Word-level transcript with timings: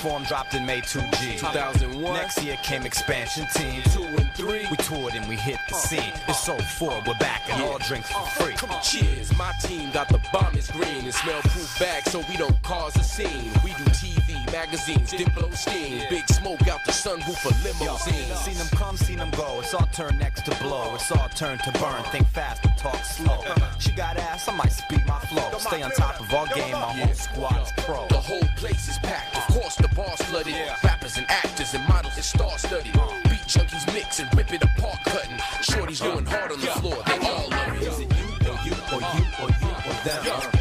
Platform 0.00 0.24
dropped 0.24 0.54
in 0.54 0.64
May 0.64 0.80
2G. 0.80 1.38
2001. 1.40 2.14
Next 2.14 2.42
year 2.42 2.56
came 2.62 2.86
expansion 2.86 3.46
team. 3.54 3.82
Two 3.92 4.04
and 4.04 4.30
three. 4.32 4.66
We 4.70 4.76
toured 4.78 5.14
and 5.14 5.28
we 5.28 5.36
hit 5.36 5.58
the 5.68 5.74
uh, 5.74 5.78
scene. 5.78 6.00
Uh, 6.00 6.20
it's 6.28 6.40
so 6.42 6.56
four, 6.56 7.02
we're 7.06 7.18
back 7.18 7.42
and 7.50 7.62
all 7.62 7.76
drinks 7.80 8.10
for 8.10 8.20
uh, 8.20 8.24
free. 8.24 8.54
Come 8.54 8.70
on, 8.70 8.80
cheers. 8.82 9.36
My 9.36 9.52
team 9.62 9.90
got 9.90 10.08
the 10.08 10.18
bombest 10.32 10.72
green 10.72 11.04
and 11.04 11.12
smell 11.12 11.42
proof 11.42 11.78
bags 11.78 12.10
so 12.10 12.22
we 12.30 12.38
don't 12.38 12.62
cause 12.62 12.96
a 12.96 13.04
scene. 13.04 13.52
We 13.62 13.72
do 13.72 13.84
TV, 14.00 14.50
magazines, 14.50 15.12
Diplo 15.12 15.54
steam. 15.54 16.02
Big 16.08 16.26
smoke 16.28 16.66
out 16.66 16.82
the 16.86 16.92
sunroof 16.92 17.36
for 17.36 17.52
Yo, 17.84 17.92
limousines. 17.92 18.38
seen 18.40 18.56
them 18.56 18.68
come, 18.68 18.96
seen 18.96 19.18
them 19.18 19.30
go. 19.32 19.60
It's 19.60 19.74
our 19.74 19.86
turn 19.88 20.16
next 20.16 20.46
to 20.46 20.56
blow. 20.62 20.94
It's 20.94 21.12
our 21.12 21.28
turn 21.28 21.58
to 21.58 21.72
burn. 21.72 22.02
Think 22.04 22.26
fast 22.28 22.62
talk 22.80 23.04
slow. 23.04 23.44
She 23.78 23.92
got 23.92 24.16
ass, 24.16 24.48
I 24.48 24.52
might 24.56 24.72
speed 24.72 25.04
my 25.06 25.18
flow. 25.20 25.58
Stay 25.58 25.82
on 25.82 25.90
top 25.90 26.18
of 26.18 26.32
our 26.32 26.46
game, 26.48 26.74
our 26.74 26.92
whole 26.94 27.14
squad's 27.14 27.72
pro. 27.78 28.06
The 28.08 28.16
whole 28.16 28.48
place 28.56 28.88
is 28.88 28.98
packed. 28.98 29.36
Of 29.36 29.54
course, 29.54 29.76
the 29.76 29.88
bar's 29.88 30.20
flooded. 30.22 30.54
Rappers 30.82 31.18
and 31.18 31.26
actors 31.30 31.74
and 31.74 31.86
models 31.88 32.14
and 32.16 32.24
star 32.24 32.58
studded. 32.58 32.92
Beat 33.24 33.44
junkies 33.46 33.86
mix 33.92 34.20
and 34.20 34.34
rip 34.34 34.52
it 34.52 34.64
apart, 34.64 34.98
cutting. 35.04 35.36
Shorties 35.62 36.02
going 36.02 36.24
hard 36.26 36.52
on 36.52 36.60
the 36.60 36.66
floor. 36.80 37.02
They 37.06 37.18
all 37.18 37.48
love 37.50 37.76
it. 37.76 37.82
Is 37.82 38.00
it 38.00 38.12
you, 38.18 38.28
or 38.48 38.56
you, 38.64 38.72
or 38.94 39.00
you, 39.00 39.24
or 39.42 39.48
you, 39.60 39.70
or 39.88 39.96
them? 40.04 40.59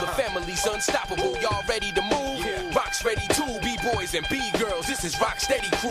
The 0.00 0.06
family's 0.08 0.66
unstoppable. 0.66 1.36
Y'all 1.40 1.62
ready 1.66 1.90
to 1.92 2.02
move? 2.02 2.74
Rocks 2.74 3.02
ready 3.04 3.26
to 3.28 3.58
be 3.62 3.78
boys 3.92 4.14
and 4.14 4.26
B-girls. 4.28 4.86
This 4.86 5.04
is 5.04 5.18
Rock 5.20 5.40
Steady 5.40 5.68
Crew. 5.76 5.90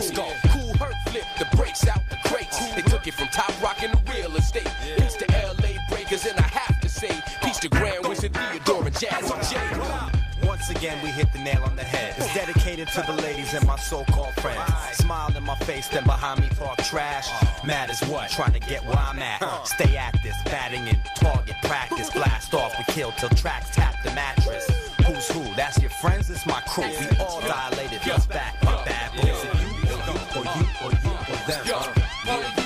Cool 0.50 0.74
hurt 0.74 0.94
flip 1.08 1.24
the 1.38 1.56
brakes 1.56 1.88
out 1.88 2.08
the 2.08 2.16
crates. 2.28 2.58
They 2.74 2.82
took 2.82 3.06
it 3.08 3.14
from 3.14 3.26
top 3.28 3.50
rockin' 3.60 3.90
to 3.90 4.12
real 4.12 4.36
estate. 4.36 4.68
Peace 4.96 5.14
to 5.16 5.26
LA 5.32 5.76
breakers, 5.90 6.24
and 6.24 6.38
I 6.38 6.42
have 6.42 6.80
to 6.80 6.88
say, 6.88 7.20
peace 7.42 7.58
to 7.60 7.68
Grand 7.68 8.06
Wizard 8.06 8.32
Theodore 8.34 8.86
and 8.86 8.94
Jazzy 8.94 9.50
J. 9.50 10.46
Once 10.46 10.70
again, 10.70 11.02
we 11.02 11.10
hit 11.10 11.32
the 11.32 11.40
nail 11.40 11.62
on 11.64 11.74
the 11.74 11.82
head. 11.82 12.14
It's 12.16 12.32
dedicated 12.32 12.88
to 12.88 13.02
the 13.06 13.14
ladies 13.14 13.54
and 13.54 13.66
my 13.66 13.76
so-called 13.76 14.34
friends. 14.34 14.95
Smile 15.06 15.36
in 15.36 15.44
my 15.44 15.54
face, 15.54 15.86
then 15.86 16.02
behind 16.02 16.40
me 16.40 16.48
talk 16.58 16.78
trash. 16.78 17.28
Mad 17.64 17.90
as 17.90 18.00
what? 18.08 18.28
Trying 18.28 18.54
to 18.54 18.58
get 18.58 18.84
where 18.84 18.98
I'm 18.98 19.20
at. 19.20 19.40
Stay 19.64 19.96
at 19.96 20.20
this, 20.24 20.34
batting 20.46 20.88
in 20.88 20.98
target 21.14 21.54
practice. 21.62 22.10
Blast 22.10 22.52
off, 22.54 22.74
we 22.76 22.92
kill 22.92 23.12
till 23.12 23.28
tracks 23.28 23.70
tap 23.70 23.94
the 24.02 24.10
mattress. 24.10 24.68
Who's 25.06 25.28
who? 25.28 25.44
That's 25.54 25.80
your 25.80 25.90
friends, 25.90 26.28
it's 26.28 26.44
my 26.44 26.60
crew. 26.62 26.88
We 26.88 27.18
all 27.20 27.40
dilated, 27.40 28.00
let's 28.04 28.26
back 28.26 28.60
my 28.64 28.84
bad 28.84 29.12
boys. 29.12 29.44
It 29.44 29.54
you, 29.54 30.40
or 30.40 30.44
you, 30.44 30.66
or 30.82 30.90
you, 30.90 30.90
or 30.90 30.90
you, 30.90 32.34
or 32.34 32.56
them? 32.56 32.65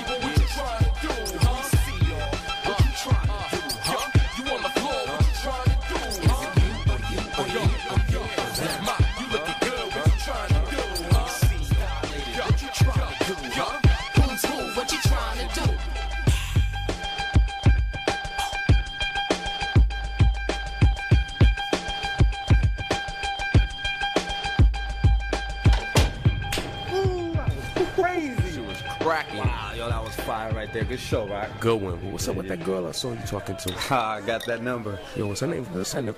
right 30.70 30.75
there. 30.75 30.84
Good 30.84 31.00
show, 31.00 31.26
right? 31.26 31.49
Good 31.61 31.81
one. 31.81 32.12
What's 32.12 32.28
up 32.28 32.37
with 32.37 32.49
that 32.49 32.64
girl 32.64 32.87
I 32.87 32.93
saw 32.93 33.12
you 33.12 33.19
talking 33.26 33.56
to? 33.56 33.75
I 33.94 34.20
got 34.25 34.44
that 34.46 34.62
number. 34.62 34.99
Yo, 35.17 35.26
what's 35.26 35.40
her 35.40 35.46
name? 35.46 35.64
What's 35.64 35.93
her 35.93 36.02
name? 36.02 36.14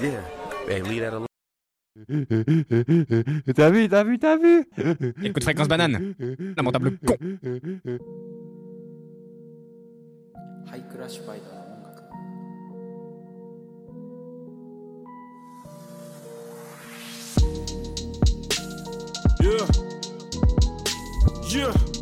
Yeah. 0.00 0.20
Hey, 0.66 0.82
leave 0.82 1.02
that 1.02 1.12
alone. 1.12 1.26
t'as 3.56 3.70
vu, 3.70 3.88
t'as 3.88 4.04
vu, 4.04 4.18
t'as 4.18 4.36
vu 4.36 4.66
Écoute 5.24 5.42
Fréquence 5.42 5.66
Banane, 5.66 6.14
lamentable 6.54 6.98
con 6.98 7.16
Yeah 19.40 19.66
Yeah 21.48 21.95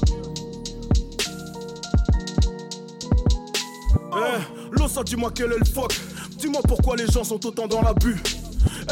Eh, 4.16 4.78
Losa, 4.78 5.02
dis-moi 5.02 5.30
quel 5.34 5.52
est 5.52 5.58
le 5.58 5.64
fuck. 5.64 5.92
Dis-moi 6.38 6.60
pourquoi 6.66 6.96
les 6.96 7.06
gens 7.06 7.24
sont 7.24 7.44
autant 7.46 7.66
dans 7.66 7.82
l'abus. 7.82 8.16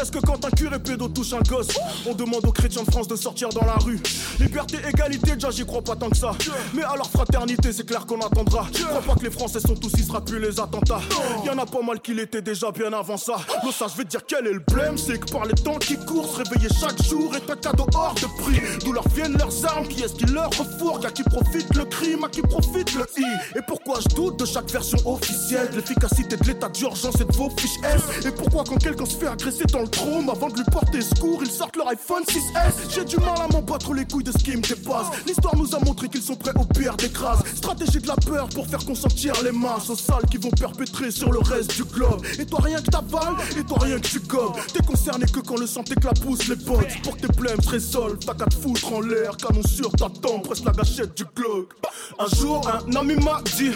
Est-ce 0.01 0.11
que 0.11 0.19
quand 0.19 0.43
un 0.45 0.49
curé 0.49 0.79
pédo 0.79 1.07
touche 1.07 1.33
un 1.33 1.41
gosse, 1.41 1.67
on 2.05 2.13
demande 2.13 2.45
aux 2.45 2.51
chrétiens 2.51 2.83
de 2.83 2.91
France 2.91 3.07
de 3.07 3.15
sortir 3.15 3.49
dans 3.49 3.65
la 3.65 3.75
rue? 3.75 3.99
Liberté, 4.39 4.77
égalité, 4.87 5.35
déjà 5.35 5.51
j'y 5.51 5.65
crois 5.65 5.81
pas 5.81 5.95
tant 5.95 6.09
que 6.09 6.17
ça. 6.17 6.31
Mais 6.73 6.83
alors 6.83 7.09
fraternité, 7.09 7.71
c'est 7.71 7.85
clair 7.85 8.05
qu'on 8.05 8.19
attendra. 8.21 8.67
Je 8.73 8.83
crois 8.83 9.01
pas 9.01 9.15
que 9.15 9.23
les 9.23 9.31
Français 9.31 9.59
sont 9.59 9.75
tous, 9.75 9.91
il 9.97 10.03
sera 10.03 10.23
plus 10.23 10.39
les 10.39 10.59
attentats. 10.59 11.01
Y'en 11.45 11.57
a 11.57 11.65
pas 11.65 11.81
mal 11.81 11.99
qui 11.99 12.13
l'étaient 12.13 12.41
déjà 12.41 12.71
bien 12.71 12.91
avant 12.93 13.17
ça. 13.17 13.35
Losa, 13.63 13.85
je 13.91 13.97
vais 13.97 14.05
dire 14.05 14.21
quel 14.27 14.47
est 14.47 14.53
le 14.53 14.63
problème, 14.63 14.97
c'est 14.97 15.19
que 15.19 15.31
par 15.31 15.45
les 15.45 15.53
temps 15.53 15.77
qui 15.77 15.97
courent, 15.97 16.29
se 16.29 16.37
réveiller 16.37 16.69
chaque 16.79 17.01
jour 17.03 17.35
est 17.35 17.49
un 17.49 17.55
cadeau 17.55 17.85
hors 17.93 18.15
de 18.15 18.27
prix. 18.41 18.61
D'où 18.83 18.93
leur 18.93 19.07
viennent 19.09 19.37
leurs 19.37 19.65
armes, 19.65 19.87
qui 19.87 20.03
est-ce 20.03 20.13
qui 20.13 20.25
leur 20.25 20.49
refourgue, 20.49 21.05
à 21.05 21.11
qui 21.11 21.23
profite 21.23 21.73
le 21.75 21.85
crime, 21.85 22.23
à 22.23 22.29
qui 22.29 22.41
profite 22.41 22.93
le 22.95 23.05
i? 23.17 23.57
Et 23.57 23.61
pourquoi 23.67 23.99
je 24.01 24.15
doute 24.15 24.39
de 24.39 24.45
chaque 24.45 24.69
version 24.69 24.97
officielle, 25.05 25.69
l'efficacité 25.75 26.35
de 26.35 26.43
l'état 26.45 26.69
d'urgence 26.69 27.21
et 27.21 27.25
de 27.25 27.33
vos 27.33 27.49
fiches 27.51 27.79
S. 27.83 28.25
Et 28.25 28.31
pourquoi 28.31 28.63
quand 28.63 28.77
quelqu'un 28.77 29.05
se 29.05 29.17
fait 29.17 29.27
agresser 29.27 29.65
dans 29.65 29.82
le 29.83 29.89
trône, 29.89 30.29
avant 30.29 30.47
de 30.47 30.55
lui 30.55 30.63
porter 30.71 31.01
secours, 31.01 31.41
ils 31.43 31.51
sortent 31.51 31.75
leur 31.75 31.89
iPhone 31.89 32.23
6S. 32.23 32.89
J'ai 32.89 33.03
du 33.03 33.17
mal 33.17 33.35
à 33.41 33.47
m'en 33.51 33.61
battre 33.61 33.93
les 33.93 34.05
couilles 34.05 34.23
de 34.23 34.31
ce 34.31 34.37
qui 34.37 34.55
me 34.55 34.61
dépasse. 34.61 35.07
L'histoire 35.27 35.55
nous 35.57 35.75
a 35.75 35.79
montré 35.79 36.07
qu'ils 36.07 36.21
sont 36.21 36.35
prêts 36.35 36.53
au 36.55 36.65
pire 36.65 36.95
d'écrase. 36.95 37.39
Stratégie 37.55 37.99
de 37.99 38.07
la 38.07 38.15
peur 38.15 38.47
pour 38.49 38.65
faire 38.67 38.83
consentir 38.85 39.33
les 39.43 39.51
masses 39.51 39.89
aux 39.89 39.95
sales 39.95 40.25
qui 40.31 40.37
vont 40.37 40.51
perpétrer 40.51 41.11
sur 41.11 41.31
le 41.31 41.39
reste 41.39 41.75
du 41.75 41.83
globe. 41.83 42.25
Et 42.39 42.45
toi 42.45 42.61
rien 42.61 42.81
que 42.81 42.89
t'avales, 42.89 43.35
et 43.57 43.63
toi 43.63 43.79
rien 43.81 43.99
que 43.99 44.07
tu 44.07 44.19
gobes. 44.19 44.55
T'es 44.73 44.83
concerné 44.85 45.25
que 45.25 45.39
quand 45.39 45.59
le 45.59 45.67
sang 45.67 45.83
t'éclabousse 45.83 46.47
les 46.47 46.55
potes. 46.55 47.01
Pour 47.03 47.17
tes 47.17 47.27
blèmes 47.27 47.59
résolvent, 47.67 48.19
t'as 48.25 48.35
qu'à 48.35 48.45
te 48.45 48.55
foutre 48.55 48.93
en 48.93 49.01
l'air. 49.01 49.35
Canon 49.37 49.63
sur 49.63 49.91
ta 49.91 50.07
tempe, 50.09 50.43
presse 50.43 50.63
la 50.63 50.71
gâchette 50.71 51.15
du 51.17 51.25
Glock. 51.35 51.73
Un 52.19 52.35
jour, 52.35 52.61
un 52.69 52.95
ami 52.95 53.15
m'a 53.15 53.41
dit 53.57 53.71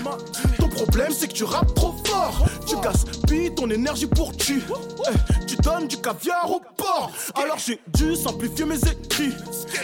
Ton 0.58 0.67
problème, 0.78 1.12
c'est 1.12 1.28
que 1.28 1.34
tu 1.34 1.44
rappes 1.44 1.74
trop 1.74 1.94
fort. 2.06 2.46
Tu 2.66 2.76
gaspilles 2.78 3.54
ton 3.56 3.70
énergie 3.70 4.06
pour 4.06 4.36
tu. 4.36 4.62
Eh, 5.10 5.46
tu 5.46 5.56
donnes 5.58 5.88
du 5.88 5.98
caviar 5.98 6.50
au 6.52 6.62
port. 6.76 7.12
Alors 7.36 7.58
j'ai 7.58 7.80
dû 7.98 8.16
simplifier 8.16 8.66
mes 8.66 8.78
écrits. 8.78 9.34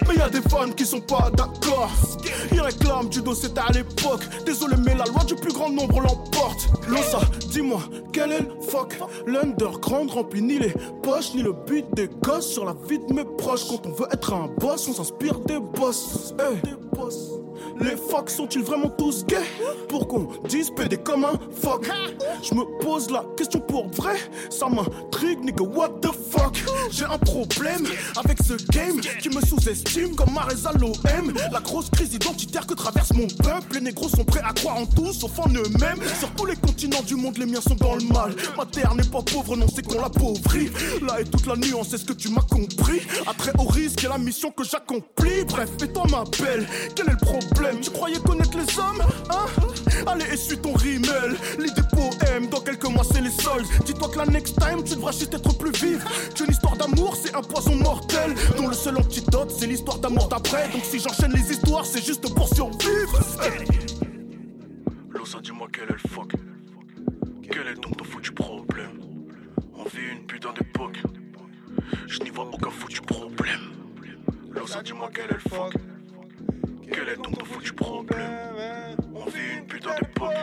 Mais 0.07 0.15
y 0.15 0.21
a 0.21 0.29
des 0.29 0.41
fans 0.41 0.71
qui 0.71 0.85
sont 0.85 1.01
pas 1.01 1.31
d'accord. 1.35 1.89
Ils 2.51 2.61
réclament 2.61 3.09
du 3.09 3.21
dos, 3.21 3.33
c'était 3.33 3.59
à 3.59 3.71
l'époque. 3.71 4.21
Désolé, 4.45 4.75
mais 4.85 4.95
la 4.95 5.05
loi 5.05 5.23
du 5.25 5.35
plus 5.35 5.53
grand 5.53 5.69
nombre 5.69 5.99
l'emporte. 6.01 6.67
Losa, 6.87 7.21
dis-moi, 7.49 7.81
quel 8.11 8.31
est 8.31 8.41
le 8.41 8.61
fuck? 8.69 8.95
L'underground 9.25 10.11
remplit 10.11 10.41
ni 10.41 10.59
les 10.59 10.73
poches, 11.01 11.33
ni 11.33 11.41
le 11.41 11.53
but 11.53 11.85
des 11.93 12.09
gosses 12.21 12.47
sur 12.47 12.65
la 12.65 12.75
vie 12.87 12.99
de 12.99 13.13
mes 13.13 13.25
proches. 13.37 13.67
Quand 13.67 13.85
on 13.85 13.93
veut 13.93 14.07
être 14.11 14.33
un 14.33 14.47
boss, 14.59 14.87
on 14.87 14.93
s'inspire 14.93 15.39
des 15.39 15.59
boss. 15.59 16.33
Eh. 16.39 16.69
Les 17.83 17.97
fucks 17.97 18.29
sont-ils 18.29 18.63
vraiment 18.63 18.89
tous 18.89 19.25
gays? 19.25 19.43
Pour 19.89 20.07
qu'on 20.07 20.29
dise 20.47 20.69
PD 20.71 20.95
comme 20.97 21.25
un 21.25 21.33
fuck. 21.61 21.85
Je 22.41 22.55
me 22.55 22.63
pose 22.79 23.11
la 23.11 23.25
question 23.35 23.59
pour 23.59 23.89
vrai. 23.89 24.15
Ça 24.49 24.67
m'intrigue 24.69 25.43
nigga 25.43 25.63
what 25.63 25.89
the 26.01 26.07
fuck? 26.31 26.63
J'ai 26.89 27.03
un 27.03 27.17
problème 27.17 27.85
avec 28.17 28.37
ce 28.41 28.53
game 28.71 29.01
Qui 29.21 29.29
me 29.29 29.41
sous-estime 29.41 30.15
comme 30.15 30.33
Mareza 30.33 30.71
l'OM 30.79 31.33
La 31.51 31.59
grosse 31.59 31.89
crise 31.89 32.13
identitaire 32.13 32.65
que 32.65 32.73
traverse 32.73 33.11
mon 33.13 33.27
peuple. 33.27 33.75
Les 33.75 33.81
négros 33.81 34.07
sont 34.07 34.23
prêts 34.23 34.41
à 34.43 34.53
croire 34.53 34.77
en 34.77 34.85
tout 34.85 35.11
sauf 35.11 35.37
en 35.39 35.49
eux-mêmes 35.49 35.99
Sur 36.19 36.29
tous 36.35 36.45
les 36.45 36.55
continents 36.55 37.01
du 37.05 37.15
monde 37.15 37.37
les 37.37 37.45
miens 37.45 37.61
sont 37.61 37.75
dans 37.75 37.95
le 37.95 38.03
mal. 38.05 38.33
Ma 38.57 38.65
terre 38.65 38.95
n'est 38.95 39.03
pas 39.03 39.21
pauvre 39.21 39.57
non 39.57 39.67
c'est 39.73 39.85
qu'on 39.85 39.99
l'appauvrit. 40.01 40.69
Là 41.05 41.19
est 41.19 41.25
toute 41.25 41.47
la 41.47 41.57
nuance 41.57 41.93
est-ce 41.93 42.05
que 42.05 42.13
tu 42.13 42.29
m'as 42.29 42.41
compris? 42.49 43.01
Après 43.27 43.51
au 43.59 43.63
risque 43.63 44.03
et 44.05 44.07
la 44.07 44.17
mission 44.17 44.51
que 44.51 44.63
j'accomplis. 44.63 45.43
Bref 45.47 45.69
et 45.83 45.87
toi 45.91 46.03
ma 46.09 46.23
belle. 46.41 46.65
Quel 46.95 47.07
est 47.07 47.11
le 47.11 47.17
problème? 47.17 47.72
Tu 47.81 47.89
croyais 47.91 48.19
connaître 48.19 48.57
les 48.57 48.79
hommes 48.79 49.01
Hein? 49.29 49.45
Allez, 50.07 50.25
essuie 50.25 50.57
ton 50.57 50.73
rimel. 50.73 51.35
Lis 51.59 51.73
des 51.73 51.83
poèmes, 51.83 52.47
dans 52.47 52.59
quelques 52.61 52.85
mois 52.85 53.03
c'est 53.03 53.21
les 53.21 53.31
soldes. 53.31 53.65
Dis-toi 53.85 54.09
que 54.09 54.17
la 54.17 54.25
next 54.25 54.59
time, 54.59 54.83
tu 54.83 54.95
devras 54.95 55.11
juste 55.11 55.33
être 55.33 55.57
plus 55.57 55.71
vive. 55.71 56.03
Qu'une 56.35 56.51
histoire 56.51 56.75
d'amour, 56.75 57.15
c'est 57.15 57.33
un 57.35 57.41
poison 57.41 57.75
mortel. 57.75 58.35
Dont 58.57 58.67
le 58.67 58.73
seul 58.73 58.97
antidote, 58.97 59.51
c'est 59.51 59.67
l'histoire 59.67 59.99
d'amour 59.99 60.27
d'après. 60.27 60.69
Donc 60.69 60.83
si 60.83 60.99
j'enchaîne 60.99 61.31
les 61.33 61.51
histoires, 61.51 61.85
c'est 61.85 62.03
juste 62.05 62.33
pour 62.33 62.47
survivre. 62.53 63.19
Losa, 65.09 65.39
dis-moi 65.41 65.67
quel 65.71 65.83
est 65.83 66.03
le 66.03 66.09
fuck 66.09 66.31
Quel 67.49 67.67
est 67.67 67.75
donc 67.81 67.97
ton 67.97 68.03
foutu 68.03 68.31
problème? 68.31 68.99
On 69.75 69.83
vit 69.85 70.11
une 70.11 70.25
putain 70.25 70.53
d'époque. 70.53 71.01
Je 72.07 72.19
n'y 72.19 72.29
vois 72.29 72.45
aucun 72.51 72.69
foutu 72.71 73.01
problème. 73.01 73.71
Losa, 74.51 74.81
dis-moi 74.83 75.09
quel 75.13 75.25
est 75.25 75.33
le 75.33 75.49
fuck 75.49 75.73
quel 76.91 77.09
est 77.09 77.15
ton 77.15 77.45
foutu 77.45 77.73
problème? 77.73 78.97
On 79.13 79.25
vit 79.25 79.57
une 79.57 79.65
putain 79.67 79.95
d'époque. 80.01 80.33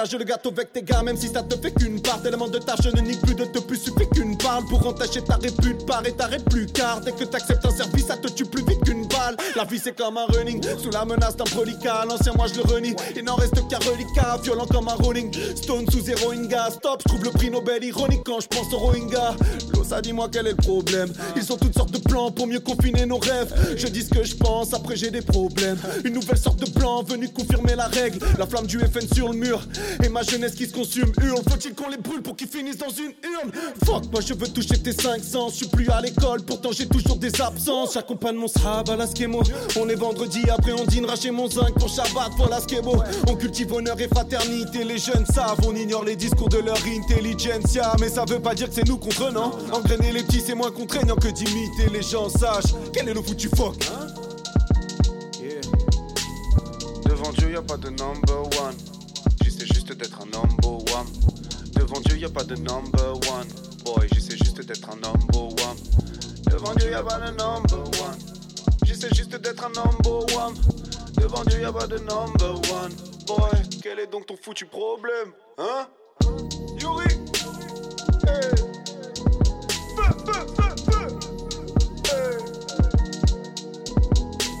Partage 0.00 0.18
le 0.18 0.24
gâteau 0.24 0.48
avec 0.48 0.72
tes 0.72 0.82
gars, 0.82 1.02
même 1.02 1.18
si 1.18 1.28
ça 1.28 1.42
te 1.42 1.54
fait 1.60 1.72
qu'une 1.72 2.00
part. 2.00 2.22
Tellement 2.22 2.48
de 2.48 2.56
tâches, 2.56 2.78
je 2.84 2.88
ne 2.88 3.02
nique 3.02 3.20
plus 3.20 3.34
de 3.34 3.44
te 3.44 3.58
plus, 3.58 3.76
suffit 3.76 4.08
qu'une 4.14 4.34
parle. 4.38 4.64
Pour 4.64 4.86
entacher 4.86 5.22
ta 5.22 5.36
répute, 5.36 5.84
part 5.84 6.06
et 6.06 6.12
t'arrêtes 6.12 6.46
plus. 6.46 6.64
Car 6.64 7.02
dès 7.02 7.12
que 7.12 7.24
t'acceptes 7.24 7.66
un 7.66 7.70
service, 7.70 8.06
ça 8.06 8.16
te 8.16 8.28
tue 8.28 8.46
plus 8.46 8.64
vite 8.64 8.82
qu'une 8.82 9.06
balle. 9.08 9.36
La 9.56 9.64
vie 9.64 9.78
c'est 9.78 9.94
comme 9.94 10.16
un 10.16 10.24
running, 10.24 10.64
sous 10.82 10.88
la 10.88 11.04
menace 11.04 11.36
d'un 11.36 11.44
prolica. 11.44 12.06
L'ancien 12.08 12.32
moi 12.32 12.46
je 12.46 12.54
le 12.54 12.62
renie, 12.62 12.94
il 13.14 13.24
n'en 13.24 13.34
reste 13.34 13.56
qu'un 13.68 13.78
reliquat. 13.78 14.40
Violent 14.42 14.64
comme 14.64 14.88
un 14.88 14.94
rolling, 14.94 15.30
stone 15.54 15.84
sous 15.90 16.00
zéro 16.00 16.30
inga. 16.30 16.70
Stop, 16.70 17.02
je 17.04 17.08
trouve 17.12 17.24
le 17.24 17.30
prix 17.32 17.50
Nobel 17.50 17.84
ironique 17.84 18.22
quand 18.24 18.40
je 18.40 18.48
pense 18.48 18.72
au 18.72 18.78
Rohingya. 18.78 19.34
Losa, 19.74 20.00
dis-moi 20.00 20.30
quel 20.32 20.46
est 20.46 20.50
le 20.52 20.56
problème? 20.56 21.12
Ils 21.36 21.52
ont 21.52 21.58
toutes 21.58 21.74
sortes 21.74 21.90
de 21.90 21.98
plans 21.98 22.30
pour 22.30 22.46
mieux 22.46 22.60
confiner 22.60 23.04
nos 23.04 23.18
rêves. 23.18 23.52
Je 23.76 23.86
dis 23.88 24.02
ce 24.02 24.08
que 24.08 24.24
je 24.24 24.34
pense, 24.34 24.72
après 24.72 24.96
j'ai 24.96 25.10
des 25.10 25.20
problèmes. 25.20 25.76
Une 26.04 26.14
nouvelle 26.14 26.38
sorte 26.38 26.58
de 26.58 26.70
plan 26.70 27.02
venu 27.02 27.28
confirmer 27.28 27.74
la 27.76 27.88
règle. 27.88 28.18
La 28.38 28.46
flamme 28.46 28.66
du 28.66 28.78
FN 28.78 29.06
sur 29.14 29.28
le 29.28 29.36
mur. 29.36 29.60
Et 30.02 30.08
ma 30.08 30.22
jeunesse 30.22 30.54
qui 30.54 30.66
se 30.66 30.72
consume 30.72 31.12
hurle. 31.20 31.42
Faut-il 31.48 31.74
qu'on 31.74 31.88
les 31.88 31.96
brûle 31.96 32.22
pour 32.22 32.36
qu'ils 32.36 32.48
finissent 32.48 32.78
dans 32.78 32.90
une 32.90 33.12
urne? 33.22 33.50
Fuck 33.84 34.10
moi 34.12 34.20
je 34.20 34.34
veux 34.34 34.48
toucher 34.48 34.78
tes 34.78 34.92
500 34.92 35.48
Je 35.50 35.54
suis 35.54 35.68
plus 35.68 35.88
à 35.90 36.00
l'école 36.00 36.42
pourtant 36.42 36.70
j'ai 36.72 36.86
toujours 36.86 37.16
des 37.16 37.40
absences. 37.40 37.94
J'accompagne 37.94 38.36
mon 38.36 38.48
sahab 38.48 38.90
à 38.90 38.96
la 38.96 39.06
On 39.78 39.88
est 39.88 39.94
vendredi 39.94 40.42
après 40.50 40.72
on 40.72 40.84
dînera 40.84 41.16
chez 41.16 41.30
mon 41.30 41.48
zinc. 41.48 41.74
Pour 41.74 41.88
Shabbat 41.88 42.32
voilà 42.36 42.58
beau. 42.82 43.02
On 43.28 43.36
cultive 43.36 43.72
honneur 43.72 44.00
et 44.00 44.08
fraternité. 44.08 44.84
Les 44.84 44.98
jeunes 44.98 45.26
savent 45.26 45.60
on 45.66 45.74
ignore 45.74 46.04
les 46.04 46.16
discours 46.16 46.48
de 46.48 46.58
leur 46.58 46.78
intelligentsia. 46.86 47.92
Mais 48.00 48.08
ça 48.08 48.24
veut 48.24 48.40
pas 48.40 48.54
dire 48.54 48.68
que 48.68 48.74
c'est 48.74 48.88
nous 48.88 48.98
contre 48.98 49.30
non? 49.32 49.52
Engrainer 49.72 50.12
les 50.12 50.22
petits 50.22 50.42
c'est 50.44 50.54
moins 50.54 50.70
contraignant 50.70 51.16
que 51.16 51.28
d'imiter 51.28 51.88
les 51.92 52.02
gens 52.02 52.28
sages. 52.28 52.74
Quel 52.92 53.08
est 53.08 53.14
le 53.14 53.22
foutu 53.22 53.48
fuck? 53.48 53.76
Devant 57.04 57.32
Dieu 57.32 57.52
y 57.52 57.66
pas 57.66 57.76
de 57.76 57.90
number 57.90 58.42
one 58.60 58.99
J'essaie 59.60 59.74
juste 59.74 59.92
d'être 59.92 60.18
un 60.22 60.24
number 60.24 60.72
one. 60.96 61.06
Devant 61.74 62.00
Dieu, 62.00 62.16
y 62.16 62.24
a 62.24 62.30
pas 62.30 62.44
de 62.44 62.54
number 62.56 63.12
one. 63.30 63.46
Boy, 63.84 64.08
j'essaie 64.10 64.38
juste 64.38 64.62
d'être 64.62 64.88
un 64.88 64.96
number 64.96 65.42
one. 65.42 65.76
Devant 66.50 66.74
Dieu, 66.76 66.90
y 66.90 66.94
a 66.94 67.02
pas 67.02 67.18
de 67.18 67.30
number 67.32 67.84
one. 68.00 68.18
J'essaie 68.86 69.14
juste 69.14 69.36
d'être 69.36 69.62
un 69.62 69.68
number 69.68 70.24
one. 70.34 70.54
Devant 71.20 71.44
Dieu, 71.44 71.60
y 71.60 71.64
a 71.64 71.72
pas 71.74 71.86
de 71.86 71.98
number 71.98 72.54
one. 72.72 72.94
Boy, 73.26 73.50
quel 73.82 73.98
est 73.98 74.06
donc 74.06 74.24
ton 74.24 74.36
foutu 74.42 74.64
problème? 74.64 75.30
Hein? 75.58 75.88
Yuri! 76.80 77.04
Hey! 78.26 78.56
Feu, 79.94 80.10
feu, 80.24 80.46
feu, 80.56 80.74
feu! 80.90 81.06
Hey! 82.06 82.38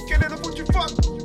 Quel 0.06 0.22
est 0.24 0.28
le 0.28 0.36
foutu 0.36 0.62
fuck? 0.66 1.19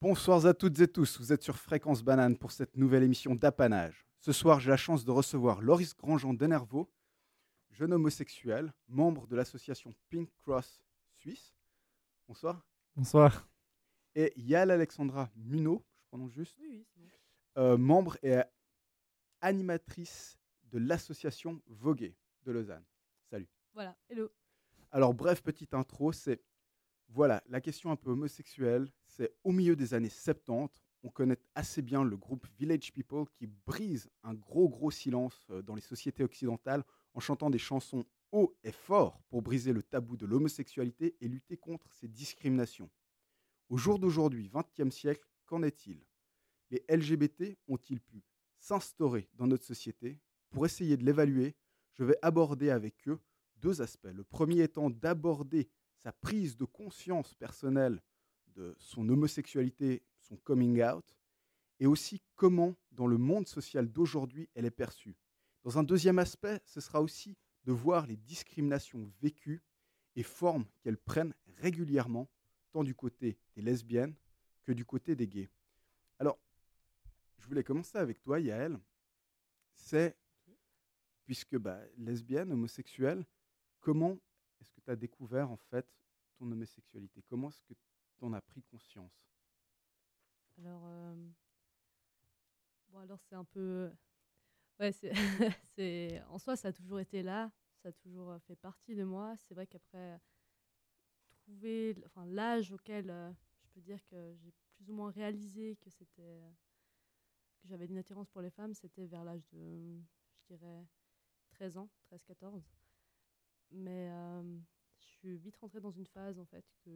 Bonsoir 0.00 0.44
à 0.46 0.52
toutes 0.54 0.78
et 0.80 0.88
tous, 0.88 1.18
vous 1.18 1.32
êtes 1.32 1.42
sur 1.42 1.56
Fréquence 1.56 2.02
Banane 2.02 2.36
pour 2.36 2.52
cette 2.52 2.76
nouvelle 2.76 3.02
émission 3.02 3.34
d'apanage. 3.34 4.06
Ce 4.20 4.32
soir, 4.32 4.60
j'ai 4.60 4.70
la 4.70 4.76
chance 4.76 5.04
de 5.04 5.10
recevoir 5.10 5.62
Loris 5.62 5.96
Grandjean 5.96 6.34
Denervaux, 6.34 6.90
jeune 7.70 7.92
homosexuel, 7.94 8.72
membre 8.88 9.26
de 9.26 9.36
l'association 9.36 9.94
Pink 10.10 10.28
Cross 10.44 10.82
Suisse. 11.16 11.56
Bonsoir. 12.28 12.62
Bonsoir. 12.94 13.48
Et 14.14 14.32
Yael 14.36 14.70
Alexandra 14.70 15.30
Munot, 15.36 15.84
je 16.02 16.06
prononce 16.08 16.32
juste, 16.32 16.56
Oui, 16.60 16.68
oui, 16.70 16.86
c'est 16.94 17.00
bon. 17.00 17.62
euh, 17.62 17.76
membre 17.78 18.16
et 18.22 18.40
animatrice 19.40 20.38
de 20.64 20.78
l'association 20.78 21.62
Voguer 21.68 22.14
de 22.44 22.52
Lausanne. 22.52 22.84
Salut. 23.30 23.48
Voilà, 23.72 23.96
hello. 24.08 24.30
Alors, 24.90 25.14
bref, 25.14 25.42
petite 25.42 25.74
intro, 25.74 26.12
c'est 26.12 26.40
voilà, 27.08 27.42
la 27.48 27.60
question 27.60 27.90
un 27.90 27.96
peu 27.96 28.10
homosexuelle, 28.10 28.90
c'est 29.06 29.32
au 29.44 29.52
milieu 29.52 29.76
des 29.76 29.94
années 29.94 30.08
70, 30.08 30.68
on 31.02 31.08
connaît 31.08 31.38
assez 31.54 31.82
bien 31.82 32.04
le 32.04 32.16
groupe 32.16 32.46
Village 32.58 32.92
People 32.92 33.26
qui 33.32 33.46
brise 33.46 34.10
un 34.22 34.34
gros 34.34 34.68
gros 34.68 34.90
silence 34.90 35.46
euh, 35.50 35.62
dans 35.62 35.74
les 35.74 35.80
sociétés 35.80 36.24
occidentales 36.24 36.84
en 37.14 37.20
chantant 37.20 37.48
des 37.48 37.58
chansons 37.58 38.04
haut 38.32 38.56
et 38.64 38.72
fort 38.72 39.22
pour 39.28 39.40
briser 39.40 39.72
le 39.72 39.82
tabou 39.82 40.16
de 40.16 40.26
l'homosexualité 40.26 41.16
et 41.20 41.28
lutter 41.28 41.56
contre 41.56 41.88
ces 41.92 42.08
discriminations. 42.08 42.90
Au 43.68 43.76
jour 43.76 43.98
d'aujourd'hui, 43.98 44.48
20e 44.48 44.90
siècle, 44.90 45.26
qu'en 45.46 45.62
est-il? 45.62 46.04
Les 46.70 46.84
LGBT 46.88 47.56
ont-ils 47.68 48.00
pu 48.00 48.24
s'instaurer 48.58 49.28
dans 49.34 49.46
notre 49.46 49.64
société? 49.64 50.20
Pour 50.50 50.66
essayer 50.66 50.96
de 50.96 51.04
l'évaluer, 51.04 51.54
je 51.92 52.04
vais 52.04 52.18
aborder 52.22 52.70
avec 52.70 53.08
eux 53.08 53.20
deux 53.56 53.80
aspects. 53.80 54.12
Le 54.12 54.24
premier 54.24 54.62
étant 54.62 54.90
d'aborder 54.90 55.68
sa 55.96 56.12
prise 56.12 56.56
de 56.56 56.64
conscience 56.64 57.34
personnelle 57.34 58.02
de 58.54 58.74
son 58.78 59.08
homosexualité, 59.08 60.02
son 60.20 60.36
coming 60.36 60.82
out, 60.82 61.16
et 61.78 61.86
aussi 61.86 62.22
comment, 62.34 62.74
dans 62.92 63.06
le 63.06 63.18
monde 63.18 63.46
social 63.46 63.88
d'aujourd'hui, 63.88 64.48
elle 64.54 64.64
est 64.64 64.70
perçue. 64.70 65.16
Dans 65.62 65.78
un 65.78 65.82
deuxième 65.82 66.18
aspect, 66.18 66.60
ce 66.64 66.80
sera 66.80 67.02
aussi 67.02 67.36
de 67.64 67.72
voir 67.72 68.06
les 68.06 68.16
discriminations 68.16 69.10
vécues 69.20 69.62
et 70.14 70.22
formes 70.22 70.66
qu'elles 70.80 70.96
prennent 70.96 71.34
régulièrement, 71.58 72.28
tant 72.72 72.84
du 72.84 72.94
côté 72.94 73.36
des 73.54 73.62
lesbiennes 73.62 74.14
que 74.64 74.72
du 74.72 74.84
côté 74.84 75.14
des 75.14 75.26
gays. 75.26 75.50
Alors, 76.18 76.38
je 77.38 77.46
voulais 77.46 77.64
commencer 77.64 77.98
avec 77.98 78.20
toi, 78.22 78.40
Yael. 78.40 78.78
C'est, 79.74 80.16
puisque 81.24 81.56
bah, 81.56 81.80
lesbienne, 81.98 82.52
homosexuelle, 82.52 83.26
comment 83.80 84.18
est-ce 84.60 84.70
que 84.72 84.80
tu 84.80 84.90
as 84.90 84.96
découvert 84.96 85.50
en 85.50 85.56
fait 85.56 85.86
ton 86.38 86.50
homosexualité? 86.50 87.22
Comment 87.22 87.48
est-ce 87.48 87.62
que 87.62 87.74
tu 87.74 88.24
en 88.24 88.32
as 88.32 88.40
pris 88.40 88.62
conscience? 88.62 89.12
Alors, 90.58 90.82
euh, 90.86 91.14
Bon, 92.88 92.98
alors 93.00 93.20
c'est 93.20 93.34
un 93.34 93.44
peu. 93.44 93.90
Ouais, 94.80 94.92
c'est. 95.74 96.22
en 96.28 96.38
soi, 96.38 96.56
ça 96.56 96.68
a 96.68 96.72
toujours 96.72 97.00
été 97.00 97.22
là. 97.22 97.50
Ça 97.82 97.88
a 97.90 97.92
toujours 97.92 98.30
euh, 98.30 98.38
fait 98.40 98.56
partie 98.56 98.94
de 98.94 99.04
moi. 99.04 99.34
C'est 99.36 99.54
vrai 99.54 99.66
qu'après, 99.66 100.20
trouver 101.42 101.96
enfin, 102.06 102.26
l'âge 102.26 102.72
auquel 102.72 103.10
euh, 103.10 103.32
je 103.62 103.68
peux 103.74 103.80
dire 103.80 104.04
que 104.06 104.34
j'ai 104.36 104.52
plus 104.76 104.90
ou 104.90 104.94
moins 104.94 105.10
réalisé 105.10 105.76
que 105.76 105.90
c'était. 105.90 106.42
que 107.60 107.68
j'avais 107.68 107.86
une 107.86 107.98
attirance 107.98 108.28
pour 108.30 108.42
les 108.42 108.50
femmes, 108.50 108.74
c'était 108.74 109.06
vers 109.06 109.24
l'âge 109.24 109.46
de, 109.52 110.00
je 110.40 110.54
dirais, 110.54 110.86
13 111.52 111.78
ans, 111.78 111.90
13-14. 112.10 112.62
Mais 113.70 114.10
euh, 114.10 114.58
je 114.98 115.06
suis 115.06 115.36
vite 115.36 115.56
rentrée 115.56 115.80
dans 115.80 115.90
une 115.90 116.06
phase, 116.06 116.38
en 116.38 116.44
fait, 116.44 116.64
que, 116.84 116.90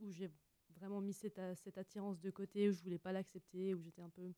où 0.00 0.10
j'ai 0.10 0.30
vraiment 0.70 1.00
mis 1.00 1.12
cette, 1.12 1.40
cette 1.56 1.78
attirance 1.78 2.20
de 2.20 2.30
côté, 2.30 2.68
où 2.68 2.72
je 2.72 2.82
voulais 2.82 2.98
pas 2.98 3.12
l'accepter, 3.12 3.74
où 3.74 3.80
j'étais 3.80 4.02
un 4.02 4.10
peu. 4.10 4.32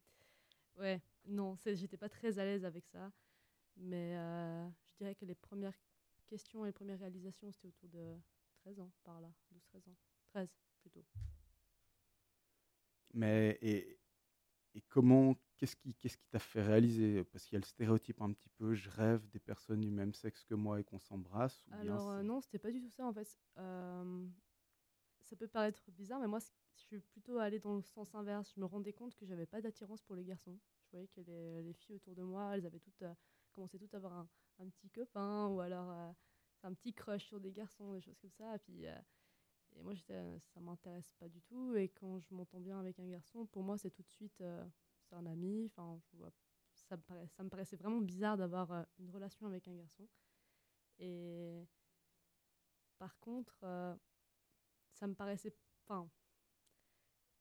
Ouais, 0.77 1.01
non, 1.27 1.57
j'étais 1.65 1.97
pas 1.97 2.09
très 2.09 2.39
à 2.39 2.45
l'aise 2.45 2.65
avec 2.65 2.87
ça. 2.87 3.13
Mais 3.77 4.17
euh, 4.17 4.69
je 4.89 4.97
dirais 4.97 5.15
que 5.15 5.25
les 5.25 5.35
premières 5.35 5.79
questions 6.27 6.65
et 6.65 6.69
les 6.69 6.73
premières 6.73 6.99
réalisations, 6.99 7.51
c'était 7.53 7.69
autour 7.69 7.89
de 7.89 8.17
13 8.63 8.81
ans, 8.81 8.91
par 9.05 9.21
là, 9.21 9.33
12-13 9.55 9.91
ans. 9.91 9.97
13 10.29 10.49
plutôt. 10.81 11.05
Mais 13.15 13.59
et, 13.61 13.99
et 14.75 14.81
comment, 14.83 15.37
qu'est-ce 15.57 15.77
qui 15.77 15.95
qu'est-ce 15.95 16.17
qui 16.17 16.27
t'a 16.29 16.39
fait 16.39 16.63
réaliser? 16.63 17.25
Parce 17.25 17.45
qu'il 17.45 17.55
y 17.55 17.57
a 17.57 17.61
le 17.61 17.67
stéréotype 17.67 18.21
un 18.23 18.33
petit 18.33 18.49
peu, 18.49 18.75
je 18.75 18.89
rêve 18.91 19.29
des 19.31 19.39
personnes 19.39 19.81
du 19.81 19.91
même 19.91 20.15
sexe 20.15 20.45
que 20.45 20.55
moi 20.55 20.81
et 20.81 20.85
qu'on 20.85 20.99
s'embrasse. 20.99 21.65
ou 21.67 21.71
bien 21.81 21.81
Alors 21.81 22.11
euh, 22.11 22.23
non, 22.23 22.41
c'était 22.41 22.59
pas 22.59 22.71
du 22.71 22.81
tout 22.81 22.91
ça 22.91 23.07
en 23.07 23.13
fait. 23.13 23.39
Euh, 23.59 24.27
ça 25.23 25.37
peut 25.37 25.49
paraître 25.49 25.91
bizarre, 25.93 26.21
mais 26.21 26.27
moi, 26.27 26.41
je 26.75 26.83
suis 26.83 27.01
plutôt 27.01 27.39
allée 27.39 27.59
dans 27.59 27.75
le 27.77 27.83
sens 27.83 28.15
inverse. 28.15 28.53
Je 28.55 28.61
me 28.61 28.67
rendais 28.67 28.93
compte 28.93 29.15
que 29.15 29.25
j'avais 29.25 29.47
pas 29.47 29.61
d'attirance 29.61 30.03
pour 30.03 30.17
les 30.17 30.25
garçons. 30.25 30.59
Je 30.85 30.91
voyais 30.91 31.09
que 31.09 31.21
les, 31.21 31.63
les 31.63 31.73
filles 31.73 31.97
autour 31.97 32.15
de 32.15 32.23
moi, 32.23 32.55
elles 32.55 32.67
avaient 32.67 32.81
toutes 32.81 33.03
euh, 33.03 33.15
commencé 33.53 33.79
toutes 33.79 33.95
à 33.95 33.99
avoir 33.99 34.13
un, 34.13 34.29
un 34.59 34.69
petit 34.69 34.91
copain 34.91 35.47
ou 35.49 35.61
alors 35.61 35.91
euh, 35.91 36.13
un 36.65 36.75
petit 36.75 36.93
crush 36.93 37.25
sur 37.25 37.41
des 37.41 37.53
garçons, 37.53 37.93
des 37.95 38.01
choses 38.01 38.19
comme 38.19 38.33
ça. 38.33 38.55
Et 38.55 38.59
puis 38.59 38.87
euh, 38.87 38.95
et 39.77 39.83
moi, 39.83 39.95
j'étais, 39.95 40.15
euh, 40.15 40.39
ça 40.55 40.61
m'intéresse 40.61 41.13
pas 41.19 41.29
du 41.29 41.41
tout. 41.43 41.75
Et 41.77 41.89
quand 41.89 42.19
je 42.19 42.35
m'entends 42.35 42.61
bien 42.61 42.79
avec 42.79 42.99
un 42.99 43.07
garçon, 43.07 43.47
pour 43.47 43.63
moi, 43.63 43.79
c'est 43.79 43.91
tout 43.91 44.03
de 44.03 44.09
suite, 44.11 44.41
euh, 44.41 44.65
c'est 45.05 45.15
un 45.15 45.27
ami. 45.27 45.67
Enfin, 45.67 46.01
ça 46.75 46.97
me 47.43 47.49
paraissait 47.49 47.77
vraiment 47.77 48.01
bizarre 48.01 48.37
d'avoir 48.37 48.71
euh, 48.73 48.83
une 48.99 49.11
relation 49.11 49.47
avec 49.47 49.69
un 49.69 49.75
garçon. 49.75 50.09
Et 50.99 51.67
par 52.99 53.19
contre, 53.19 53.65
ça 54.93 55.07
me 55.07 55.15
paraissait. 55.15 55.55
Enfin. 55.85 56.09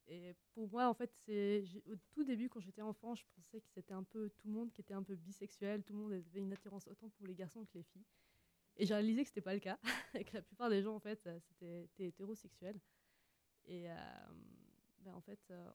Et 0.08 0.36
pour 0.54 0.70
moi, 0.70 0.90
en 0.90 0.94
fait, 0.94 1.14
c'est 1.26 1.64
au 1.86 1.96
tout 2.10 2.24
début, 2.24 2.50
quand 2.50 2.60
j'étais 2.60 2.82
enfant, 2.82 3.14
je 3.14 3.24
pensais 3.36 3.62
que 3.62 3.70
c'était 3.70 3.94
un 3.94 4.04
peu 4.04 4.30
tout 4.32 4.48
le 4.48 4.54
monde 4.54 4.72
qui 4.72 4.82
était 4.82 4.96
un 4.96 5.04
peu 5.04 5.16
bisexuel, 5.16 5.84
tout 5.84 5.94
le 5.94 6.00
monde 6.00 6.14
avait 6.14 6.40
une 6.40 6.52
attirance 6.52 6.88
autant 6.88 7.10
pour 7.10 7.28
les 7.28 7.36
garçons 7.36 7.64
que 7.66 7.78
les 7.78 7.84
filles. 7.84 8.06
Et 8.78 8.86
j'ai 8.86 8.94
réalisé 8.94 9.24
que 9.24 9.28
c'était 9.30 9.42
pas 9.42 9.54
le 9.54 9.60
cas, 9.60 9.80
et 10.16 10.24
que 10.24 10.34
la 10.34 10.42
plupart 10.42 10.70
des 10.70 10.82
gens, 10.82 10.96
en 10.96 11.00
fait, 11.00 11.25
euh, 11.28 11.40
c'était 11.40 11.84
étaient 11.84 12.08
hétérosexuels. 12.08 12.80
Et 13.66 13.90
euh, 13.90 13.96
ben, 15.00 15.13
en 15.13 15.22
fait, 15.22 15.40
euh, 15.51 15.72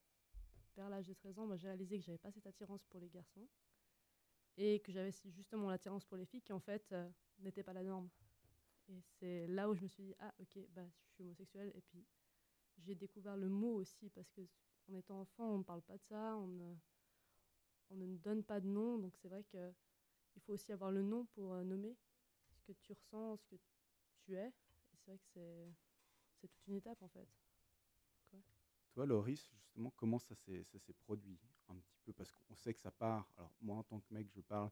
vers 0.76 0.88
l'âge 0.88 1.06
de 1.06 1.14
13 1.14 1.38
ans, 1.38 1.56
j'ai 1.56 1.68
réalisé 1.68 1.98
que 1.98 2.04
j'avais 2.04 2.18
pas 2.18 2.32
cette 2.32 2.46
attirance 2.46 2.84
pour 2.84 3.00
les 3.00 3.08
garçons 3.08 3.46
et 4.56 4.80
que 4.80 4.90
j'avais 4.90 5.12
justement 5.12 5.68
l'attirance 5.70 6.04
pour 6.04 6.16
les 6.16 6.24
filles 6.24 6.40
qui, 6.40 6.52
en 6.52 6.60
fait, 6.60 6.94
n'était 7.38 7.62
pas 7.62 7.74
la 7.74 7.82
norme. 7.82 8.08
Et 8.88 9.00
c'est 9.18 9.46
là 9.48 9.68
où 9.68 9.74
je 9.74 9.82
me 9.82 9.88
suis 9.88 10.02
dit, 10.02 10.14
ah, 10.18 10.34
ok, 10.40 10.58
bah, 10.70 10.86
je 11.04 11.12
suis 11.12 11.22
homosexuelle. 11.22 11.72
Et 11.74 11.82
puis, 11.82 12.06
j'ai 12.78 12.94
découvert 12.94 13.36
le 13.36 13.48
mot 13.48 13.74
aussi, 13.74 14.08
parce 14.10 14.30
que 14.30 14.40
en 14.88 14.94
étant 14.94 15.20
enfant, 15.20 15.54
on 15.54 15.58
ne 15.58 15.62
parle 15.64 15.82
pas 15.82 15.98
de 15.98 16.02
ça, 16.04 16.36
on 16.36 16.46
ne, 16.46 16.74
on 17.90 17.96
ne 17.96 18.16
donne 18.16 18.42
pas 18.42 18.60
de 18.60 18.66
nom. 18.66 18.98
Donc, 18.98 19.14
c'est 19.16 19.28
vrai 19.28 19.44
que 19.44 19.72
il 20.36 20.42
faut 20.42 20.54
aussi 20.54 20.72
avoir 20.72 20.90
le 20.90 21.02
nom 21.02 21.26
pour 21.26 21.54
nommer 21.56 21.96
que 22.72 22.80
tu 22.80 22.92
ressens, 22.92 23.36
ce 23.38 23.46
que 23.46 23.56
tu 24.24 24.36
es. 24.36 24.48
Et 24.48 24.96
c'est 24.96 25.10
vrai 25.10 25.18
que 25.18 25.24
c'est, 25.32 25.74
c'est 26.40 26.48
toute 26.48 26.66
une 26.66 26.74
étape, 26.74 27.00
en 27.02 27.08
fait. 27.08 27.28
Toi, 28.92 29.04
Loris, 29.04 29.50
justement, 29.52 29.92
comment 29.96 30.18
ça 30.18 30.34
s'est 30.34 30.64
produit 31.04 31.38
un 31.68 31.74
petit 31.76 31.98
peu? 32.04 32.12
Parce 32.14 32.32
qu'on 32.32 32.56
sait 32.56 32.72
que 32.72 32.80
ça 32.80 32.90
part. 32.90 33.28
Alors, 33.36 33.52
moi, 33.60 33.76
en 33.76 33.82
tant 33.82 34.00
que 34.00 34.14
mec, 34.14 34.26
je 34.30 34.40
parle 34.40 34.70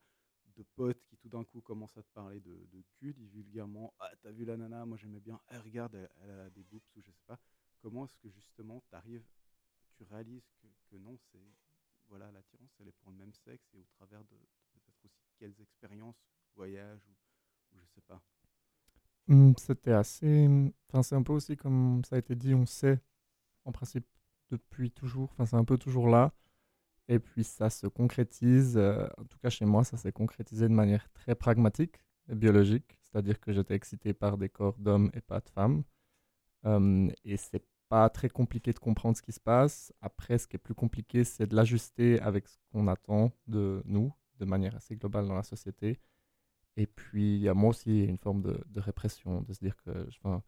de 0.57 0.63
potes 0.63 1.05
qui 1.07 1.17
tout 1.19 1.29
d'un 1.29 1.45
coup 1.45 1.61
commencent 1.61 1.97
à 1.99 2.03
te 2.03 2.13
parler 2.13 2.41
de, 2.41 2.83
cul, 2.95 3.13
disent 3.13 3.33
vulgairement 3.33 3.93
Ah, 4.01 4.11
t'as 4.23 4.31
vu 4.31 4.45
la 4.45 4.57
nana? 4.57 4.87
Moi, 4.87 4.97
j'aimais 4.97 5.21
bien. 5.21 5.41
Ah, 5.49 5.61
regarde, 5.61 5.95
elle, 6.23 6.31
a 6.31 6.51
des 6.51 6.63
boobs 6.63 6.83
ou 6.97 7.03
je 7.03 7.11
sais 7.11 7.25
pas. 7.27 7.39
Comment 7.81 8.07
est-ce 8.07 8.17
que 8.17 8.31
justement, 8.31 8.81
t'arrives, 8.91 9.27
tu 9.93 10.05
réalises 10.05 10.51
que, 10.91 10.97
non, 10.97 11.19
c'est. 11.31 11.45
Voilà, 12.09 12.31
l'attirance, 12.33 12.71
elle 12.81 12.89
est 12.89 12.93
pour 12.93 13.11
le 13.11 13.17
même 13.17 13.33
sexe 13.33 13.75
et 13.75 13.79
au 13.79 13.87
travers 13.97 14.23
de, 14.25 14.37
peut-être 14.73 15.05
aussi 15.05 15.27
quelles 15.39 15.59
expériences, 15.61 16.23
voyages 16.55 17.05
ou 17.09 17.15
je 17.81 17.87
sais 17.95 18.01
pas. 18.07 18.21
Hmm, 19.29 19.53
C'était 19.59 19.93
assez. 19.93 20.49
Enfin, 20.89 21.03
c'est 21.03 21.15
un 21.15 21.23
peu 21.23 21.33
aussi 21.33 21.57
comme 21.57 22.03
ça 22.05 22.17
a 22.17 22.19
été 22.19 22.35
dit, 22.35 22.55
on 22.55 22.67
sait 22.67 23.01
en 23.65 23.73
principe 23.73 24.07
depuis 24.51 24.91
toujours. 24.93 25.31
Enfin, 25.33 25.47
c'est 25.47 25.57
un 25.57 25.65
peu 25.65 25.79
toujours 25.79 26.09
là. 26.09 26.33
Et 27.09 27.19
puis 27.21 27.45
ça 27.45 27.71
se 27.71 27.87
concrétise. 27.89 28.77
euh, 28.79 29.09
en 29.19 29.25
tout 29.25 29.39
cas, 29.39 29.51
chez 29.51 29.67
moi, 29.67 29.85
ça 29.85 29.97
s'est 29.99 30.13
concrétisé 30.13 30.69
de 30.69 30.75
manière 30.75 31.11
très 31.15 31.35
pragmatique 31.37 31.97
et 32.31 32.37
biologique. 32.37 32.99
C'est-à-dire 33.03 33.41
que 33.41 33.53
j'étais 33.53 33.75
excité 33.77 34.15
par 34.15 34.39
des 34.39 34.49
corps 34.51 34.79
d'hommes 34.79 35.11
et 35.15 35.21
pas 35.23 35.41
de 35.41 35.49
femmes. 35.51 35.85
Euh, 36.67 37.09
et 37.25 37.37
c'est 37.37 37.65
pas 37.89 38.09
très 38.11 38.29
compliqué 38.29 38.73
de 38.73 38.79
comprendre 38.79 39.17
ce 39.17 39.23
qui 39.23 39.33
se 39.33 39.41
passe. 39.41 39.93
Après, 40.01 40.39
ce 40.39 40.47
qui 40.49 40.57
est 40.57 40.59
plus 40.59 40.75
compliqué, 40.75 41.25
c'est 41.25 41.47
de 41.47 41.55
l'ajuster 41.57 42.21
avec 42.21 42.49
ce 42.49 42.57
qu'on 42.73 42.89
attend 42.89 43.33
de 43.47 43.83
nous, 43.87 44.13
de 44.39 44.45
manière 44.45 44.75
assez 44.77 44.97
globale 44.97 45.27
dans 45.29 45.35
la 45.35 45.43
société. 45.43 46.01
Et 46.77 46.87
puis, 46.87 47.37
il 47.37 47.43
y 47.43 47.49
a 47.49 47.55
moi 47.55 47.71
aussi 47.71 48.05
une 48.05 48.19
forme 48.19 48.43
de, 48.43 48.61
de 48.69 48.81
répression, 48.81 49.43
de 49.43 49.53
se 49.53 49.61
dire 49.61 49.77
que 49.85 50.09
enfin, 50.09 50.43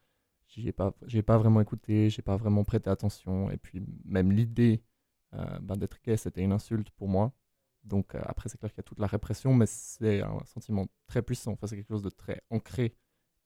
j'y 0.49 0.69
ai 0.69 0.73
pas, 0.73 0.95
j'ai 1.07 1.23
pas 1.23 1.39
vraiment 1.39 1.61
écouté, 1.61 2.11
j'ai 2.11 2.23
pas 2.23 2.37
vraiment 2.37 2.65
prêté 2.65 2.91
attention. 2.91 3.51
Et 3.51 3.57
puis, 3.59 3.83
même 4.05 4.33
l'idée 4.33 4.83
euh, 5.35 5.59
ben, 5.61 5.77
d'être 5.77 5.99
gay, 6.03 6.17
c'était 6.17 6.43
une 6.43 6.53
insulte 6.53 6.91
pour 6.91 7.09
moi. 7.09 7.33
Donc, 7.85 8.15
euh, 8.15 8.21
après, 8.25 8.49
c'est 8.49 8.59
clair 8.59 8.71
qu'il 8.73 8.79
y 8.79 8.81
a 8.81 8.89
toute 8.89 8.99
la 8.99 9.07
répression, 9.07 9.55
mais 9.55 9.67
c'est 9.67 10.23
un 10.23 10.45
sentiment 10.47 10.87
très 11.07 11.23
puissant. 11.23 11.53
Enfin, 11.53 11.67
c'est 11.67 11.77
quelque 11.77 11.89
chose 11.89 12.03
de 12.03 12.11
très 12.11 12.43
ancré 12.51 12.95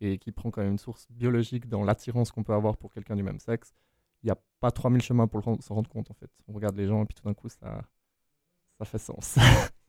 et 0.00 0.18
qui 0.18 0.32
prend 0.32 0.50
quand 0.50 0.62
même 0.62 0.72
une 0.72 0.78
source 0.78 1.06
biologique 1.10 1.68
dans 1.68 1.84
l'attirance 1.84 2.32
qu'on 2.32 2.42
peut 2.42 2.54
avoir 2.54 2.78
pour 2.78 2.92
quelqu'un 2.92 3.16
du 3.16 3.22
même 3.22 3.38
sexe. 3.38 3.74
Il 4.22 4.26
n'y 4.26 4.32
a 4.32 4.38
pas 4.60 4.70
3000 4.70 5.02
chemins 5.02 5.26
pour 5.26 5.42
s'en 5.44 5.74
rendre 5.74 5.90
compte, 5.90 6.10
en 6.10 6.14
fait. 6.14 6.30
On 6.48 6.54
regarde 6.54 6.76
les 6.76 6.86
gens 6.86 7.02
et 7.02 7.06
puis 7.06 7.14
tout 7.14 7.24
d'un 7.24 7.34
coup, 7.34 7.48
ça, 7.48 7.82
ça 8.78 8.84
fait 8.86 8.98
sens. 8.98 9.38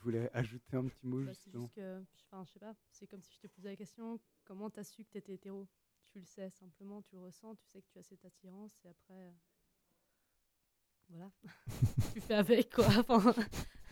Tu 0.00 0.04
voulais 0.04 0.30
ajouter 0.32 0.76
un 0.78 0.86
petit 0.88 1.06
mot 1.06 1.22
Bah, 1.22 1.32
justement. 1.34 1.68
juste 1.68 1.74
que, 1.74 2.02
enfin, 2.30 2.44
je 2.44 2.52
sais 2.52 2.58
pas, 2.58 2.74
c'est 2.90 3.06
comme 3.06 3.22
si 3.22 3.34
je 3.34 3.40
te 3.40 3.46
posais 3.46 3.68
la 3.68 3.76
question 3.76 4.18
comment 4.44 4.70
t'as 4.70 4.84
su 4.84 5.04
que 5.04 5.10
t'étais 5.10 5.34
hétéro? 5.34 5.68
Tu 6.08 6.18
le 6.18 6.24
sais 6.24 6.50
simplement, 6.50 7.02
tu 7.02 7.14
le 7.14 7.20
ressens, 7.22 7.54
tu 7.56 7.66
sais 7.66 7.82
que 7.82 7.88
tu 7.92 7.98
as 7.98 8.02
cette 8.02 8.24
attirance 8.24 8.72
et 8.84 8.88
après, 8.88 9.14
euh, 9.14 9.30
voilà, 11.08 11.30
tu 12.12 12.20
fais 12.20 12.34
avec 12.34 12.72
quoi. 12.74 12.86
Enfin, 13.08 13.34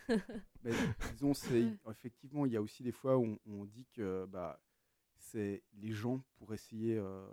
Ben, 0.63 0.75
disons, 1.13 1.35
c'est 1.35 1.73
effectivement, 1.91 2.45
il 2.47 2.53
y 2.53 2.57
a 2.57 2.63
aussi 2.63 2.83
des 2.83 2.93
fois 2.93 3.17
où 3.17 3.25
on, 3.25 3.39
on 3.47 3.65
dit 3.65 3.87
que 3.93 4.27
bah, 4.27 4.61
c'est 5.19 5.63
les 5.75 5.93
gens 5.93 6.21
pour 6.39 6.53
essayer 6.55 6.97
euh, 6.97 7.27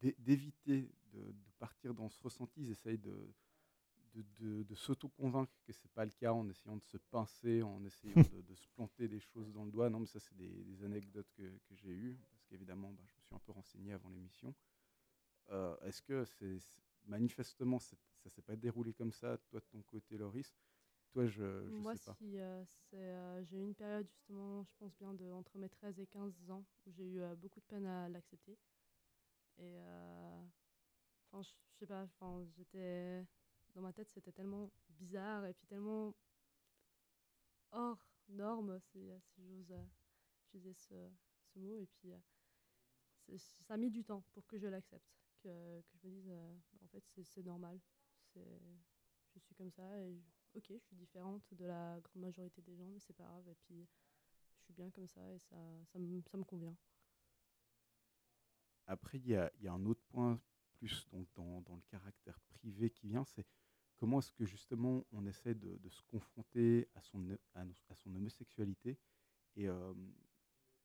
d'é- 0.00 0.16
d'éviter 0.18 0.90
de, 1.12 1.20
de 1.32 1.50
partir 1.58 1.94
dans 1.94 2.08
ce 2.08 2.20
ressenti, 2.22 2.60
ils 2.62 2.70
essayent 2.70 2.98
de, 2.98 3.32
de, 4.14 4.22
de, 4.40 4.62
de 4.62 4.74
s'auto-convaincre 4.74 5.52
que 5.64 5.72
c'est 5.72 5.90
pas 5.92 6.04
le 6.04 6.10
cas 6.12 6.32
en 6.32 6.48
essayant 6.48 6.76
de 6.76 6.84
se 6.84 6.96
pincer, 6.96 7.62
en 7.62 7.84
essayant 7.84 8.22
de, 8.32 8.42
de 8.42 8.54
se 8.54 8.66
planter 8.68 9.08
des 9.08 9.20
choses 9.20 9.52
dans 9.52 9.64
le 9.64 9.70
doigt. 9.70 9.90
Non, 9.90 10.00
mais 10.00 10.06
ça, 10.06 10.20
c'est 10.20 10.36
des, 10.36 10.64
des 10.64 10.84
anecdotes 10.84 11.30
que, 11.36 11.42
que 11.42 11.74
j'ai 11.74 11.90
eues, 11.90 12.18
parce 12.30 12.44
qu'évidemment, 12.46 12.90
bah, 12.92 13.02
je 13.06 13.14
me 13.14 13.20
suis 13.22 13.34
un 13.34 13.38
peu 13.40 13.52
renseigné 13.52 13.92
avant 13.92 14.08
l'émission. 14.10 14.54
Euh, 15.50 15.76
Est-ce 15.82 16.02
que 16.02 16.24
c'est 16.24 16.58
manifestement, 17.06 17.78
ça 17.78 17.96
s'est 18.28 18.42
pas 18.42 18.56
déroulé 18.56 18.92
comme 18.92 19.12
ça, 19.12 19.38
toi 19.50 19.60
de 19.60 19.66
ton 19.66 19.82
côté, 19.82 20.16
Loris? 20.18 20.54
Toi, 21.12 21.26
je, 21.26 21.70
je 21.70 21.82
moi, 21.82 21.92
sais 21.92 21.98
pas. 21.98 22.16
si 22.18 22.38
euh, 22.38 22.64
euh, 22.94 23.42
j'ai 23.44 23.56
eu 23.58 23.64
une 23.64 23.74
période 23.74 24.06
justement, 24.08 24.64
je 24.64 24.74
pense 24.78 24.94
bien 24.98 25.14
de 25.14 25.30
entre 25.32 25.56
mes 25.58 25.68
13 25.70 25.98
et 26.00 26.06
15 26.06 26.50
ans 26.50 26.64
où 26.86 26.92
j'ai 26.92 27.04
eu 27.06 27.20
beaucoup 27.36 27.60
de 27.60 27.64
peine 27.66 27.86
à 27.86 28.08
l'accepter. 28.08 28.58
Et 29.58 29.78
enfin, 31.32 31.42
je 31.42 31.48
sais 31.78 31.86
pas, 31.86 32.06
j'étais 32.56 33.24
dans 33.74 33.82
ma 33.82 33.92
tête, 33.92 34.10
c'était 34.10 34.32
tellement 34.32 34.70
bizarre 34.90 35.46
et 35.46 35.54
puis 35.54 35.66
tellement 35.66 36.14
hors 37.70 37.98
norme, 38.28 38.78
si, 38.80 39.10
j'ose 39.38 39.70
euh, 39.72 39.84
utiliser 40.44 40.74
ce, 40.74 40.94
ce 41.44 41.58
mot. 41.58 41.78
Et 41.78 41.86
puis, 41.86 42.12
euh, 42.12 43.38
ça 43.38 43.74
a 43.74 43.76
mis 43.76 43.90
du 43.90 44.04
temps 44.04 44.22
pour 44.32 44.46
que 44.46 44.58
je 44.58 44.66
l'accepte, 44.66 45.18
que, 45.40 45.48
je 46.02 46.08
me 46.08 46.12
dise, 46.12 46.28
euh, 46.28 46.56
en 46.82 46.88
fait, 46.88 47.04
c'est 47.24 47.44
normal. 47.44 47.80
Je 48.34 49.40
suis 49.40 49.54
comme 49.54 49.70
ça 49.70 50.00
et 50.00 50.22
ok, 50.54 50.66
je 50.68 50.78
suis 50.78 50.96
différente 50.96 51.42
de 51.54 51.64
la 51.64 51.98
grande 52.00 52.22
majorité 52.22 52.62
des 52.62 52.76
gens, 52.76 52.88
mais 52.88 53.00
c'est 53.00 53.14
pas 53.14 53.24
grave. 53.24 53.48
Et 53.48 53.54
puis, 53.54 53.88
je 54.58 54.64
suis 54.64 54.74
bien 54.74 54.90
comme 54.90 55.08
ça 55.08 55.32
et 55.32 55.38
ça, 55.38 55.56
me, 55.98 56.22
ça 56.22 56.36
me 56.36 56.44
convient. 56.44 56.76
Après, 58.86 59.18
il 59.18 59.26
y 59.26 59.36
a 59.36 59.72
un 59.72 59.84
autre 59.86 60.02
point 60.08 60.40
plus 60.78 61.06
donc 61.10 61.26
dans, 61.34 61.60
dans 61.62 61.76
le 61.76 61.82
caractère 61.90 62.40
privé 62.40 62.90
qui 62.90 63.08
vient, 63.08 63.24
c'est 63.24 63.46
comment 63.96 64.20
est-ce 64.20 64.32
que 64.32 64.46
justement 64.46 65.04
on 65.12 65.26
essaie 65.26 65.54
de, 65.54 65.88
se 65.88 66.02
confronter 66.02 66.88
à 66.94 67.02
son, 67.02 67.36
à, 67.54 67.64
son 67.96 68.14
homosexualité 68.14 68.98
et 69.56 69.68
euh, 69.68 69.92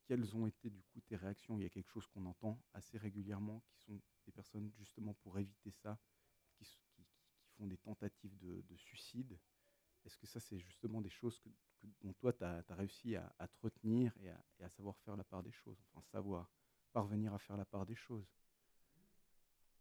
quelles 0.06 0.36
ont 0.36 0.46
été 0.46 0.68
du 0.68 0.82
coup 0.82 1.00
tes 1.00 1.16
réactions? 1.16 1.56
Il 1.58 1.62
y 1.62 1.66
a 1.66 1.70
quelque 1.70 1.88
chose 1.88 2.06
qu'on 2.08 2.26
entend 2.26 2.60
assez 2.74 2.98
régulièrement 2.98 3.62
qui 3.68 3.78
sont 3.78 4.00
des 4.26 4.32
personnes 4.32 4.70
justement 4.76 5.14
pour 5.22 5.38
éviter 5.38 5.70
ça, 5.70 5.98
qui, 6.56 6.66
font 7.56 7.66
des 7.66 7.78
tentatives 7.78 8.36
de, 8.38 8.62
de 8.62 8.76
suicide. 8.76 9.38
Est-ce 10.04 10.18
que 10.18 10.26
ça 10.26 10.40
c'est 10.40 10.58
justement 10.58 11.00
des 11.00 11.08
choses 11.08 11.38
que, 11.38 11.48
dont 12.02 12.12
toi 12.14 12.32
tu 12.32 12.42
as, 12.42 12.64
réussi 12.70 13.14
à, 13.14 13.48
te 13.48 13.56
retenir 13.62 14.12
et 14.18 14.64
à 14.64 14.68
savoir 14.70 14.98
faire 14.98 15.16
la 15.16 15.24
part 15.24 15.42
des 15.42 15.52
choses, 15.52 15.80
enfin 15.88 16.02
savoir 16.02 16.50
parvenir 16.92 17.32
à 17.32 17.38
faire 17.38 17.56
la 17.56 17.64
part 17.64 17.86
des 17.86 17.94
choses? 17.94 18.28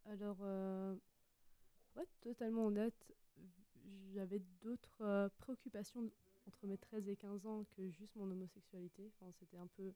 Alors, 0.05 0.37
euh, 0.41 0.95
être 1.95 2.19
totalement 2.19 2.65
honnête, 2.65 3.13
j'avais 4.13 4.39
d'autres 4.61 5.01
euh, 5.01 5.29
préoccupations 5.37 6.11
entre 6.47 6.67
mes 6.67 6.77
13 6.77 7.07
et 7.07 7.15
15 7.15 7.45
ans 7.45 7.65
que 7.71 7.89
juste 7.89 8.15
mon 8.15 8.29
homosexualité. 8.29 9.09
Enfin, 9.15 9.31
c'était 9.31 9.57
un 9.57 9.67
peu 9.67 9.93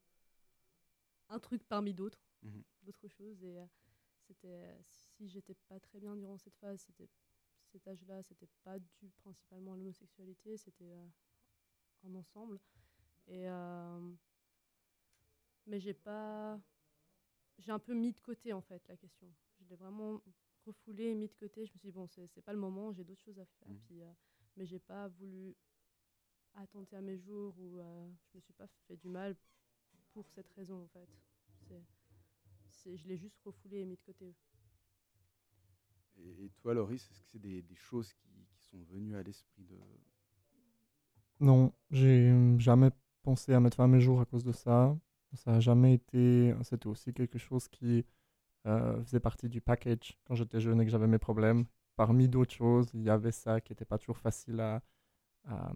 un 1.29 1.39
truc 1.39 1.63
parmi 1.67 1.93
d'autres, 1.93 2.23
Mhm. 2.43 2.63
d'autres 2.83 3.07
choses. 3.07 3.43
Et 3.43 3.59
euh, 3.59 3.65
c'était, 4.27 4.77
si 4.89 5.27
j'étais 5.27 5.55
pas 5.67 5.79
très 5.79 5.99
bien 5.99 6.15
durant 6.15 6.37
cette 6.37 6.55
phase, 6.57 6.81
c'était 6.81 7.09
cet 7.65 7.87
âge-là, 7.87 8.23
c'était 8.23 8.49
pas 8.63 8.79
dû 8.79 9.09
principalement 9.17 9.73
à 9.73 9.75
l'homosexualité, 9.75 10.55
c'était 10.57 10.95
un 12.03 12.15
ensemble. 12.15 12.59
Et 13.27 13.47
mais 15.65 15.79
j'ai 15.79 15.93
pas, 15.93 16.59
j'ai 17.59 17.71
un 17.71 17.79
peu 17.79 17.93
mis 17.93 18.13
de 18.13 18.19
côté 18.19 18.53
en 18.53 18.61
fait 18.61 18.81
la 18.87 18.95
question. 18.95 19.27
Je 19.67 19.71
l'ai 19.71 19.75
vraiment 19.75 20.21
refoulé 20.65 21.05
et 21.05 21.15
mis 21.15 21.27
de 21.27 21.33
côté. 21.33 21.65
Je 21.65 21.73
me 21.73 21.77
suis 21.77 21.89
dit 21.89 21.91
bon, 21.91 22.07
c'est 22.07 22.25
c'est 22.27 22.41
pas 22.41 22.53
le 22.53 22.59
moment, 22.59 22.93
j'ai 22.93 23.03
d'autres 23.03 23.21
choses 23.23 23.39
à 23.39 23.45
faire. 23.45 23.67
Mhm. 23.67 23.79
Puis, 23.85 24.01
euh, 24.01 24.11
mais 24.55 24.65
j'ai 24.65 24.79
pas 24.79 25.09
voulu 25.09 25.55
attenter 26.53 26.95
à 26.95 27.01
mes 27.01 27.17
jours 27.17 27.53
ou 27.59 27.79
euh, 27.79 28.09
je 28.31 28.37
me 28.37 28.41
suis 28.41 28.53
pas 28.53 28.67
fait 28.87 28.95
du 28.95 29.09
mal 29.09 29.35
pour 30.13 30.27
cette 30.29 30.49
raison 30.53 30.83
en 30.83 30.87
fait. 30.87 31.09
C'est, 32.69 32.95
je 32.95 33.07
l'ai 33.07 33.17
juste 33.17 33.37
refoulé 33.43 33.79
et 33.79 33.85
mis 33.85 33.97
de 33.97 34.01
côté. 34.01 34.33
Et, 36.15 36.45
et 36.45 36.49
toi, 36.51 36.73
Loris, 36.73 37.09
est-ce 37.11 37.19
que 37.21 37.27
c'est 37.27 37.39
des, 37.39 37.61
des 37.61 37.75
choses 37.75 38.13
qui, 38.13 38.29
qui 38.49 38.63
sont 38.63 38.81
venues 38.83 39.15
à 39.15 39.23
l'esprit 39.23 39.63
de... 39.65 39.77
Non, 41.39 41.73
j'ai 41.91 42.33
jamais 42.59 42.91
pensé 43.23 43.53
à 43.53 43.59
mettre 43.59 43.75
fin 43.77 43.83
à 43.83 43.87
mes 43.87 43.99
jours 43.99 44.21
à 44.21 44.25
cause 44.25 44.43
de 44.43 44.53
ça. 44.53 44.97
Ça 45.33 45.55
a 45.55 45.59
jamais 45.59 45.95
été. 45.95 46.55
C'était 46.63 46.87
aussi 46.87 47.13
quelque 47.13 47.37
chose 47.37 47.67
qui 47.67 48.05
euh, 48.67 49.03
faisait 49.05 49.19
partie 49.21 49.49
du 49.49 49.61
package 49.61 50.17
quand 50.25 50.35
j'étais 50.35 50.61
jeune 50.61 50.81
et 50.81 50.85
que 50.85 50.91
j'avais 50.91 51.07
mes 51.07 51.19
problèmes. 51.19 51.65
Parmi 51.97 52.29
d'autres 52.29 52.53
choses, 52.53 52.89
il 52.95 53.03
y 53.03 53.09
avait 53.11 53.31
ça 53.33 53.61
qui 53.61 53.73
n'était 53.73 53.85
pas 53.85 53.97
toujours 53.99 54.17
facile 54.19 54.59
à, 54.61 54.83
à, 55.45 55.71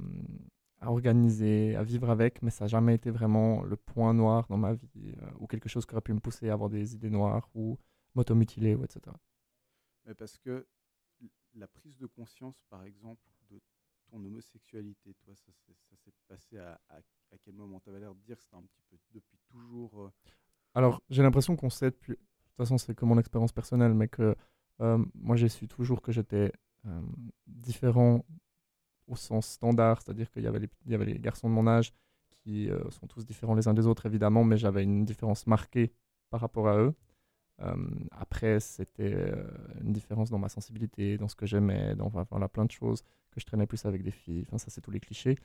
à 0.81 0.91
organiser, 0.91 1.75
à 1.75 1.83
vivre 1.83 2.09
avec, 2.09 2.41
mais 2.41 2.51
ça 2.51 2.65
n'a 2.65 2.69
jamais 2.69 2.95
été 2.95 3.11
vraiment 3.11 3.63
le 3.63 3.75
point 3.77 4.13
noir 4.13 4.47
dans 4.49 4.57
ma 4.57 4.73
vie 4.73 5.13
euh, 5.21 5.31
ou 5.39 5.47
quelque 5.47 5.69
chose 5.69 5.85
qui 5.85 5.93
aurait 5.93 6.01
pu 6.01 6.13
me 6.13 6.19
pousser 6.19 6.49
à 6.49 6.53
avoir 6.53 6.69
des 6.69 6.95
idées 6.95 7.09
noires 7.09 7.49
ou 7.55 7.77
m'automutiler 8.15 8.75
ou 8.75 8.83
etc. 8.85 9.17
Mais 10.05 10.13
parce 10.15 10.37
que 10.37 10.67
la 11.55 11.67
prise 11.67 11.97
de 11.97 12.07
conscience, 12.07 12.63
par 12.69 12.83
exemple, 12.83 13.23
de 13.49 13.61
ton 14.09 14.17
homosexualité, 14.23 15.13
toi, 15.23 15.35
ça, 15.35 15.51
s'est- 15.53 15.75
ça 15.89 15.95
s'est 15.97 16.13
passé 16.27 16.57
à, 16.57 16.79
à, 16.89 16.97
à 17.31 17.37
quel 17.43 17.55
moment? 17.55 17.79
Tu 17.79 17.89
avais 17.89 17.99
l'air 17.99 18.15
de 18.15 18.21
dire 18.21 18.37
que 18.37 18.43
c'était 18.43 18.55
un 18.57 18.63
petit 18.63 18.81
peu 18.89 18.97
depuis 19.13 19.37
toujours. 19.49 20.01
euh, 20.03 20.11
Alors, 20.73 21.01
j'ai 21.09 21.23
l'impression 21.23 21.55
qu'on 21.55 21.69
sait 21.69 21.91
depuis. 21.91 22.17
Façon, 22.61 22.77
c'est 22.77 22.93
que 22.95 23.05
mon 23.05 23.17
expérience 23.17 23.51
personnelle, 23.51 23.93
mais 23.93 24.07
que 24.07 24.35
euh, 24.81 25.03
moi, 25.15 25.35
j'ai 25.35 25.49
su 25.49 25.67
toujours 25.67 26.01
que 26.01 26.11
j'étais 26.11 26.51
euh, 26.85 27.01
différent 27.47 28.23
au 29.07 29.15
sens 29.15 29.47
standard, 29.47 30.01
c'est-à-dire 30.01 30.29
qu'il 30.31 30.43
y, 30.43 30.47
avait 30.47 30.59
les- 30.59 30.69
y 30.87 30.95
avait 30.95 31.05
les 31.05 31.19
garçons 31.19 31.49
de 31.49 31.53
mon 31.53 31.67
âge 31.67 31.93
qui 32.43 32.69
euh, 32.69 32.89
sont 32.91 33.07
tous 33.07 33.25
différents 33.25 33.55
les 33.55 33.67
uns 33.67 33.73
des 33.73 33.87
autres, 33.87 34.05
évidemment, 34.05 34.43
mais 34.43 34.57
j'avais 34.57 34.83
une 34.83 35.05
différence 35.05 35.47
marquée 35.47 35.91
par 36.29 36.41
rapport 36.41 36.67
à 36.67 36.77
eux. 36.77 36.93
Après, 38.11 38.59
c'était 38.59 39.15
une 39.81 39.93
différence 39.93 40.29
dans 40.31 40.39
ma 40.39 40.49
sensibilité, 40.49 41.17
dans 41.17 41.27
ce 41.27 41.35
que 41.35 41.45
j'aimais, 41.45 41.95
dans 41.95 42.09
voilà, 42.09 42.49
plein 42.49 42.65
de 42.65 42.71
choses, 42.71 43.03
que 43.31 43.39
je 43.39 43.45
traînais 43.45 43.67
plus 43.67 43.85
avec 43.85 44.01
des 44.03 44.11
filles, 44.11 44.43
enfin, 44.47 44.57
ça, 44.57 44.71
c'est 44.71 44.81
tous 44.81 44.91
les 44.91 44.99
clichés. 44.99 45.37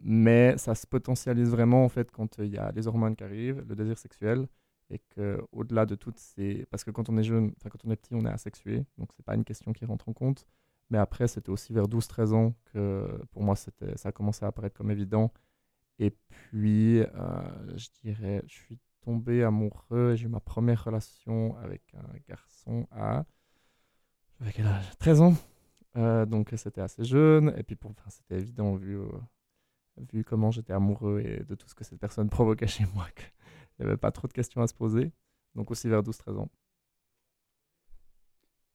Mais 0.00 0.56
ça 0.58 0.74
se 0.74 0.86
potentialise 0.86 1.50
vraiment, 1.50 1.84
en 1.84 1.88
fait, 1.90 2.10
quand 2.10 2.38
il 2.38 2.52
y 2.54 2.58
a 2.58 2.72
les 2.72 2.86
hormones 2.86 3.16
qui 3.16 3.24
arrivent, 3.24 3.64
le 3.68 3.74
désir 3.76 3.98
sexuel, 3.98 4.48
et 4.90 5.00
que 5.10 5.42
au-delà 5.52 5.86
de 5.86 5.94
toutes 5.94 6.18
ces... 6.18 6.66
Parce 6.70 6.84
que 6.84 6.90
quand 6.90 7.08
on 7.08 7.16
est 7.16 7.24
jeune, 7.24 7.52
enfin, 7.58 7.70
quand 7.70 7.84
on 7.84 7.90
est 7.90 7.96
petit, 7.96 8.14
on 8.14 8.24
est 8.24 8.30
asexué, 8.30 8.84
donc 8.98 9.10
c'est 9.16 9.24
pas 9.24 9.34
une 9.34 9.44
question 9.44 9.72
qui 9.72 9.84
rentre 9.84 10.08
en 10.08 10.12
compte. 10.12 10.46
Mais 10.90 10.98
après, 10.98 11.26
c'était 11.26 11.50
aussi 11.50 11.72
vers 11.72 11.88
12-13 11.88 12.32
ans 12.32 12.54
que 12.72 13.20
pour 13.32 13.42
moi, 13.42 13.56
ça 13.56 13.70
a 14.04 14.12
commencé 14.12 14.44
à 14.44 14.48
apparaître 14.48 14.76
comme 14.76 14.90
évident. 14.90 15.32
Et 15.98 16.10
puis, 16.10 17.00
euh, 17.00 17.06
je 17.76 17.88
dirais, 18.02 18.42
je 18.46 18.54
suis 18.54 18.78
tombé 19.00 19.42
amoureux. 19.42 20.14
J'ai 20.14 20.26
eu 20.26 20.28
ma 20.28 20.40
première 20.40 20.84
relation 20.84 21.56
avec 21.58 21.82
un 21.94 22.18
garçon 22.28 22.86
à. 22.92 23.24
J'avais 24.38 24.52
quel 24.52 24.66
âge? 24.66 24.84
13 24.98 25.20
ans. 25.22 25.34
Euh, 25.96 26.26
donc, 26.26 26.52
c'était 26.56 26.82
assez 26.82 27.04
jeune. 27.04 27.54
Et 27.56 27.62
puis, 27.62 27.74
pour, 27.74 27.90
enfin, 27.90 28.10
c'était 28.10 28.36
évident 28.36 28.74
vu, 28.74 28.98
euh, 28.98 29.08
vu 30.12 30.22
comment 30.24 30.50
j'étais 30.50 30.74
amoureux 30.74 31.20
et 31.20 31.42
de 31.42 31.54
tout 31.54 31.68
ce 31.68 31.74
que 31.74 31.84
cette 31.84 31.98
personne 31.98 32.28
provoquait 32.30 32.66
chez 32.66 32.84
moi 32.94 33.06
qu'il 33.76 33.84
n'y 33.84 33.90
avait 33.90 33.98
pas 33.98 34.12
trop 34.12 34.26
de 34.26 34.32
questions 34.32 34.60
à 34.62 34.66
se 34.66 34.74
poser. 34.74 35.12
Donc, 35.54 35.70
aussi 35.70 35.88
vers 35.88 36.02
12-13 36.02 36.38
ans. 36.38 36.50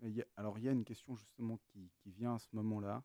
il 0.01 0.25
alors, 0.37 0.57
il 0.57 0.63
y 0.63 0.69
a 0.69 0.71
une 0.71 0.85
question 0.85 1.15
justement 1.15 1.57
qui, 1.57 1.91
qui 1.97 2.11
vient 2.11 2.35
à 2.35 2.39
ce 2.39 2.47
moment-là, 2.53 3.03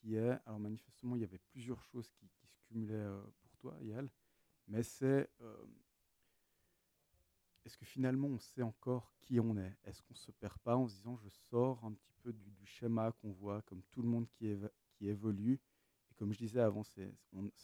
qui 0.00 0.16
est, 0.16 0.38
alors 0.46 0.58
manifestement, 0.58 1.16
il 1.16 1.22
y 1.22 1.24
avait 1.24 1.38
plusieurs 1.38 1.82
choses 1.82 2.10
qui, 2.10 2.28
qui 2.28 2.46
se 2.46 2.56
cumulaient 2.68 2.94
euh, 2.94 3.22
pour 3.42 3.56
toi, 3.56 3.76
Yael, 3.80 4.10
mais 4.68 4.82
c'est, 4.82 5.28
euh, 5.40 5.66
est-ce 7.64 7.76
que 7.76 7.84
finalement 7.84 8.28
on 8.28 8.38
sait 8.38 8.62
encore 8.62 9.12
qui 9.20 9.40
on 9.40 9.56
est? 9.56 9.76
Est-ce 9.84 10.02
qu'on 10.02 10.14
se 10.14 10.30
perd 10.32 10.58
pas 10.58 10.76
en 10.76 10.88
se 10.88 10.94
disant, 10.94 11.16
je 11.16 11.28
sors 11.50 11.84
un 11.84 11.92
petit 11.92 12.14
peu 12.22 12.32
du, 12.32 12.50
schéma 12.64 13.12
qu'on 13.12 13.32
voit, 13.32 13.62
comme 13.62 13.82
tout 13.90 14.02
le 14.02 14.08
monde 14.08 14.28
qui, 14.28 14.56
évolue, 15.00 15.58
comme 16.20 16.34
je 16.34 16.38
disais 16.38 16.60
avant, 16.60 16.82
c'est 16.82 17.10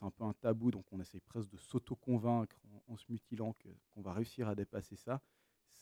un 0.00 0.10
peu 0.10 0.24
un 0.24 0.32
tabou, 0.32 0.70
donc 0.70 0.90
on 0.90 0.98
essaye 0.98 1.20
presque 1.20 1.50
de 1.50 1.58
s'auto-convaincre 1.58 2.56
en, 2.88 2.96
se 2.96 3.04
mutilant 3.10 3.52
qu'on 3.52 4.00
va 4.00 4.14
réussir 4.14 4.48
à 4.48 4.54
dépasser 4.54 4.96
ça. 4.96 5.20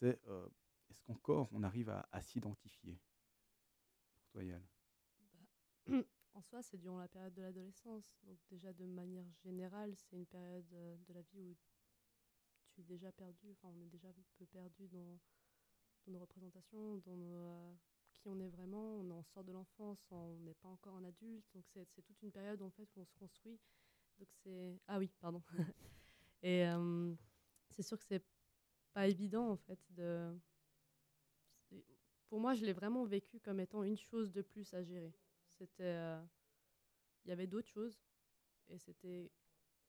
C'est 0.00 0.20
euh, 0.26 0.48
est-ce 0.90 1.00
qu'encore 1.04 1.48
on 1.52 1.62
arrive 1.62 1.88
à, 1.88 2.20
s'identifier 2.20 2.98
Pour 4.16 4.42
toi, 4.42 4.42
En 6.32 6.42
soi, 6.42 6.64
c'est 6.64 6.76
durant 6.76 6.98
la 6.98 7.06
période 7.06 7.32
de 7.34 7.42
l'adolescence. 7.42 8.18
Donc 8.24 8.40
déjà, 8.50 8.72
de 8.72 8.86
manière 8.86 9.30
générale, 9.44 9.94
c'est 9.96 10.16
une 10.16 10.26
période 10.26 10.66
euh, 10.72 10.96
de 11.06 11.14
la 11.14 11.22
vie 11.22 11.42
où 11.44 11.56
tu 12.72 12.80
es 12.80 12.84
déjà 12.84 13.12
perdu, 13.12 13.52
enfin 13.52 13.68
on 13.72 13.80
est 13.80 13.88
déjà 13.88 14.08
un 14.08 14.14
peu 14.36 14.46
perdu 14.46 14.88
dans, 14.88 15.20
dans 16.06 16.12
nos 16.12 16.18
représentations, 16.18 16.96
dans 16.96 17.16
nos, 17.16 17.36
euh, 17.36 17.74
on 18.26 18.38
est 18.40 18.48
vraiment. 18.48 19.00
On 19.00 19.10
en 19.10 19.22
sort 19.22 19.44
de 19.44 19.52
l'enfance, 19.52 20.08
on 20.10 20.36
n'est 20.40 20.54
pas 20.54 20.68
encore 20.68 20.96
un 20.96 21.04
adulte. 21.04 21.44
Donc 21.54 21.64
c'est 21.72 21.84
c'est 21.84 22.02
toute 22.02 22.20
une 22.22 22.32
période 22.32 22.62
en 22.62 22.70
fait 22.70 22.88
où 22.96 23.00
on 23.00 23.04
se 23.04 23.14
construit. 23.14 23.58
Donc 24.18 24.28
c'est 24.42 24.78
ah 24.86 24.98
oui, 24.98 25.10
pardon. 25.20 25.42
Et 26.42 26.66
euh, 26.66 27.14
c'est 27.70 27.82
sûr 27.82 27.98
que 27.98 28.04
c'est 28.04 28.24
pas 28.92 29.08
évident 29.08 29.50
en 29.50 29.56
fait 29.56 29.80
de. 29.90 30.36
Pour 32.28 32.40
moi, 32.40 32.54
je 32.54 32.64
l'ai 32.64 32.72
vraiment 32.72 33.04
vécu 33.04 33.38
comme 33.40 33.60
étant 33.60 33.82
une 33.84 33.96
chose 33.96 34.32
de 34.32 34.42
plus 34.42 34.74
à 34.74 34.82
gérer. 34.82 35.14
C'était, 35.46 35.84
euh, 35.84 36.20
il 37.24 37.28
y 37.28 37.32
avait 37.32 37.46
d'autres 37.46 37.68
choses 37.68 38.00
et 38.68 38.78
c'était 38.78 39.30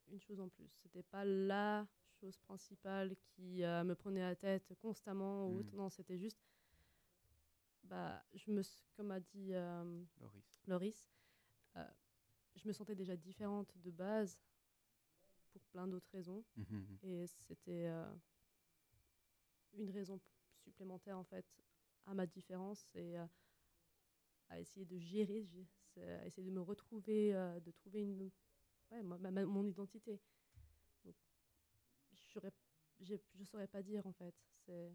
une 0.08 0.20
chose 0.20 0.40
en 0.40 0.50
plus. 0.50 0.70
C'était 0.84 1.04
pas 1.04 1.26
la 1.26 1.88
chose 2.20 2.38
principale 2.38 3.16
qui 3.18 3.64
euh, 3.64 3.84
me 3.84 3.96
prenait 3.96 4.22
la 4.22 4.36
tête 4.36 4.74
constamment 4.80 5.48
ou 5.48 5.60
autre. 5.60 5.74
Mm. 5.74 5.78
Non, 5.78 5.90
c'était 5.90 6.18
juste, 6.18 6.40
bah, 7.86 8.24
je 8.34 8.52
me, 8.52 8.62
comme 8.96 9.12
a 9.12 9.20
dit 9.20 9.54
euh, 9.54 10.04
Loris. 10.20 10.62
Loris, 10.68 11.10
euh, 11.78 11.88
je 12.56 12.68
me 12.68 12.74
sentais 12.74 12.96
déjà 12.96 13.16
différente 13.16 13.76
de 13.78 13.92
base 13.92 14.40
pour 15.52 15.62
plein 15.66 15.88
d'autres 15.88 16.10
raisons. 16.12 16.44
Mhm. 16.58 16.98
Et 17.04 17.28
c'était 17.28 17.88
euh, 17.88 18.14
une 19.74 19.90
raison 19.92 20.20
supplémentaire 20.64 21.18
en 21.18 21.24
fait 21.24 21.46
à 22.06 22.14
ma 22.14 22.26
différence 22.26 22.94
et 22.96 23.16
à 24.50 24.60
essayer 24.60 24.86
de 24.86 24.98
gérer, 24.98 25.48
à 25.98 26.26
essayer 26.26 26.48
de 26.48 26.52
me 26.52 26.62
retrouver, 26.62 27.34
de 27.34 27.72
trouver 27.72 28.02
une, 28.04 28.32
ouais, 28.92 29.02
ma- 29.04 29.18
ma- 29.18 29.32
ma- 29.32 29.46
mon 29.46 29.66
identité. 29.66 30.20
Donc, 31.04 31.16
je 33.00 33.16
ne 33.40 33.44
saurais 33.46 33.68
pas 33.68 33.82
dire 33.82 34.06
en 34.06 34.14
fait. 34.14 34.36
C'est, 34.66 34.94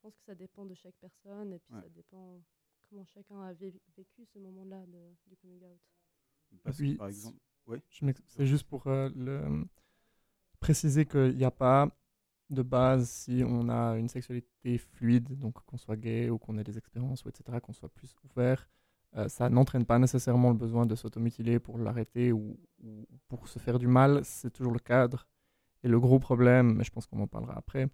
pense 0.00 0.14
que 0.16 0.24
ça 0.24 0.34
dépend 0.34 0.64
de 0.64 0.74
chaque 0.74 0.94
personne 1.00 1.52
et 1.52 1.58
puis 1.58 1.74
Ouais. 1.74 1.82
ça 1.82 1.88
dépend 1.90 2.40
comment 2.88 3.04
chacun 3.04 3.40
a 3.42 3.52
vé- 3.54 3.80
vécu 3.96 4.24
ce 4.26 4.38
moment-là 4.38 4.84
de- 4.86 5.14
du 5.26 5.36
coming 5.36 5.62
out. 5.64 5.80
Parce 6.62 6.76
que, 6.78 6.82
Oui, 6.82 6.94
par 6.96 7.08
exemple, 7.08 7.38
je 7.90 8.12
C'est 8.26 8.46
juste 8.46 8.66
pour 8.66 8.86
euh, 8.88 9.08
le, 9.14 9.64
préciser 10.58 11.06
qu'il 11.06 11.36
n'y 11.36 11.44
a 11.44 11.50
pas 11.50 11.88
de 12.50 12.62
base 12.62 13.08
si 13.08 13.42
on 13.46 13.68
a 13.68 13.96
une 13.96 14.08
sexualité 14.08 14.78
fluide, 14.78 15.38
donc 15.38 15.62
qu'on 15.64 15.76
soit 15.78 15.96
gay 15.96 16.30
ou 16.30 16.38
qu'on 16.38 16.58
ait 16.58 16.64
des 16.64 16.76
expériences, 16.76 17.24
ou 17.24 17.28
etc., 17.28 17.60
qu'on 17.60 17.72
soit 17.72 17.88
plus 17.88 18.14
ouvert. 18.24 18.68
euh, 19.16 19.28
ça 19.28 19.48
n'entraîne 19.50 19.84
pas 19.84 19.98
nécessairement 19.98 20.50
le 20.50 20.56
besoin 20.56 20.86
de 20.86 20.94
s'automutiler 20.94 21.58
pour 21.58 21.78
l'arrêter 21.78 22.32
ou, 22.32 22.58
ou 22.82 23.06
pour 23.28 23.48
se 23.48 23.58
faire 23.58 23.78
du 23.78 23.88
mal, 23.88 24.24
c'est 24.24 24.50
toujours 24.52 24.72
le 24.72 24.78
cadre. 24.78 25.26
Et 25.82 25.88
le 25.88 25.98
gros 25.98 26.18
problème, 26.20 26.74
mais 26.74 26.84
je 26.84 26.90
pense 26.92 27.06
qu'on 27.06 27.20
en 27.20 27.26
parlera 27.26 27.56
après, 27.56 27.88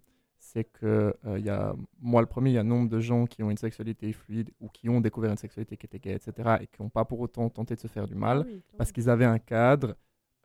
c'est 0.53 0.65
que 0.65 1.15
euh, 1.27 1.39
y 1.39 1.49
a, 1.51 1.75
moi 2.01 2.21
le 2.21 2.27
premier, 2.27 2.51
il 2.51 2.55
y 2.55 2.59
a 2.59 2.63
un 2.63 2.65
nombre 2.65 2.89
de 2.89 3.01
gens 3.01 3.27
qui 3.27 3.43
ont 3.43 3.51
une 3.51 3.57
sexualité 3.57 4.13
fluide 4.13 4.51
ou 4.61 4.69
qui 4.69 4.89
ont 4.89 5.01
découvert 5.01 5.31
une 5.31 5.37
sexualité 5.37 5.77
qui 5.77 5.87
était 5.87 5.99
gay, 5.99 6.15
etc., 6.15 6.33
et 6.61 6.67
qui 6.67 6.81
n'ont 6.83 6.89
pas 6.89 7.05
pour 7.05 7.21
autant 7.21 7.49
tenté 7.51 7.75
de 7.75 7.81
se 7.81 7.89
faire 7.89 8.07
du 8.07 8.15
mal, 8.15 8.39
Ah 8.45 8.49
oui, 8.49 8.63
parce 8.79 8.93
qu'ils 8.93 9.11
avaient 9.11 9.25
un 9.25 9.39
cadre 9.39 9.97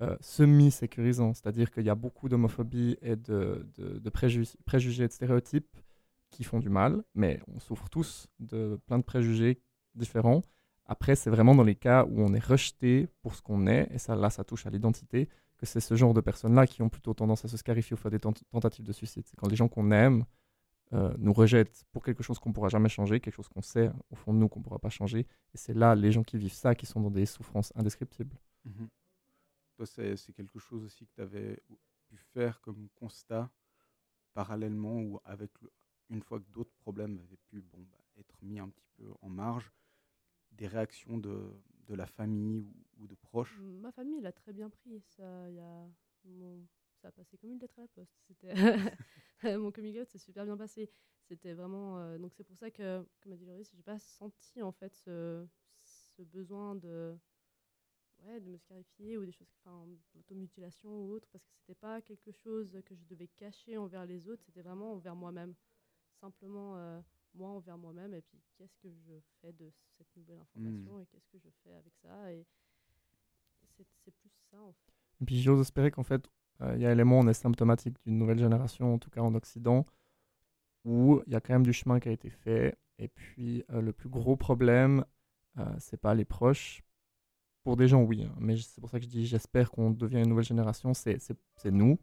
euh, 0.01 0.15
semi-sécurisant. 0.19 1.33
C'est-à-dire 1.33 1.69
qu'il 1.71 1.85
y 1.85 1.89
a 1.89 1.95
beaucoup 1.95 2.27
d'homophobie 2.29 2.97
et 3.01 3.15
de, 3.15 3.67
de, 3.77 3.99
de 3.99 4.09
préju- 4.09 4.55
préjugés 4.65 5.03
et 5.03 5.07
de 5.07 5.13
stéréotypes 5.13 5.77
qui 6.31 6.43
font 6.43 6.59
du 6.59 6.69
mal, 6.69 7.03
mais 7.13 7.39
on 7.53 7.59
souffre 7.59 7.87
tous 7.89 8.27
de 8.39 8.79
plein 8.87 8.97
de 8.99 9.03
préjugés 9.03 9.59
différents. 9.95 10.41
Après, 10.85 11.15
c'est 11.15 11.29
vraiment 11.29 11.55
dans 11.55 11.63
les 11.63 11.75
cas 11.75 12.05
où 12.05 12.21
on 12.21 12.33
est 12.33 12.43
rejeté 12.43 13.07
pour 13.21 13.35
ce 13.35 13.41
qu'on 13.41 13.67
est, 13.67 13.87
et 13.93 13.97
ça, 13.97 14.15
là, 14.15 14.29
ça 14.29 14.43
touche 14.43 14.65
à 14.65 14.69
l'identité, 14.69 15.29
que 15.61 15.67
c'est 15.67 15.79
ce 15.81 15.95
genre 15.95 16.13
de 16.15 16.21
personnes-là 16.21 16.67
qui 16.67 16.83
ont 16.83 16.89
plutôt 16.89 17.13
tendance 17.15 17.45
à 17.45 17.49
se 17.49 17.57
scarifier 17.57 17.93
ou 17.95 17.97
faire 17.97 18.11
des 18.11 18.19
tent- 18.19 18.43
tentatives 18.51 18.85
de 18.85 18.93
suicide. 18.93 19.25
C'est 19.27 19.37
quand 19.37 19.49
les 19.49 19.55
gens 19.57 19.69
qu'on 19.69 19.91
aime 19.91 20.25
euh, 20.93 21.13
nous 21.19 21.33
rejettent 21.33 21.85
pour 21.93 22.03
quelque 22.03 22.23
chose 22.23 22.39
qu'on 22.39 22.49
ne 22.49 22.53
pourra 22.53 22.69
jamais 22.69 22.89
changer, 22.89 23.19
quelque 23.21 23.35
chose 23.35 23.49
qu'on 23.49 23.61
sait 23.61 23.91
au 24.11 24.15
fond 24.15 24.33
de 24.33 24.39
nous 24.39 24.49
qu'on 24.49 24.59
ne 24.59 24.63
pourra 24.65 24.79
pas 24.79 24.89
changer, 24.89 25.21
et 25.21 25.57
c'est 25.57 25.73
là, 25.73 25.95
les 25.95 26.11
gens 26.11 26.23
qui 26.23 26.37
vivent 26.37 26.53
ça, 26.53 26.75
qui 26.75 26.85
sont 26.85 27.01
dans 27.01 27.11
des 27.11 27.25
souffrances 27.25 27.73
indescriptibles. 27.75 28.35
Mhm. 28.65 28.89
Toi, 29.77 29.85
c'est 29.87 30.33
quelque 30.33 30.59
chose 30.59 30.83
aussi 30.83 31.05
que 31.07 31.13
tu 31.15 31.21
avais 31.21 31.61
pu 32.07 32.17
faire 32.17 32.61
comme 32.61 32.89
constat 32.95 33.49
parallèlement 34.33 35.01
ou 35.01 35.19
avec 35.25 35.51
une 36.09 36.21
fois 36.23 36.39
que 36.39 36.49
d'autres 36.51 36.73
problèmes 36.81 37.19
avaient 37.19 37.39
pu 37.49 37.61
bon, 37.61 37.79
bah, 37.91 37.99
être 38.19 38.35
mis 38.43 38.59
un 38.59 38.69
petit 38.69 38.87
peu 38.97 39.05
en 39.21 39.29
marge, 39.29 39.71
des 40.53 40.67
réactions 40.67 41.17
de, 41.17 41.53
de 41.91 41.95
la 41.95 42.07
famille 42.07 42.57
ou, 42.57 42.73
ou 43.03 43.07
de 43.07 43.15
proches? 43.15 43.61
Ma 43.81 43.91
famille 43.91 44.21
l'a 44.21 44.31
très 44.31 44.53
bien 44.53 44.69
pris. 44.69 45.01
Ça, 45.01 45.49
y 45.49 45.59
a... 45.59 45.89
mon- 46.25 46.65
ça 47.01 47.09
a 47.09 47.11
passé 47.11 47.37
comme 47.37 47.51
une 47.51 47.59
lettre 47.59 47.79
à 47.79 47.81
la 47.83 47.87
poste. 47.89 48.15
C'était 48.27 48.53
mon 49.57 49.71
coming 49.71 49.99
out, 49.99 50.07
c'est 50.09 50.17
super 50.19 50.45
bien 50.45 50.57
passé. 50.57 50.89
C'était 51.27 51.53
vraiment. 51.53 51.99
euh, 51.99 52.17
Donc 52.17 52.33
c'est 52.33 52.43
pour 52.43 52.57
ça 52.57 52.71
que, 52.71 53.05
comme 53.21 53.33
a 53.33 53.35
dit 53.35 53.45
Loris, 53.45 53.71
j'ai 53.75 53.83
pas 53.83 53.99
senti 53.99 54.61
en 54.61 54.71
fait 54.71 54.95
ce, 54.95 55.45
ce 55.83 56.21
besoin 56.23 56.75
de 56.75 57.17
ouais, 58.19 58.39
de 58.39 58.49
me 58.49 58.57
scarifier 58.57 59.17
ou 59.17 59.25
des 59.25 59.31
choses, 59.31 59.51
enfin, 59.59 59.87
d'automutilation 60.13 60.89
ou 60.89 61.11
autre, 61.13 61.27
parce 61.31 61.43
que 61.45 61.51
c'était 61.53 61.75
pas 61.75 62.01
quelque 62.01 62.31
chose 62.31 62.79
que 62.85 62.95
je 62.95 63.03
devais 63.05 63.27
cacher 63.27 63.77
envers 63.77 64.05
les 64.05 64.27
autres. 64.29 64.43
C'était 64.43 64.61
vraiment 64.61 64.93
envers 64.93 65.15
moi-même. 65.15 65.55
Simplement 66.19 66.77
euh, 66.77 67.01
moi 67.33 67.49
envers 67.49 67.77
moi-même. 67.77 68.13
Et 68.13 68.21
puis 68.21 68.39
qu'est-ce 68.57 68.77
que 68.77 68.89
je 68.89 69.13
fais 69.41 69.53
de 69.53 69.71
cette 69.97 70.15
nouvelle 70.15 70.39
information 70.39 70.99
et 70.99 71.05
qu'est-ce 71.07 71.27
que 71.29 71.39
je 71.39 71.49
fais 71.63 71.73
avec 71.73 71.93
ça 72.01 72.31
et 72.31 72.45
c'est 73.77 73.85
c'est 74.03 74.11
plus 74.11 74.29
ça 74.51 74.61
en 74.61 74.71
fait. 74.71 74.93
Et 75.21 75.25
puis 75.25 75.41
j'ose 75.41 75.61
espérer 75.61 75.91
qu'en 75.91 76.03
fait, 76.03 76.27
euh, 76.61 76.73
il 76.75 76.81
y 76.81 76.85
a 76.85 76.91
élément, 76.91 77.19
on 77.19 77.27
est 77.27 77.33
symptomatique 77.33 77.95
d'une 78.05 78.17
nouvelle 78.17 78.39
génération, 78.39 78.93
en 78.93 78.97
tout 78.97 79.09
cas 79.09 79.21
en 79.21 79.33
Occident, 79.35 79.85
où 80.83 81.21
il 81.27 81.33
y 81.33 81.35
a 81.35 81.41
quand 81.41 81.53
même 81.53 81.65
du 81.65 81.73
chemin 81.73 81.99
qui 81.99 82.09
a 82.09 82.11
été 82.11 82.29
fait. 82.29 82.77
Et 82.99 83.07
puis 83.07 83.63
euh, 83.71 83.81
le 83.81 83.93
plus 83.93 84.09
gros 84.09 84.35
problème, 84.35 85.05
euh, 85.57 85.65
c'est 85.79 85.99
pas 85.99 86.13
les 86.15 86.25
proches. 86.25 86.83
Pour 87.63 87.77
des 87.77 87.87
gens, 87.87 88.01
oui, 88.01 88.23
hein, 88.23 88.35
mais 88.39 88.57
c'est 88.57 88.81
pour 88.81 88.89
ça 88.89 88.97
que 88.97 89.05
je 89.05 89.09
dis 89.09 89.27
j'espère 89.27 89.69
qu'on 89.69 89.91
devient 89.91 90.17
une 90.17 90.29
nouvelle 90.29 90.45
génération, 90.45 90.93
c'est 90.95 91.19
nous. 91.65 91.99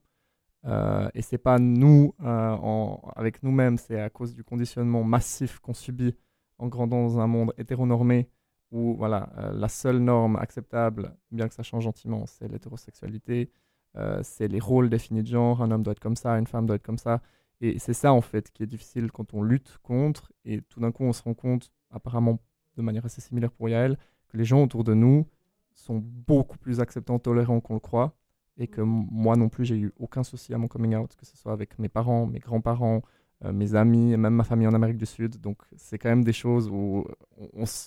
Euh, 0.64 1.08
et 1.14 1.22
c'est 1.22 1.38
pas 1.38 1.58
nous 1.58 2.14
euh, 2.22 2.96
avec 3.14 3.42
nous-mêmes, 3.42 3.78
c'est 3.78 4.00
à 4.00 4.10
cause 4.10 4.34
du 4.34 4.42
conditionnement 4.42 5.04
massif 5.04 5.60
qu'on 5.60 5.74
subit 5.74 6.16
en 6.58 6.66
grandant 6.68 7.02
dans 7.04 7.20
un 7.20 7.26
monde 7.26 7.52
hétéronormé 7.58 8.28
où 8.70 8.94
voilà, 8.96 9.30
euh, 9.38 9.52
la 9.52 9.68
seule 9.68 9.98
norme 9.98 10.36
acceptable, 10.36 11.16
bien 11.30 11.48
que 11.48 11.54
ça 11.54 11.62
change 11.62 11.84
gentiment, 11.84 12.26
c'est 12.26 12.48
l'hétérosexualité, 12.48 13.50
euh, 13.96 14.20
c'est 14.22 14.48
les 14.48 14.60
rôles 14.60 14.90
définis 14.90 15.22
de 15.22 15.28
genre, 15.28 15.62
un 15.62 15.70
homme 15.70 15.82
doit 15.82 15.92
être 15.92 16.00
comme 16.00 16.16
ça, 16.16 16.38
une 16.38 16.46
femme 16.46 16.66
doit 16.66 16.76
être 16.76 16.82
comme 16.82 16.98
ça. 16.98 17.22
Et 17.60 17.78
c'est 17.78 17.94
ça 17.94 18.12
en 18.12 18.20
fait 18.20 18.50
qui 18.52 18.62
est 18.62 18.66
difficile 18.66 19.10
quand 19.10 19.34
on 19.34 19.42
lutte 19.42 19.78
contre, 19.82 20.32
et 20.44 20.60
tout 20.62 20.80
d'un 20.80 20.92
coup 20.92 21.04
on 21.04 21.12
se 21.12 21.22
rend 21.22 21.34
compte, 21.34 21.72
apparemment 21.90 22.38
de 22.76 22.82
manière 22.82 23.04
assez 23.04 23.20
similaire 23.20 23.50
pour 23.52 23.68
Yael, 23.68 23.96
que 24.28 24.36
les 24.36 24.44
gens 24.44 24.62
autour 24.62 24.84
de 24.84 24.94
nous 24.94 25.26
sont 25.72 25.98
beaucoup 25.98 26.58
plus 26.58 26.80
acceptants, 26.80 27.18
tolérants 27.18 27.60
qu'on 27.60 27.74
le 27.74 27.80
croit, 27.80 28.14
et 28.58 28.66
que 28.68 28.80
moi 28.80 29.36
non 29.36 29.48
plus 29.48 29.64
j'ai 29.64 29.78
eu 29.78 29.92
aucun 29.98 30.22
souci 30.24 30.52
à 30.52 30.58
mon 30.58 30.68
coming 30.68 30.96
out, 30.96 31.14
que 31.16 31.24
ce 31.24 31.36
soit 31.36 31.52
avec 31.52 31.78
mes 31.78 31.88
parents, 31.88 32.26
mes 32.26 32.40
grands-parents, 32.40 33.02
euh, 33.44 33.52
mes 33.52 33.74
amis, 33.74 34.16
même 34.16 34.34
ma 34.34 34.44
famille 34.44 34.66
en 34.66 34.74
Amérique 34.74 34.98
du 34.98 35.06
Sud. 35.06 35.36
Donc 35.40 35.62
c'est 35.76 35.98
quand 35.98 36.08
même 36.08 36.24
des 36.24 36.32
choses 36.32 36.68
où 36.68 37.06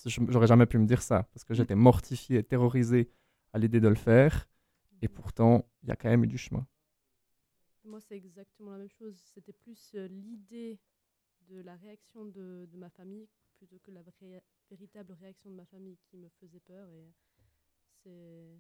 j'aurais 0.06 0.48
jamais 0.48 0.66
pu 0.66 0.78
me 0.78 0.86
dire 0.86 1.02
ça, 1.02 1.24
parce 1.34 1.44
que 1.44 1.54
j'étais 1.54 1.76
mortifié 1.76 2.40
et 2.40 2.44
terrorisé 2.44 3.10
à 3.54 3.60
l'idée 3.60 3.82
de 3.82 3.90
le 3.90 3.96
faire, 3.96 4.48
et 5.02 5.10
pourtant 5.10 5.66
il 5.84 5.90
y 5.90 5.92
a 5.92 5.96
quand 5.96 6.10
même 6.10 6.24
eu 6.24 6.28
du 6.28 6.38
chemin. 6.38 6.66
Moi, 7.84 8.00
c'est 8.00 8.16
exactement 8.16 8.72
la 8.72 8.78
même 8.78 8.90
chose. 8.90 9.18
C'était 9.34 9.54
plus 9.54 9.92
euh, 9.96 10.08
l'idée 10.08 10.80
de 11.50 11.62
la 11.62 11.76
réaction 11.76 12.26
de, 12.26 12.68
de 12.72 12.78
ma 12.78 12.90
famille 12.90 13.28
plutôt 13.58 13.80
que 13.80 13.92
la 13.92 14.02
véritable 14.70 15.14
réaction 15.20 15.50
de 15.50 15.56
ma 15.56 15.66
famille 15.66 15.98
qui 16.10 16.18
me 16.18 16.30
faisait 16.40 16.60
peur. 16.60 16.88
Et 16.90 17.12
c'est. 18.04 18.60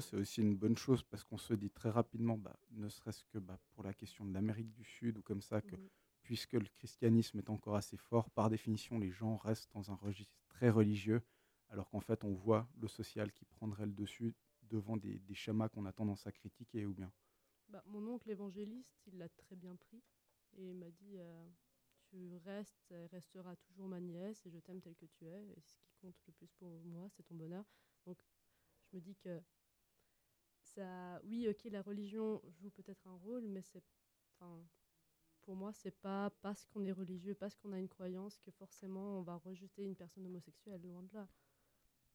C'est 0.00 0.16
aussi 0.16 0.42
une 0.42 0.56
bonne 0.56 0.76
chose 0.76 1.02
parce 1.02 1.24
qu'on 1.24 1.38
se 1.38 1.54
dit 1.54 1.70
très 1.70 1.90
rapidement, 1.90 2.36
bah, 2.38 2.56
ne 2.70 2.88
serait-ce 2.88 3.24
que 3.24 3.38
bah, 3.38 3.58
pour 3.72 3.82
la 3.82 3.94
question 3.94 4.24
de 4.24 4.32
l'Amérique 4.32 4.70
du 4.70 4.84
Sud 4.84 5.18
ou 5.18 5.22
comme 5.22 5.40
ça, 5.40 5.60
que 5.62 5.74
Mhm. 5.74 5.88
puisque 6.22 6.52
le 6.54 6.66
christianisme 6.68 7.38
est 7.38 7.50
encore 7.50 7.74
assez 7.76 7.96
fort, 7.96 8.30
par 8.30 8.48
définition, 8.50 8.98
les 8.98 9.10
gens 9.10 9.36
restent 9.36 9.72
dans 9.72 9.90
un 9.90 9.94
registre 9.94 10.38
très 10.48 10.70
religieux, 10.70 11.22
alors 11.68 11.88
qu'en 11.90 12.00
fait, 12.00 12.22
on 12.24 12.32
voit 12.32 12.68
le 12.76 12.88
social 12.88 13.32
qui 13.32 13.44
prendrait 13.44 13.86
le 13.86 13.92
dessus 13.92 14.34
devant 14.62 14.96
des, 14.96 15.18
des 15.20 15.34
schémas 15.34 15.68
qu'on 15.68 15.86
a 15.86 15.92
tendance 15.92 16.26
à 16.26 16.32
critiquer 16.32 16.86
ou 16.86 16.92
bien. 16.94 17.12
Bah, 17.68 17.82
mon 17.86 18.06
oncle 18.08 18.30
évangéliste, 18.30 19.02
il 19.06 19.18
l'a 19.18 19.28
très 19.28 19.56
bien 19.56 19.76
pris 19.76 20.02
et 20.54 20.70
il 20.70 20.76
m'a 20.76 20.90
dit 20.90 21.16
euh, 21.18 21.48
Tu 22.04 22.36
restes, 22.38 22.92
et 22.92 23.06
resteras 23.06 23.56
toujours 23.56 23.88
ma 23.88 24.00
nièce 24.00 24.46
et 24.46 24.50
je 24.50 24.58
t'aime 24.58 24.80
tel 24.80 24.96
que 24.96 25.06
tu 25.06 25.26
es. 25.26 25.48
Et 25.56 25.60
ce 25.60 25.76
qui 25.76 25.90
compte 26.00 26.16
le 26.26 26.32
plus 26.32 26.52
pour 26.54 26.70
moi, 26.84 27.08
c'est 27.10 27.24
ton 27.24 27.34
bonheur. 27.36 27.64
Donc, 28.06 28.18
je 28.90 28.96
me 28.96 29.00
dis 29.00 29.16
que 29.16 29.42
ça, 30.76 31.20
oui, 31.24 31.48
ok, 31.48 31.64
la 31.72 31.82
religion 31.82 32.42
joue 32.60 32.70
peut-être 32.70 33.06
un 33.08 33.16
rôle, 33.16 33.46
mais 33.48 33.62
c'est, 33.62 33.82
enfin, 34.34 34.60
pour 35.42 35.56
moi, 35.56 35.72
c'est 35.72 35.92
pas 36.02 36.30
parce 36.42 36.66
qu'on 36.66 36.84
est 36.84 36.92
religieux, 36.92 37.34
parce 37.34 37.56
qu'on 37.56 37.72
a 37.72 37.78
une 37.78 37.88
croyance 37.88 38.38
que 38.40 38.50
forcément 38.52 39.18
on 39.18 39.22
va 39.22 39.36
rejeter 39.38 39.84
une 39.84 39.96
personne 39.96 40.26
homosexuelle, 40.26 40.82
loin 40.84 41.02
de 41.04 41.14
là. 41.14 41.28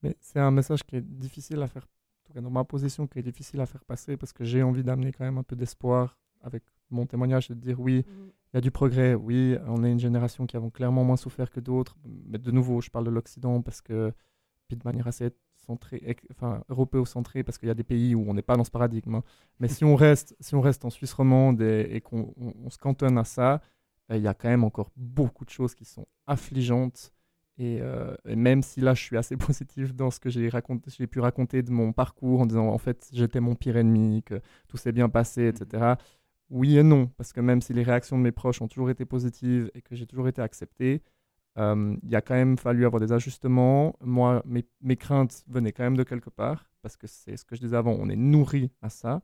Mais 0.02 0.16
c'est 0.20 0.40
un 0.40 0.50
message 0.50 0.82
qui 0.84 0.96
est 0.96 1.00
difficile 1.02 1.62
à 1.62 1.68
faire, 1.68 1.84
en 1.84 2.26
tout 2.26 2.32
cas 2.32 2.40
dans 2.40 2.50
ma 2.50 2.64
position, 2.64 3.06
qui 3.06 3.18
est 3.18 3.22
difficile 3.22 3.60
à 3.60 3.66
faire 3.66 3.84
passer 3.84 4.16
parce 4.16 4.32
que 4.32 4.44
j'ai 4.44 4.62
envie 4.62 4.82
d'amener 4.82 5.12
quand 5.12 5.24
même 5.24 5.38
un 5.38 5.42
peu 5.44 5.56
d'espoir 5.56 6.18
avec 6.40 6.64
mon 6.90 7.06
témoignage 7.06 7.50
et 7.50 7.54
de 7.54 7.60
dire 7.60 7.78
oui, 7.80 8.04
il 8.06 8.10
Mhm. 8.10 8.32
y 8.54 8.56
a 8.58 8.60
du 8.60 8.70
progrès, 8.70 9.14
oui, 9.14 9.56
on 9.66 9.84
est 9.84 9.92
une 9.92 10.00
génération 10.00 10.46
qui 10.46 10.56
avons 10.56 10.70
clairement 10.70 11.04
moins 11.04 11.16
souffert 11.16 11.50
que 11.50 11.60
d'autres, 11.60 11.96
mais 12.04 12.38
de 12.38 12.50
nouveau, 12.50 12.80
je 12.80 12.90
parle 12.90 13.04
de 13.06 13.10
l'Occident 13.10 13.62
parce 13.62 13.80
que, 13.80 14.12
puis 14.68 14.76
de 14.76 14.82
manière 14.84 15.06
assez 15.08 15.30
centrée, 15.66 16.00
ec- 16.04 16.26
enfin, 16.32 16.62
européocentrée, 16.68 17.42
parce 17.44 17.58
qu'il 17.58 17.68
y 17.68 17.70
a 17.70 17.74
des 17.74 17.84
pays 17.84 18.14
où 18.14 18.24
on 18.28 18.34
n'est 18.34 18.42
pas 18.42 18.56
dans 18.56 18.64
ce 18.64 18.70
paradigme. 18.70 19.16
hein. 19.16 19.24
Mais 19.60 19.68
si 19.68 19.84
on 19.84 19.96
reste, 19.96 20.36
si 20.40 20.54
on 20.54 20.60
reste 20.60 20.84
en 20.84 20.90
Suisse 20.90 21.12
romande 21.12 21.60
et, 21.62 21.88
et 21.92 22.00
qu'on 22.00 22.34
on- 22.38 22.54
on 22.64 22.70
se 22.70 22.78
cantonne 22.78 23.18
à 23.18 23.24
ça, 23.24 23.60
euh, 24.10 24.16
il 24.16 24.22
y 24.22 24.28
a 24.28 24.34
quand 24.34 24.48
même 24.48 24.64
encore 24.64 24.90
beaucoup 24.96 25.44
de 25.44 25.50
choses 25.50 25.74
qui 25.74 25.84
sont 25.84 26.06
affligeantes. 26.26 27.12
Et, 27.58 27.78
euh, 27.80 28.14
et 28.26 28.34
même 28.36 28.62
si 28.62 28.80
là, 28.80 28.94
je 28.94 29.02
suis 29.02 29.16
assez 29.16 29.36
positif 29.36 29.94
dans 29.94 30.10
ce 30.10 30.20
que 30.20 30.30
j'ai 30.30 30.48
raconté, 30.48 30.90
j'ai 30.96 31.06
pu 31.06 31.20
raconter 31.20 31.62
de 31.62 31.70
mon 31.70 31.92
parcours 31.92 32.40
en 32.40 32.46
disant 32.46 32.68
en 32.68 32.78
fait 32.78 33.08
j'étais 33.12 33.40
mon 33.40 33.54
pire 33.54 33.76
ennemi, 33.76 34.22
que 34.22 34.40
tout 34.68 34.76
s'est 34.76 34.92
bien 34.92 35.08
passé, 35.08 35.48
etc. 35.48 35.98
Oui 36.50 36.76
et 36.78 36.82
non, 36.82 37.06
parce 37.16 37.32
que 37.32 37.40
même 37.40 37.62
si 37.62 37.72
les 37.72 37.82
réactions 37.82 38.18
de 38.18 38.22
mes 38.22 38.32
proches 38.32 38.60
ont 38.62 38.68
toujours 38.68 38.90
été 38.90 39.04
positives 39.04 39.70
et 39.74 39.82
que 39.82 39.94
j'ai 39.96 40.06
toujours 40.06 40.28
été 40.28 40.42
accepté, 40.42 41.02
euh, 41.58 41.96
il 42.02 42.14
a 42.16 42.20
quand 42.22 42.34
même 42.34 42.56
fallu 42.56 42.86
avoir 42.86 43.00
des 43.00 43.12
ajustements. 43.12 43.94
Moi, 44.00 44.42
mes, 44.46 44.64
mes 44.82 44.96
craintes 44.96 45.44
venaient 45.48 45.72
quand 45.72 45.82
même 45.84 45.96
de 45.96 46.02
quelque 46.04 46.30
part, 46.30 46.70
parce 46.82 46.96
que 46.96 47.06
c'est 47.06 47.36
ce 47.36 47.44
que 47.44 47.54
je 47.56 47.60
disais 47.60 47.76
avant, 47.76 47.92
on 47.98 48.08
est 48.08 48.16
nourri 48.16 48.70
à 48.82 48.88
ça. 48.88 49.22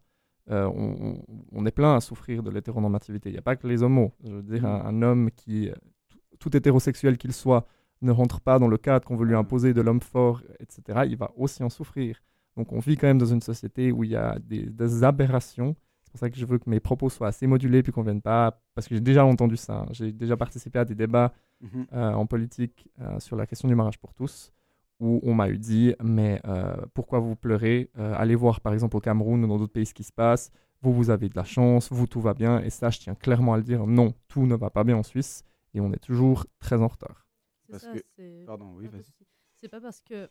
Euh, 0.51 0.67
on, 0.75 1.23
on- 1.53 1.67
est 1.67 1.71
plein 1.71 1.95
à 1.95 2.01
souffrir 2.01 2.43
de 2.43 2.51
l'hétéronormativité. 2.51 3.29
Il 3.29 3.33
n'y 3.33 3.39
a 3.39 3.43
pas 3.43 3.57
que 3.57 3.67
les 3.67 3.83
homos. 3.83 4.13
Je 4.25 4.33
veux 4.35 4.43
dire, 4.43 4.65
un, 4.67 4.83
un 4.87 5.03
homme 5.03 5.31
qui, 5.31 5.71
tout- 6.09 6.19
tout 6.39 6.57
hétérosexuel 6.57 7.19
qu'il 7.19 7.33
soit, 7.35 7.67
ne 8.01 8.13
rentre 8.13 8.41
pas 8.41 8.59
dans 8.59 8.69
le 8.69 8.79
cadre 8.79 9.07
qu'on 9.07 9.17
veut 9.17 9.27
lui 9.27 9.35
imposer 9.35 9.75
de 9.75 9.81
l'homme 9.83 10.01
fort, 10.01 10.43
etc., 10.61 11.01
il 11.07 11.17
va 11.17 11.33
aussi 11.37 11.63
en 11.63 11.69
souffrir. 11.69 12.23
Donc 12.57 12.73
on 12.73 12.79
vit 12.79 12.97
quand 12.97 13.07
même 13.09 13.19
dans 13.19 13.27
une 13.27 13.43
société 13.43 13.93
où 13.93 14.05
il 14.05 14.11
y 14.11 14.17
a 14.17 14.39
des, 14.39 14.65
des 14.71 15.05
aberrations. 15.05 15.77
C'est 16.19 16.27
pour 16.27 16.27
ça 16.27 16.31
que 16.31 16.39
je 16.41 16.47
veux 16.47 16.59
que 16.59 16.69
mes 16.69 16.81
propos 16.81 17.09
soient 17.11 17.29
assez 17.29 17.47
modulés, 17.47 17.83
puis 17.85 17.93
qu'on 17.93 18.03
vienne 18.03 18.21
pas... 18.21 18.61
Parce 18.75 18.89
que 18.89 18.95
j'ai 18.97 19.01
déjà 19.01 19.25
entendu 19.25 19.57
ça. 19.57 19.81
hein. 19.83 19.87
J'ai 19.93 20.11
déjà 20.13 20.37
participé 20.37 20.79
à 20.81 20.85
des 20.85 20.95
débats 20.97 21.33
Mhm. 21.61 21.87
euh, 21.93 22.13
en 22.13 22.27
politique 22.27 22.89
euh, 23.01 23.19
sur 23.21 23.37
la 23.37 23.47
question 23.47 23.69
du 23.69 23.75
mariage 23.77 23.99
pour 23.99 24.13
tous, 24.15 24.53
où 25.01 25.21
on 25.23 25.33
m'a 25.35 25.49
eu 25.49 25.59
dit, 25.59 25.95
mais 26.03 26.41
euh, 26.45 26.77
pourquoi 26.95 27.19
vous 27.21 27.37
pleurez 27.37 27.91
Euh, 27.99 28.15
Allez 28.17 28.35
voir 28.37 28.61
par 28.61 28.73
exemple 28.73 28.97
au 28.97 29.01
Cameroun 29.01 29.45
ou 29.45 29.47
dans 29.49 29.59
d'autres 29.59 29.73
pays 29.73 29.87
ce 29.87 29.95
qui 29.95 30.03
se 30.05 30.13
passe. 30.13 30.51
Vous, 30.83 30.93
vous 30.93 31.11
avez 31.11 31.29
de 31.29 31.37
la 31.37 31.45
chance, 31.45 31.91
vous, 31.93 32.07
tout 32.09 32.21
va 32.21 32.35
bien. 32.35 32.61
Et 32.63 32.71
ça, 32.71 32.91
je 32.91 32.99
tiens 33.01 33.15
clairement 33.15 33.55
à 33.55 33.57
le 33.59 33.63
dire, 33.65 33.87
non, 33.87 34.13
tout 34.29 34.47
ne 34.47 34.57
va 34.57 34.71
pas 34.71 34.83
bien 34.85 34.97
en 34.97 35.03
Suisse 35.05 35.45
et 35.75 35.81
on 35.81 35.93
est 35.93 35.99
toujours 36.11 36.47
très 36.61 36.77
en 36.83 36.89
retard. 36.89 37.27
C'est 37.67 37.73
Parce 37.73 37.85
ça, 37.85 37.93
que- 37.93 38.03
c'est- 38.17 38.45
pardon, 38.47 38.73
oui, 38.77 38.85
pas 38.87 38.91
de 38.91 38.97
vas-y. 38.97 39.05
souci. 39.05 39.27
C'est 39.57 39.69
pas 39.69 39.81
parce 39.81 40.01
que 40.01 40.29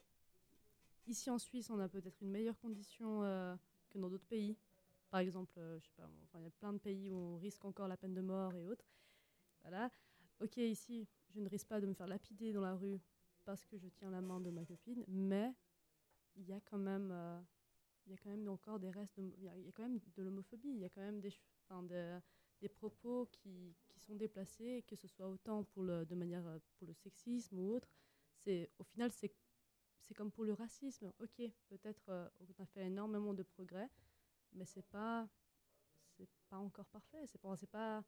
ici 1.08 1.30
en 1.30 1.38
Suisse, 1.38 1.70
on 1.70 1.80
a 1.80 1.88
peut-être 1.88 2.22
une 2.22 2.32
meilleure 2.32 2.58
condition 2.60 3.24
euh, 3.24 3.56
que 3.90 3.98
dans 4.00 4.10
d'autres 4.10 4.28
pays. 4.30 4.58
Par 5.10 5.20
exemple, 5.22 5.54
euh, 5.58 5.80
il 6.36 6.44
y 6.44 6.48
a 6.48 6.52
plein 6.52 6.74
de 6.74 6.78
pays 6.80 7.12
où 7.12 7.16
on 7.16 7.38
risque 7.38 7.64
encore 7.66 7.88
la 7.88 7.98
peine 7.98 8.14
de 8.14 8.22
mort 8.22 8.54
et 8.56 8.64
autres. 8.66 8.86
Voilà. 9.62 9.92
Ok, 10.42 10.58
ici, 10.58 11.08
je 11.30 11.40
ne 11.40 11.50
risque 11.50 11.68
pas 11.68 11.82
de 11.82 11.88
me 11.88 11.94
faire 11.94 12.08
lapider 12.08 12.54
dans 12.54 12.62
la 12.62 12.76
rue 12.76 13.00
parce 13.46 13.66
que 13.66 13.78
je 13.78 13.88
tiens 13.90 14.12
la 14.12 14.22
main 14.22 14.40
de 14.40 14.50
ma 14.52 14.66
copine, 14.66 15.04
mais 15.08 15.54
il 16.36 16.46
y 16.48 16.54
a 16.54 16.62
quand 16.62 16.78
même, 16.78 17.12
euh, 17.12 17.40
il 18.06 18.12
y 18.12 18.16
a 18.16 18.18
quand 18.18 18.30
même 18.30 18.48
encore 18.50 18.80
des 18.80 18.92
restes, 18.92 19.18
de- 19.20 19.34
y, 19.40 19.46
y 19.46 19.70
a 19.70 19.72
quand 19.74 19.84
même 19.84 20.00
de 20.16 20.24
l'homophobie, 20.24 20.70
il 20.70 20.80
y 20.80 20.86
a 20.86 20.90
quand 20.90 21.02
même 21.02 21.22
des, 21.22 21.32
des 22.62 22.70
propos 22.70 23.28
qui, 23.32 23.76
qui 23.90 24.00
sont 24.00 24.16
déplacés, 24.16 24.84
que 24.88 24.96
ce 24.96 25.08
soit 25.08 25.28
autant 25.28 25.64
pour 25.64 25.84
le, 25.84 26.06
de 26.06 26.16
manière 26.16 26.46
euh, 26.48 26.60
pour 26.78 26.88
le 26.88 26.94
sexisme 26.94 27.58
ou 27.60 27.72
autre. 27.74 27.90
C'est 28.38 28.70
au 28.80 28.84
final 28.84 29.12
c'est 29.12 29.34
c'est 30.02 30.14
comme 30.14 30.32
pour 30.32 30.46
le 30.46 30.54
racisme. 30.54 31.12
Ok, 31.20 31.42
peut-être 31.70 32.10
euh, 32.10 32.30
on 32.40 32.64
a 32.64 32.66
fait 32.66 32.86
énormément 32.86 33.34
de 33.34 33.44
progrès, 33.44 33.90
mais 34.54 34.66
c'est 34.66 34.86
pas 34.88 35.28
c'est 36.18 36.28
pas 36.50 36.58
encore 36.58 36.86
parfait. 36.88 37.26
C'est 37.28 37.40
pas 37.42 37.56
c'est 37.56 37.70
pas 37.70 38.04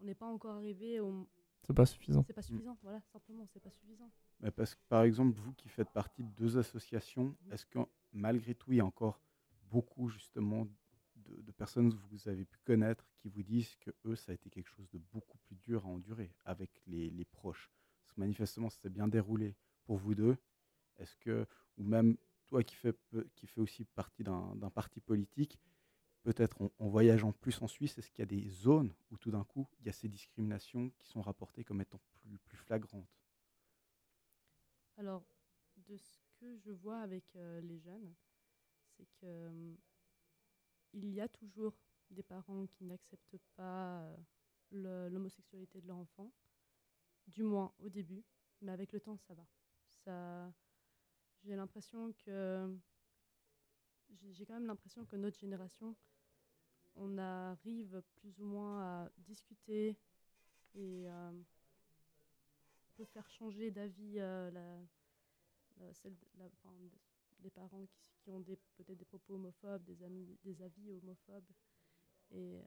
on 0.00 0.04
n'est 0.04 0.14
pas 0.14 0.26
encore 0.26 0.56
arrivé 0.56 1.00
au 1.00 1.28
C'est 1.66 1.74
pas 1.74 1.86
suffisant. 1.86 2.24
C'est 2.26 2.32
pas 2.32 2.42
suffisant. 2.42 2.76
Voilà, 2.82 3.00
simplement, 3.12 3.46
c'est 3.46 3.60
pas 3.60 3.70
suffisant. 3.70 4.10
Mais 4.40 4.50
parce 4.50 4.74
que, 4.74 4.80
par 4.88 5.02
exemple, 5.04 5.36
vous 5.38 5.52
qui 5.52 5.68
faites 5.68 5.90
partie 5.90 6.24
de 6.24 6.30
deux 6.30 6.58
associations, 6.58 7.36
est-ce 7.52 7.64
que 7.66 7.78
malgré 8.12 8.54
tout, 8.54 8.72
il 8.72 8.78
y 8.78 8.80
a 8.80 8.84
encore 8.84 9.20
beaucoup 9.70 10.08
justement 10.08 10.66
de, 11.16 11.40
de 11.40 11.52
personnes 11.52 11.90
que 11.92 11.96
vous 12.10 12.28
avez 12.28 12.44
pu 12.44 12.58
connaître 12.64 13.06
qui 13.16 13.28
vous 13.28 13.42
disent 13.42 13.76
que 13.76 13.90
eux, 14.04 14.16
ça 14.16 14.32
a 14.32 14.34
été 14.34 14.50
quelque 14.50 14.68
chose 14.68 14.88
de 14.90 14.98
beaucoup 15.12 15.38
plus 15.38 15.56
dur 15.56 15.84
à 15.86 15.88
endurer 15.88 16.34
avec 16.44 16.70
les, 16.86 17.10
les 17.10 17.24
proches? 17.24 17.70
Parce 18.02 18.12
que 18.12 18.20
manifestement, 18.20 18.68
ça 18.68 18.80
s'est 18.80 18.90
bien 18.90 19.06
déroulé 19.06 19.54
pour 19.84 19.96
vous 19.96 20.14
deux. 20.14 20.36
Est-ce 20.98 21.16
que, 21.16 21.46
ou 21.78 21.84
même 21.84 22.16
toi 22.46 22.62
qui 22.64 22.74
fais, 22.74 22.92
qui 23.36 23.46
fais 23.46 23.60
aussi 23.60 23.84
partie 23.84 24.24
d'un 24.24 24.54
d'un 24.56 24.70
parti 24.70 25.00
politique, 25.00 25.58
peut-être 26.22 26.62
en, 26.78 26.88
voyageant 26.88 27.32
plus 27.32 27.60
en 27.62 27.68
Suisse, 27.68 27.98
est-ce 27.98 28.10
qu'il 28.10 28.20
y 28.20 28.22
a 28.22 28.26
des 28.26 28.48
zones 28.48 28.94
où 29.10 29.16
tout 29.16 29.30
d'un 29.30 29.44
coup, 29.44 29.68
il 29.80 29.86
y 29.86 29.88
a 29.88 29.92
ces 29.92 30.08
discriminations 30.08 30.90
qui 30.98 31.08
sont 31.08 31.20
rapportées 31.20 31.64
comme 31.64 31.80
étant 31.80 32.00
plus, 32.44 32.56
flagrantes? 32.56 33.08
Alors, 34.96 35.24
de 35.76 35.96
ce 35.96 36.18
que 36.38 36.56
je 36.58 36.70
vois 36.70 37.00
avec 37.00 37.24
euh, 37.36 37.60
les 37.62 37.78
jeunes, 37.78 38.14
c'est 38.96 39.06
que 39.20 39.26
euh, 39.26 39.74
il 40.92 41.08
y 41.12 41.20
a 41.20 41.28
toujours 41.28 41.74
des 42.10 42.22
parents 42.22 42.66
qui 42.66 42.84
n'acceptent 42.84 43.38
pas 43.56 44.02
euh, 44.72 45.08
l'homosexualité 45.08 45.80
de 45.80 45.88
leur 45.88 45.96
enfant, 45.96 46.30
du 47.26 47.42
moins 47.42 47.72
au 47.78 47.88
début, 47.88 48.24
mais 48.60 48.72
avec 48.72 48.92
le 48.92 49.00
temps, 49.00 49.16
ça 49.16 49.34
va. 49.34 49.46
Ça, 50.04 50.52
j'ai 51.42 51.56
l'impression 51.56 52.12
que 52.24 52.76
j'ai 54.30 54.44
quand 54.44 54.54
même 54.54 54.66
l'impression 54.66 55.04
que 55.04 55.16
notre 55.16 55.38
génération, 55.38 55.96
on 56.96 57.18
arrive 57.18 58.02
plus 58.16 58.38
ou 58.40 58.44
moins 58.44 58.82
à 59.04 59.10
discuter 59.18 59.96
et 60.74 61.08
euh, 61.10 61.32
peut 62.96 63.04
faire 63.04 63.28
changer 63.30 63.70
d'avis 63.70 64.14
euh, 64.18 64.50
la, 64.50 64.78
la- 65.80 65.94
celle 65.94 66.14
de- 66.14 66.26
la- 66.38 66.46
enfin, 66.46 66.74
de- 66.80 66.90
les 67.42 67.50
parents 67.50 67.86
qui, 67.86 68.02
qui 68.22 68.30
ont 68.30 68.40
des- 68.40 68.58
peut-être 68.76 68.98
des 68.98 69.04
propos 69.04 69.34
homophobes, 69.34 69.82
des, 69.84 70.02
amis, 70.02 70.38
des 70.44 70.62
avis 70.62 70.92
homophobes. 70.92 71.50
Et 72.30 72.58
euh, 72.58 72.62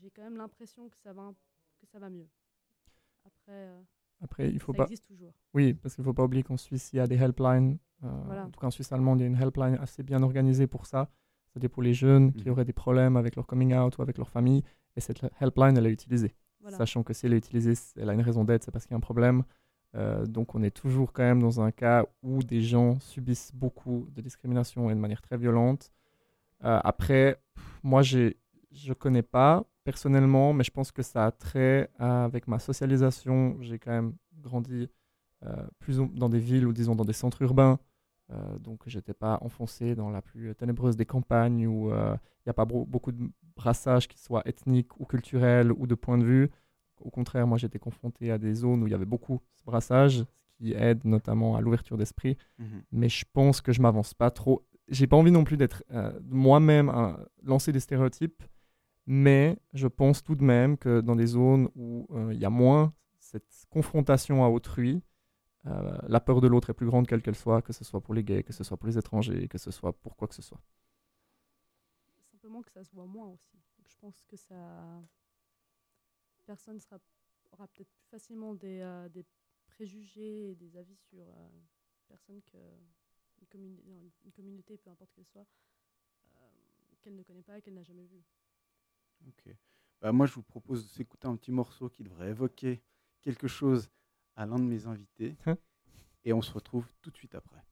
j'ai 0.00 0.10
quand 0.10 0.22
même 0.22 0.36
l'impression 0.36 0.88
que 0.88 0.96
ça 0.98 1.12
va, 1.12 1.32
que 1.78 1.86
ça 1.86 1.98
va 1.98 2.10
mieux. 2.10 2.28
Après, 3.24 3.70
Après, 4.20 4.50
il 4.50 4.60
faut 4.60 4.72
ça 4.72 4.78
pas. 4.78 4.84
existe 4.84 5.06
toujours. 5.06 5.34
Oui, 5.54 5.74
parce 5.74 5.94
qu'il 5.94 6.02
ne 6.02 6.06
faut 6.06 6.14
pas 6.14 6.24
oublier 6.24 6.42
qu'en 6.42 6.56
Suisse, 6.56 6.92
il 6.92 6.96
y 6.96 7.00
a 7.00 7.06
des 7.06 7.16
helplines. 7.16 7.78
Voilà. 8.00 8.46
En 8.46 8.50
tout 8.50 8.60
cas, 8.60 8.66
en 8.66 8.70
Suisse 8.70 8.92
allemande, 8.92 9.20
il 9.20 9.22
y 9.22 9.24
a 9.24 9.28
une 9.28 9.40
helpline 9.40 9.74
assez 9.80 10.02
bien 10.02 10.22
organisée 10.22 10.66
pour 10.66 10.86
ça. 10.86 11.10
C'est-à-dire 11.56 11.70
pour 11.70 11.82
les 11.82 11.94
jeunes 11.94 12.34
qui 12.34 12.44
Mhm. 12.44 12.52
auraient 12.52 12.64
des 12.66 12.74
problèmes 12.74 13.16
avec 13.16 13.34
leur 13.34 13.46
coming 13.46 13.74
out 13.74 13.96
ou 13.96 14.02
avec 14.02 14.18
leur 14.18 14.28
famille. 14.28 14.62
Et 14.94 15.00
cette 15.00 15.22
helpline, 15.40 15.74
elle 15.78 15.86
est 15.86 15.90
utilisée. 15.92 16.34
Voilà. 16.60 16.76
Sachant 16.76 17.02
que 17.02 17.14
si 17.14 17.24
elle 17.24 17.32
est 17.32 17.38
utilisée, 17.38 17.72
elle 17.96 18.10
a 18.10 18.12
une 18.12 18.20
raison 18.20 18.44
d'être, 18.44 18.62
c'est 18.64 18.70
parce 18.70 18.84
qu'il 18.84 18.92
y 18.92 18.94
a 18.94 18.98
un 18.98 19.00
problème. 19.00 19.42
Euh, 19.94 20.26
donc, 20.26 20.54
on 20.54 20.62
est 20.62 20.70
toujours 20.70 21.14
quand 21.14 21.22
même 21.22 21.40
dans 21.40 21.58
un 21.62 21.70
cas 21.70 22.04
où 22.22 22.42
des 22.42 22.60
gens 22.60 23.00
subissent 23.00 23.52
beaucoup 23.54 24.06
de 24.14 24.20
discrimination 24.20 24.90
et 24.90 24.94
de 24.94 25.00
manière 25.00 25.22
très 25.22 25.38
violente. 25.38 25.90
Euh, 26.62 26.78
après, 26.84 27.40
moi, 27.82 28.02
j'ai- 28.02 28.36
je 28.72 28.90
ne 28.90 28.94
connais 28.94 29.22
pas 29.22 29.64
personnellement, 29.84 30.52
mais 30.52 30.62
je 30.64 30.70
pense 30.70 30.92
que 30.92 31.00
ça 31.02 31.24
a 31.24 31.30
trait 31.30 31.88
à- 31.98 32.24
avec 32.24 32.48
ma 32.48 32.58
socialisation. 32.58 33.56
J'ai 33.62 33.78
quand 33.78 33.92
même 33.92 34.12
grandi 34.42 34.90
euh, 35.44 35.66
plus 35.78 36.00
ou- 36.00 36.10
dans 36.14 36.30
des 36.30 36.38
villes 36.38 36.66
ou 36.66 36.72
disons 36.72 36.94
dans 36.94 37.04
des 37.04 37.12
centres 37.12 37.40
urbains. 37.42 37.78
Euh, 38.30 38.58
donc, 38.58 38.80
j'étais 38.86 39.14
pas 39.14 39.38
enfoncé 39.42 39.94
dans 39.94 40.10
la 40.10 40.22
plus 40.22 40.54
ténébreuse 40.54 40.96
des 40.96 41.06
campagnes 41.06 41.66
où 41.66 41.92
euh, 41.92 42.16
il 42.40 42.48
n'y 42.48 42.50
a 42.50 42.54
pas 42.54 42.64
beaucoup 42.64 43.12
de 43.12 43.30
brassage, 43.56 44.08
qui 44.08 44.18
soit 44.18 44.46
ethnique 44.46 44.98
ou 45.00 45.04
culturel 45.04 45.72
ou 45.72 45.86
de 45.86 45.94
point 45.94 46.18
de 46.18 46.24
vue. 46.24 46.50
Au 47.00 47.10
contraire, 47.10 47.46
moi, 47.46 47.58
j'étais 47.58 47.78
confronté 47.78 48.30
à 48.30 48.38
des 48.38 48.54
zones 48.54 48.82
où 48.82 48.86
il 48.86 48.90
y 48.90 48.94
avait 48.94 49.04
beaucoup 49.04 49.40
ce 49.54 49.64
brassage, 49.64 50.24
ce 50.34 50.50
qui 50.56 50.72
aide 50.72 51.04
notamment 51.04 51.56
à 51.56 51.60
l'ouverture 51.60 51.96
d'esprit. 51.96 52.36
Mhm. 52.58 52.82
Mais 52.92 53.08
je 53.08 53.24
pense 53.32 53.60
que 53.60 53.72
je 53.72 53.80
m'avance 53.80 54.14
pas 54.14 54.30
trop. 54.30 54.66
J'ai 54.88 55.06
pas 55.06 55.16
envie 55.16 55.32
non 55.32 55.44
plus 55.44 55.56
d'être 55.56 55.84
euh, 55.92 56.12
moi-même 56.28 56.88
à 56.88 57.18
lancer 57.42 57.72
des 57.72 57.80
stéréotypes, 57.80 58.42
mais 59.06 59.58
je 59.72 59.88
pense 59.88 60.22
tout 60.22 60.34
de 60.34 60.44
même 60.44 60.76
que 60.76 61.00
dans 61.00 61.16
des 61.16 61.26
zones 61.26 61.68
où 61.74 62.06
euh, 62.12 62.32
il 62.32 62.40
y 62.40 62.44
a 62.44 62.50
moins 62.50 62.92
cette 63.18 63.66
confrontation 63.70 64.44
à 64.44 64.48
autrui, 64.48 65.02
euh, 65.66 65.98
la 66.08 66.20
peur 66.20 66.40
de 66.40 66.48
l'autre 66.48 66.70
est 66.70 66.74
plus 66.74 66.86
grande 66.86 67.06
quelle 67.06 67.22
qu'elle 67.22 67.36
soit, 67.36 67.62
que 67.62 67.72
ce 67.72 67.84
soit 67.84 68.00
pour 68.00 68.14
les 68.14 68.24
gays, 68.24 68.42
que 68.44 68.52
ce 68.52 68.64
soit 68.64 68.76
pour 68.76 68.88
les 68.88 68.98
étrangers, 68.98 69.48
que 69.48 69.58
ce 69.58 69.70
soit 69.70 69.92
pour 69.92 70.16
quoi 70.16 70.28
que 70.28 70.34
ce 70.34 70.42
soit. 70.42 70.60
Simplement 72.30 72.62
que 72.62 72.70
ça 72.70 72.84
se 72.84 72.92
voit 72.92 73.06
moins 73.06 73.28
aussi. 73.28 73.56
Donc, 73.78 73.88
je 73.88 73.96
pense 73.96 74.22
que 74.28 74.36
ça. 74.36 75.02
Personne 76.46 76.80
sera, 76.80 76.98
aura 77.52 77.66
peut-être 77.68 77.90
plus 77.90 78.06
facilement 78.06 78.54
des, 78.54 78.80
euh, 78.80 79.08
des 79.08 79.24
préjugés 79.66 80.50
et 80.52 80.54
des 80.54 80.76
avis 80.76 80.96
sur 80.96 81.28
euh, 81.28 81.48
personne 82.08 82.40
que 82.42 82.56
une, 83.40 83.46
communi- 83.48 83.82
non, 83.86 84.00
une- 84.00 84.12
une 84.24 84.32
communauté, 84.32 84.78
peu 84.78 84.90
importe 84.90 85.12
qu'elle 85.12 85.26
soit, 85.26 85.46
euh, 86.36 86.48
qu'elle 87.02 87.16
ne 87.16 87.22
connaît 87.24 87.42
pas 87.42 87.58
et 87.58 87.62
qu'elle 87.62 87.74
n'a 87.74 87.84
jamais 87.84 88.06
vue. 88.06 88.24
Ok. 89.28 89.54
Bah, 90.00 90.12
moi, 90.12 90.26
je 90.26 90.32
vous 90.34 90.42
propose 90.42 90.84
de 90.84 90.88
s'écouter 90.88 91.26
un 91.28 91.36
petit 91.36 91.52
morceau 91.52 91.88
qui 91.88 92.02
devrait 92.02 92.30
évoquer 92.30 92.82
quelque 93.22 93.48
chose 93.48 93.90
à 94.36 94.46
l'un 94.46 94.58
de 94.58 94.64
mes 94.64 94.86
invités. 94.86 95.36
et 96.24 96.32
on 96.32 96.42
se 96.42 96.52
retrouve 96.52 96.86
tout 97.02 97.10
de 97.10 97.16
suite 97.16 97.34
après. 97.34 97.62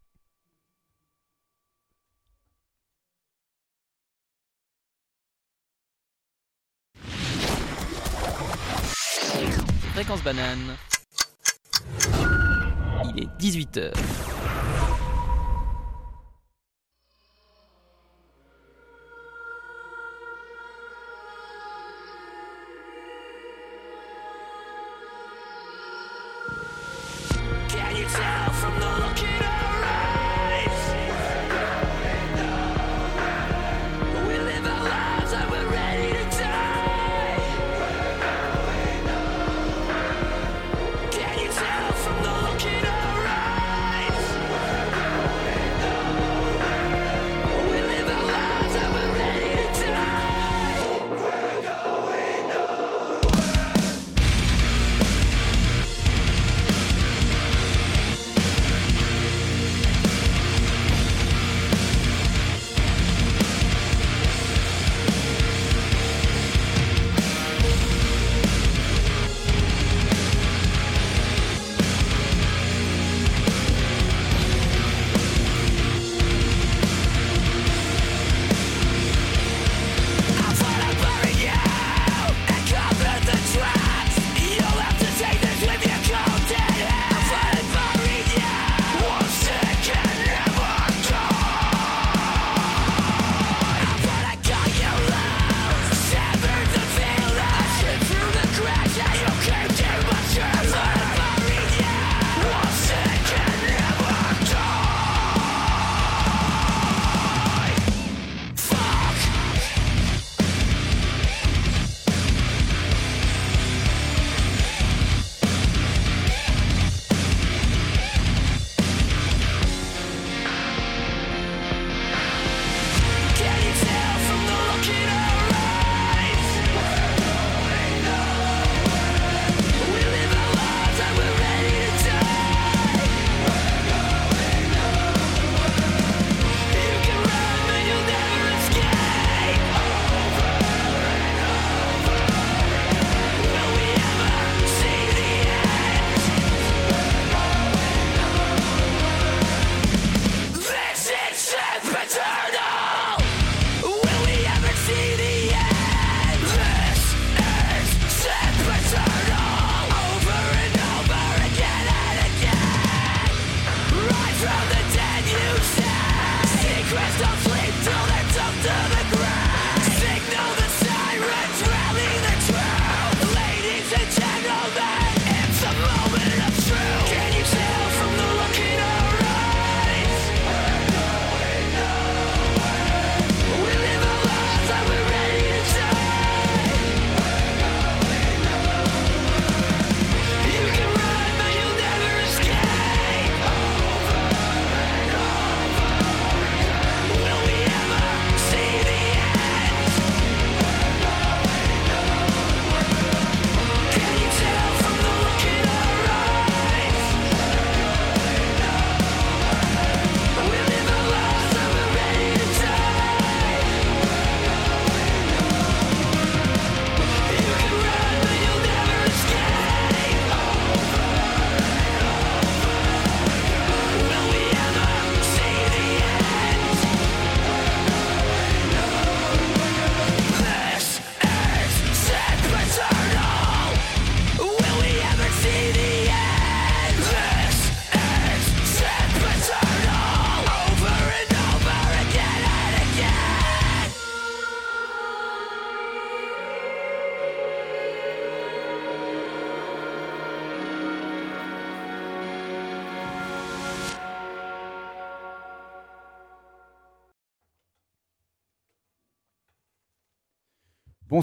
Fréquence 9.92 10.24
banane. 10.24 10.76
Il 13.04 13.22
est 13.22 13.28
18h. 13.38 14.33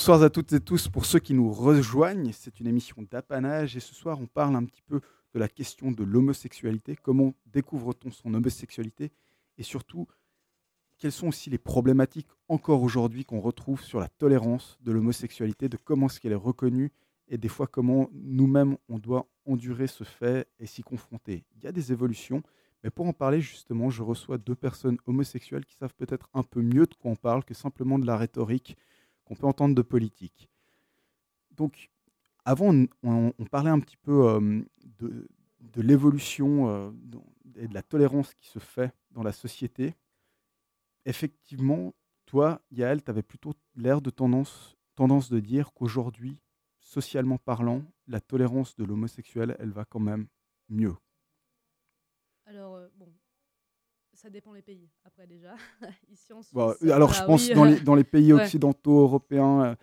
Bonsoir 0.02 0.24
à 0.24 0.32
toutes 0.32 0.52
et 0.54 0.60
tous 0.60 0.88
pour 0.88 1.06
ceux 1.06 1.20
qui 1.20 1.36
nous 1.36 1.54
rejoignent. 1.54 2.32
C'est 2.34 2.60
une 2.60 2.66
émission 2.66 3.06
d'apanage 3.12 3.78
et 3.78 3.80
ce 3.80 3.94
soir 3.94 4.20
on 4.20 4.26
parle 4.26 4.56
un 4.56 4.66
petit 4.66 4.82
peu 4.82 5.00
de 5.36 5.38
la 5.38 5.48
question 5.48 5.92
de 5.92 6.04
l'homosexualité. 6.04 6.96
Comment 6.96 7.36
découvre-t-on 7.46 8.10
son 8.10 8.34
homosexualité? 8.34 9.12
Et 9.60 9.64
surtout 9.64 10.08
quelles 10.98 11.12
sont 11.12 11.28
aussi 11.28 11.52
les 11.52 11.60
problématiques 11.60 12.26
encore 12.48 12.82
aujourd'hui 12.82 13.26
qu'on 13.26 13.42
retrouve 13.42 13.84
sur 13.84 14.00
la 14.00 14.08
tolérance 14.08 14.80
de 14.82 14.92
l'homosexualité, 14.92 15.70
de 15.70 15.78
comment 15.78 16.08
est-ce 16.08 16.20
qu'elle 16.20 16.32
est 16.32 16.36
reconnue? 16.36 16.92
Et 17.28 17.38
des 17.38 17.48
fois 17.48 17.68
comment 17.68 18.10
nous-mêmes 18.12 18.78
on 18.90 18.98
doit 18.98 19.28
endurer 19.46 19.86
ce 19.86 20.04
fait 20.04 20.48
et 20.60 20.66
s'y 20.66 20.82
confronter? 20.82 21.46
Il 21.56 21.64
y 21.64 21.68
a 21.68 21.72
des 21.72 21.92
évolutions, 21.92 22.42
mais 22.84 22.90
pour 22.90 23.06
en 23.06 23.14
parler 23.14 23.40
justement, 23.40 23.92
je 23.92 24.02
reçois 24.02 24.40
deux 24.40 24.56
personnes 24.56 24.98
homosexuelles 25.06 25.64
qui 25.64 25.76
savent 25.76 25.94
peut-être 25.94 26.28
un 26.34 26.42
peu 26.42 26.64
mieux 26.64 26.88
de 26.88 26.96
quoi 26.96 27.12
on 27.12 27.16
parle 27.16 27.44
que 27.44 27.54
simplement 27.54 28.00
de 28.00 28.08
la 28.08 28.18
rhétorique 28.18 28.76
qu'on 29.32 29.36
peut 29.36 29.48
entendre 29.48 29.76
de 29.76 29.82
politique. 29.82 30.50
Donc, 31.52 31.90
avant, 32.44 32.76
on, 33.02 33.32
parlait 33.50 33.70
un 33.70 33.80
petit 33.80 33.96
peu 33.96 34.28
euh, 34.28 34.62
de, 35.00 35.82
l'évolution 35.82 36.68
euh, 36.68 36.92
et 37.56 37.70
de 37.70 37.74
la 37.74 37.82
tolérance 37.82 38.34
qui 38.34 38.50
se 38.50 38.60
fait 38.60 38.94
dans 39.12 39.24
la 39.24 39.32
société. 39.32 39.96
Effectivement, 41.06 41.94
toi, 42.26 42.62
Yael, 42.72 43.02
tu 43.02 43.10
avais 43.10 43.24
plutôt 43.24 43.54
l'air 43.78 44.02
de 44.02 44.10
tendance, 44.10 44.76
tendance 44.96 45.30
de 45.30 45.40
dire 45.40 45.72
qu'aujourd'hui, 45.72 46.38
socialement 46.82 47.38
parlant, 47.38 47.86
la 48.08 48.20
tolérance 48.20 48.76
de 48.76 48.84
l'homosexuel, 48.84 49.56
elle 49.60 49.72
va 49.72 49.86
quand 49.86 50.02
même 50.02 50.28
mieux. 50.68 50.98
Alors, 52.48 52.76
euh, 52.76 52.90
bon, 52.98 53.08
ça 54.22 54.30
dépend 54.30 54.54
les 54.54 54.62
pays, 54.62 54.88
après 55.04 55.26
déjà. 55.26 55.56
Ici 56.12 56.32
en 56.32 56.42
Suisse. 56.42 56.54
Bon, 56.54 56.76
alors, 56.92 57.14
je 57.14 57.20
bah 57.20 57.26
pense 57.28 57.48
oui, 57.48 57.56
dans 57.56 57.66
les, 57.66 57.80
dans 57.80 57.96
les 57.96 58.04
pays 58.12 58.34
ouais. 58.34 58.44
occidentaux, 58.44 59.00
européens, 59.02 59.64
euh, 59.64 59.76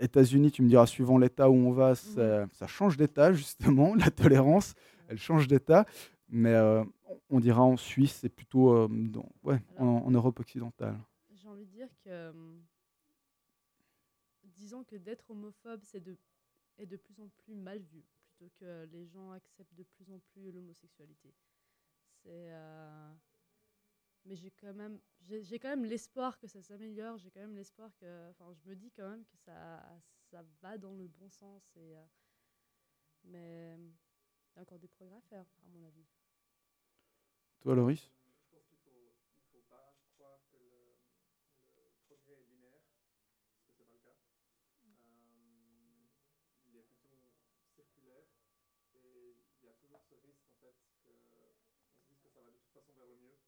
États-Unis, 0.00 0.50
tu 0.50 0.62
me 0.62 0.68
diras, 0.68 0.86
suivant 0.86 1.18
l'État 1.18 1.50
où 1.50 1.54
on 1.54 1.72
va, 1.72 1.94
ça, 1.94 2.46
ça 2.52 2.66
change 2.66 2.96
d'État, 2.96 3.32
justement, 3.32 3.94
la 3.96 4.10
tolérance, 4.10 4.74
elle 5.08 5.18
change 5.18 5.46
d'État. 5.46 5.86
Mais 6.28 6.52
euh, 6.54 6.82
on- 7.30 7.38
dira 7.38 7.62
en 7.62 7.76
Suisse, 7.76 8.18
c'est 8.20 8.28
plutôt 8.28 8.72
euh, 8.74 8.88
dans, 8.90 9.28
ouais, 9.44 9.60
en, 9.78 9.86
en 9.86 10.10
Europe 10.10 10.40
occidentale. 10.40 10.96
J'ai 11.34 11.46
envie 11.48 11.66
de 11.66 11.70
dire 11.70 11.88
que, 12.04 12.32
disons 14.42 14.82
que 14.84 14.96
d'être 14.96 15.30
homophobe, 15.30 15.80
c'est 15.84 16.00
de, 16.00 16.16
est 16.78 16.86
de 16.86 16.96
plus 16.96 17.20
en 17.20 17.28
plus 17.44 17.54
mal 17.54 17.78
vu, 17.78 18.02
plutôt 18.24 18.50
que 18.58 18.88
les 18.92 19.06
gens 19.06 19.30
acceptent 19.32 19.74
de 19.74 19.84
plus 19.84 20.10
en 20.10 20.18
plus 20.32 20.50
l'homosexualité. 20.50 21.32
C'est, 22.22 22.50
euh, 22.50 23.12
mais 24.26 24.36
j'ai 24.36 24.50
quand 24.50 24.74
même, 24.74 25.00
j'ai 25.20 25.58
quand 25.58 25.68
même 25.68 25.84
l'espoir 25.84 26.38
que 26.38 26.46
ça 26.46 26.62
s'améliore. 26.62 27.18
J'ai 27.18 27.30
quand 27.30 27.40
même 27.40 27.56
l'espoir 27.56 27.90
que, 27.96 28.30
enfin, 28.30 28.52
je 28.52 28.68
me 28.68 28.74
dis 28.74 28.90
quand 28.90 29.08
même 29.08 29.24
que 29.24 29.36
ça, 29.36 29.82
ça 30.30 30.42
va 30.60 30.76
dans 30.78 30.92
le 30.92 31.06
bon 31.08 31.30
sens. 31.30 31.62
Et, 31.76 31.96
euh, 31.96 32.04
mais 33.24 33.76
il 33.78 34.56
y 34.56 34.58
a 34.58 34.62
encore 34.62 34.78
des 34.78 34.88
progrès 34.88 35.16
à 35.16 35.22
faire, 35.22 35.46
à 35.64 35.68
mon 35.68 35.82
avis. 35.84 36.06
Toi, 37.60 37.74
Loris 37.74 38.10
il 46.68 46.76
est 46.76 46.82
plutôt 46.82 47.32
circulaire 47.74 48.28
et 48.92 49.36
il 49.58 49.64
y 49.64 49.68
a 49.68 49.74
toujours 49.74 50.02
ce 50.02 50.14
risque 50.14 50.46
en 50.46 50.56
fait 50.60 50.76
que 51.02 51.10
on 51.94 51.98
se 51.98 52.06
dise 52.06 52.18
que 52.20 52.28
ça 52.28 52.42
va 52.42 52.50
de 52.50 52.58
toute 52.58 52.72
façon 52.72 52.92
vers 52.94 53.06
le 53.06 53.16
mieux, 53.16 53.38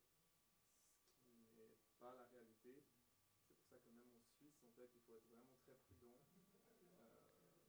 ce 1.11 1.31
qui 1.31 1.39
n'est 1.57 1.77
pas 1.99 2.15
la 2.15 2.25
réalité. 2.25 2.85
C'est 3.47 3.55
pour 3.55 3.67
ça 3.67 3.79
que 3.79 3.91
même 3.93 4.11
en 4.13 4.23
Suisse 4.23 4.63
en 4.65 4.68
fait 4.79 4.91
il 4.95 5.03
faut 5.03 5.15
être 5.17 5.27
vraiment 5.27 5.51
très 5.65 5.75
prudent 5.75 6.23
euh, 6.83 7.23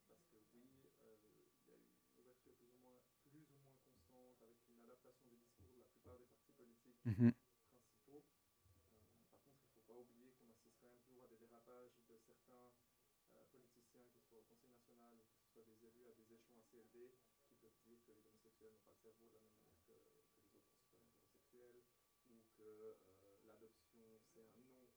parce 0.08 0.22
que 0.30 0.38
oui 0.54 0.78
euh, 1.04 1.18
il 1.26 1.66
y 1.66 1.72
a 1.72 1.76
eu 1.76 1.86
une 2.14 2.20
ouverture 2.22 2.54
plus 2.62 2.70
ou 2.76 2.80
moins 2.86 3.02
plus 3.30 3.42
ou 3.42 3.50
moins 3.58 3.74
constante 3.74 4.38
avec 4.44 4.58
une 4.70 4.84
adaptation 4.84 5.30
des 5.30 5.42
discours 5.42 5.74
de 5.76 5.82
la 5.82 5.90
plupart 5.90 6.18
des 6.20 6.26
partis 6.30 6.54
politiques 6.54 7.02
Mhm. 7.06 7.34
principaux. 7.72 8.26
Euh, 8.66 9.24
par 9.32 9.42
contre, 9.42 9.58
il 9.64 9.68
ne 9.68 9.74
faut 9.74 9.88
pas 9.88 9.98
oublier 10.00 10.34
qu'on 10.34 10.50
assiste 10.50 10.78
quand 10.82 10.90
même 10.90 11.02
toujours 11.08 11.26
à 11.26 11.30
des 11.30 11.38
dérapages 11.38 11.98
de 12.10 12.20
certains 12.28 12.72
politiciens, 13.52 14.06
qu'ils 14.14 14.26
soient 14.30 14.40
au 14.40 14.44
Conseil 14.44 14.72
national 14.74 15.18
ou 15.20 15.26
que 15.26 15.38
ce 15.42 15.54
soit 15.54 15.64
des 15.66 15.80
élus 15.86 16.10
à 16.10 16.14
des 16.14 16.34
échelons 16.34 16.60
assez 16.62 16.78
élevés, 16.78 17.16
qui 17.48 17.56
peuvent 17.56 17.80
dire 17.88 18.00
que 18.06 18.12
les 18.14 18.26
homosexuels 18.28 18.74
n'ont 18.74 18.82
pas 18.84 18.94
le 18.94 19.00
cerveau 19.02 19.30
de 19.30 19.36
la 19.36 19.42
même 19.42 19.58
manière 19.58 19.76
que, 19.84 19.96
que 19.96 19.98
les 19.98 20.16
autres 20.18 20.32
citoyens 20.38 20.90
hétérosexuels, 20.94 21.86
ou 22.30 22.42
que 22.58 22.64
euh, 23.26 23.38
l'adoption 23.46 24.22
c'est 24.34 24.50
un 24.56 24.64
non 24.78 24.89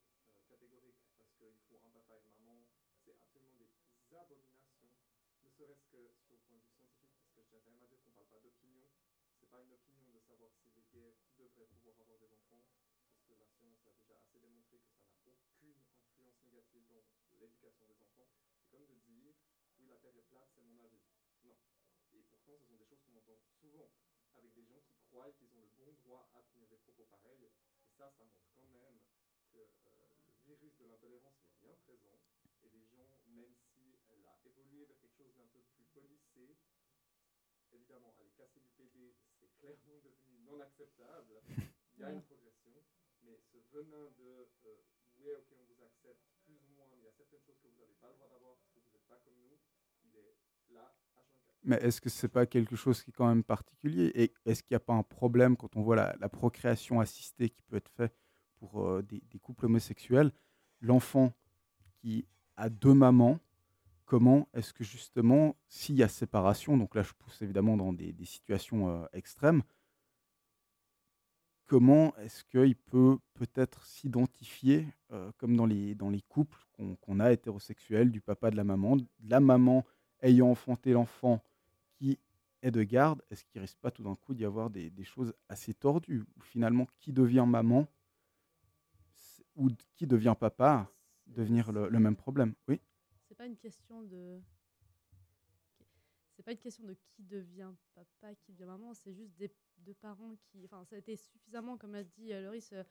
parce 1.17 1.33
qu'il 1.35 1.59
faut 1.69 1.81
un 1.83 1.91
papa 1.91 2.15
et 2.19 2.23
une 2.23 2.45
maman. 2.45 2.67
C'est 3.03 3.13
absolument 3.13 3.55
des 3.59 3.67
abominations, 4.15 4.95
ne 5.43 5.49
serait-ce 5.49 5.85
que 5.91 6.15
sur 6.15 6.31
le 6.31 6.39
point 6.39 6.55
de 6.55 6.63
vue 6.63 6.71
scientifique, 6.71 7.11
parce 7.19 7.35
que 7.35 7.43
je 7.43 7.49
tiens 7.51 7.61
quand 7.65 7.73
même 7.73 7.83
à 7.83 7.87
dire 7.87 7.99
qu'on 8.03 8.11
ne 8.11 8.15
parle 8.15 8.29
pas 8.29 8.39
d'opinion. 8.39 8.87
C'est 9.41 9.51
pas 9.51 9.61
une 9.61 9.73
opinion 9.73 10.11
de 10.13 10.21
savoir 10.21 10.53
si 10.55 10.71
les 10.71 10.87
gays 10.93 11.17
devraient 11.37 11.67
pouvoir 11.67 11.99
avoir 12.01 12.19
des 12.19 12.33
enfants, 12.33 12.63
parce 13.11 13.25
que 13.27 13.35
la 13.35 13.49
science 13.49 13.87
a 13.87 13.91
déjà 13.91 14.15
assez 14.23 14.39
démontré 14.39 14.79
que 14.79 14.87
ça 14.87 15.03
n'a 15.03 15.11
aucune 15.35 15.83
influence 15.99 16.39
négative 16.45 16.87
dans 16.87 17.03
l'éducation 17.39 17.87
des 17.87 17.99
enfants. 18.01 18.31
C'est 18.63 18.71
comme 18.71 18.87
de 18.87 18.95
dire, 18.95 19.35
oui, 19.79 19.87
la 19.89 19.97
Terre 19.99 20.17
est 20.17 20.29
plate, 20.31 20.49
c'est 20.55 20.63
mon 20.63 20.79
avis. 20.79 21.03
Non. 21.43 21.59
Et 22.13 22.23
pourtant, 22.23 22.57
ce 22.57 22.67
sont 22.67 22.77
des 22.77 22.87
choses 22.87 23.03
qu'on 23.03 23.17
entend 23.19 23.39
souvent 23.59 23.91
avec 24.37 24.53
des 24.55 24.65
gens 24.65 24.81
qui 24.87 24.95
croient 24.95 25.33
qu'ils 25.33 25.53
ont 25.57 25.61
le 25.61 25.71
bon 25.75 25.93
droit 26.05 26.31
à 26.35 26.43
tenir 26.43 26.69
des 26.69 26.79
propos 26.79 27.05
pareils. 27.11 27.45
Et 27.45 27.53
ça, 27.99 28.13
ça 28.13 28.25
montre 28.25 28.47
quand 28.55 28.69
même 28.69 29.01
que 29.51 29.59
euh, 29.59 29.92
virus 30.53 30.77
de 30.79 30.85
l'intolérance 30.87 31.37
est 31.49 31.57
bien 31.65 31.75
présent. 31.85 32.19
Et 32.63 32.69
les 32.69 32.85
gens, 32.87 33.09
même 33.27 33.55
si 33.73 33.97
elle 34.11 34.25
a 34.27 34.39
évolué 34.45 34.85
vers 34.85 34.99
quelque 35.01 35.17
chose 35.17 35.35
d'un 35.35 35.47
peu 35.53 35.61
plus 35.75 35.85
policé, 35.95 36.57
évidemment, 37.73 38.15
aller 38.21 38.31
casser 38.37 38.61
du 38.61 38.71
PD, 38.77 39.15
c'est 39.41 39.51
clairement 39.59 39.99
devenu 40.05 40.39
non 40.45 40.61
acceptable. 40.61 41.41
Il 41.95 42.01
y 42.01 42.05
a 42.05 42.09
Ouais. 42.09 42.15
une 42.15 42.23
progression, 42.23 42.73
mais 43.23 43.39
ce 43.51 43.59
venin 43.73 44.11
de 44.19 44.49
euh, 44.65 44.77
oui, 45.19 45.31
ok, 45.37 45.47
on 45.61 45.65
vous 45.65 45.83
accepte 45.85 46.23
plus 46.45 46.59
ou 46.65 46.73
moins, 46.75 46.87
mais 46.91 46.99
il 46.99 47.05
y 47.05 47.09
a 47.09 47.13
certaines 47.13 47.41
choses 47.43 47.59
que 47.63 47.69
vous 47.69 47.79
n'avez 47.79 47.95
pas 48.01 48.09
le 48.09 48.15
droit 48.15 48.29
d'avoir 48.29 48.57
parce 48.57 48.71
que 48.73 48.81
vous 48.81 48.91
n'êtes 48.93 49.07
pas 49.07 49.19
comme 49.25 49.37
nous, 49.43 49.59
il 50.05 50.17
est 50.17 50.37
là, 50.71 50.95
H24. 51.17 51.55
Mais 51.65 51.77
est-ce 51.77 52.01
que 52.01 52.09
c'est 52.09 52.29
pas 52.29 52.47
quelque 52.47 52.77
chose 52.77 53.03
qui 53.03 53.11
est 53.11 53.13
quand 53.13 53.29
même 53.29 53.45
particulier? 53.45 54.11
Et 54.15 54.35
est-ce 54.47 54.63
qu'il 54.63 54.75
n'y 54.75 54.77
a 54.77 54.81
pas 54.81 54.95
un 54.95 55.03
problème 55.05 55.57
quand 55.57 55.77
on 55.77 55.83
voit 55.83 55.97
la, 55.97 56.17
la 56.19 56.29
procréation 56.29 56.99
assistée 57.01 57.51
qui 57.51 57.63
peut 57.63 57.77
être 57.77 57.91
faite 57.91 58.17
pour 58.63 58.87
euh, 58.87 59.03
des, 59.03 59.39
couples 59.41 59.67
homosexuels. 59.67 60.31
L'enfant 60.81 61.33
qui 62.01 62.27
a 62.57 62.69
deux 62.69 62.95
mamans, 62.95 63.41
comment 64.05 64.49
est-ce 64.55 64.73
que 64.73 64.85
justement, 64.85 65.57
s'il 65.69 65.97
y 65.97 66.03
a 66.05 66.09
séparation, 66.09 66.77
donc 66.77 66.95
là 66.95 67.03
je 67.03 67.13
pousse 67.13 67.43
évidemment 67.43 67.77
dans 67.77 67.93
des, 67.93 68.15
situations 68.25 68.89
euh, 68.89 69.05
extrêmes, 69.13 69.63
comment 71.67 72.15
est-ce 72.19 72.45
qu'il 72.45 72.77
peut 72.77 73.19
peut-être 73.35 73.85
s'identifier, 73.85 74.87
euh, 75.11 75.33
comme 75.39 75.57
dans 75.57 75.67
les, 75.67 75.97
dans 75.97 76.11
les 76.11 76.23
couples 76.23 76.59
qu'on 77.01 77.19
a 77.19 77.33
hétérosexuels, 77.33 78.13
du 78.13 78.21
papa, 78.21 78.51
de 78.53 78.57
la 78.57 78.65
maman, 78.65 78.97
de 78.97 79.07
la 79.29 79.41
maman 79.41 79.85
ayant 80.21 80.51
enfanté 80.51 80.93
l'enfant 80.93 81.43
qui 81.95 82.19
est 82.63 82.71
de 82.71 82.85
garde, 82.85 83.23
est-ce 83.31 83.45
qu'il 83.45 83.61
risque 83.61 83.79
pas 83.79 83.91
tout 83.91 84.05
d'un 84.05 84.15
coup 84.15 84.35
d'y 84.35 84.45
avoir 84.45 84.71
des, 84.71 84.93
choses 85.03 85.35
assez 85.49 85.75
tordues? 85.75 86.25
Finalement, 86.43 86.87
qui 87.01 87.13
devient 87.13 87.45
maman 87.47 87.89
ou 89.57 89.69
qui 89.95 90.07
devient 90.07 90.35
papa 90.39 90.91
devenir 91.27 91.73
le, 91.73 91.91
même 91.99 92.17
problème 92.17 92.55
Oui 92.69 92.81
C'est 93.29 93.35
pas 93.35 93.47
une 93.47 93.57
question 93.57 94.03
de. 94.03 94.41
C'est 96.35 96.43
pas 96.43 96.53
une 96.53 96.59
question 96.59 96.85
de 96.85 96.95
qui 96.95 97.23
devient 97.23 97.71
papa, 97.95 98.35
qui 98.35 98.53
devient 98.53 98.65
maman, 98.65 98.95
c'est 98.95 99.13
juste 99.13 99.37
des 99.37 99.53
deux 99.79 99.95
parents 99.95 100.35
qui. 100.51 100.65
Enfin, 100.65 100.85
ça 100.85 100.97
a 100.97 100.99
été 100.99 101.17
suffisamment, 101.17 101.77
comme 101.77 101.95
a 101.95 102.03
dit 102.03 102.33
euh, 102.33 102.43
Loris, 102.43 102.73
euh, 102.73 102.83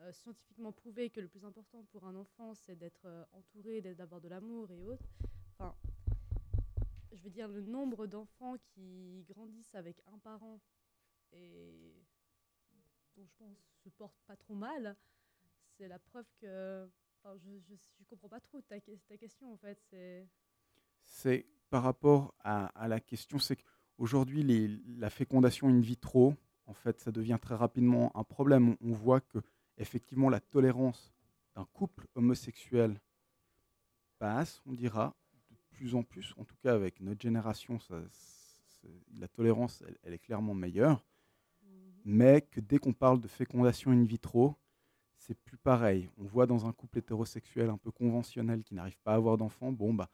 euh, 0.00 0.12
scientifiquement 0.12 0.70
prouvé 0.70 1.10
que 1.10 1.20
le 1.20 1.26
plus 1.26 1.44
important 1.44 1.82
pour 1.90 2.04
un 2.04 2.14
enfant, 2.14 2.54
c'est 2.54 2.76
d'être 2.76 3.06
euh, 3.06 3.24
entouré, 3.32 3.80
d'avoir 3.80 4.20
de 4.20 4.28
l'amour 4.28 4.70
et 4.70 4.80
autres. 4.80 5.08
Enfin, 5.52 5.74
je 7.10 7.20
veux 7.24 7.30
dire, 7.30 7.48
le 7.48 7.62
nombre 7.62 8.06
d'enfants 8.06 8.56
qui 8.58 9.24
grandissent 9.28 9.74
avec 9.74 10.00
un 10.06 10.18
parent 10.18 10.60
et 11.32 11.96
dont 13.16 13.24
je 13.24 13.32
pense 13.38 13.58
se 13.82 13.88
portent 13.88 14.22
pas 14.26 14.36
trop 14.36 14.54
mal, 14.54 14.96
c'est 15.78 15.88
la 15.88 15.98
preuve 15.98 16.26
que. 16.40 16.88
Enfin, 17.22 17.36
je, 17.38 17.50
je, 17.68 17.74
je 17.98 18.04
comprends 18.04 18.28
pas 18.28 18.40
trop 18.40 18.60
ta, 18.60 18.78
que- 18.80 18.96
ta 19.08 19.16
question 19.16 19.52
en 19.52 19.56
fait. 19.56 19.78
C'est. 19.90 20.28
c'est 21.04 21.46
par 21.70 21.82
rapport 21.82 22.34
à, 22.40 22.66
à 22.80 22.88
la 22.88 23.00
question, 23.00 23.38
c'est 23.38 23.56
qu'aujourd'hui, 23.56 24.42
les- 24.42 24.68
la 24.98 25.10
fécondation 25.10 25.68
in 25.68 25.80
vitro, 25.80 26.34
en 26.66 26.74
fait, 26.74 27.00
ça 27.00 27.12
devient 27.12 27.38
très 27.40 27.54
rapidement 27.54 28.10
un 28.16 28.24
problème. 28.24 28.76
On, 28.80 28.90
on 28.90 28.92
voit 28.92 29.20
que 29.20 29.38
effectivement 29.78 30.28
la 30.28 30.40
tolérance 30.40 31.12
d'un 31.54 31.64
couple 31.72 32.06
homosexuel 32.14 33.00
passe, 34.18 34.60
on 34.66 34.72
dira, 34.72 35.14
de 35.50 35.56
plus 35.70 35.94
en 35.94 36.02
plus, 36.02 36.34
en 36.36 36.44
tout 36.44 36.56
cas 36.56 36.74
avec 36.74 37.00
notre 37.00 37.20
génération, 37.20 37.78
ça- 37.80 38.02
la 39.18 39.28
tolérance, 39.28 39.82
elle, 39.86 39.98
elle 40.04 40.12
est 40.14 40.18
clairement 40.18 40.54
meilleure. 40.54 41.04
Mais 42.04 42.40
que 42.42 42.60
dès 42.60 42.78
qu'on 42.78 42.94
parle 42.94 43.20
de 43.20 43.28
fécondation 43.28 43.90
in 43.90 44.04
vitro, 44.04 44.56
c'est 45.18 45.34
plus 45.34 45.58
pareil. 45.58 46.10
On 46.16 46.24
voit 46.24 46.46
dans 46.46 46.66
un 46.66 46.72
couple 46.72 46.98
hétérosexuel 46.98 47.68
un 47.68 47.76
peu 47.76 47.90
conventionnel 47.90 48.62
qui 48.62 48.74
n'arrive 48.74 48.98
pas 49.04 49.12
à 49.12 49.16
avoir 49.16 49.36
d'enfant, 49.36 49.72
bon, 49.72 49.92
bah, 49.92 50.08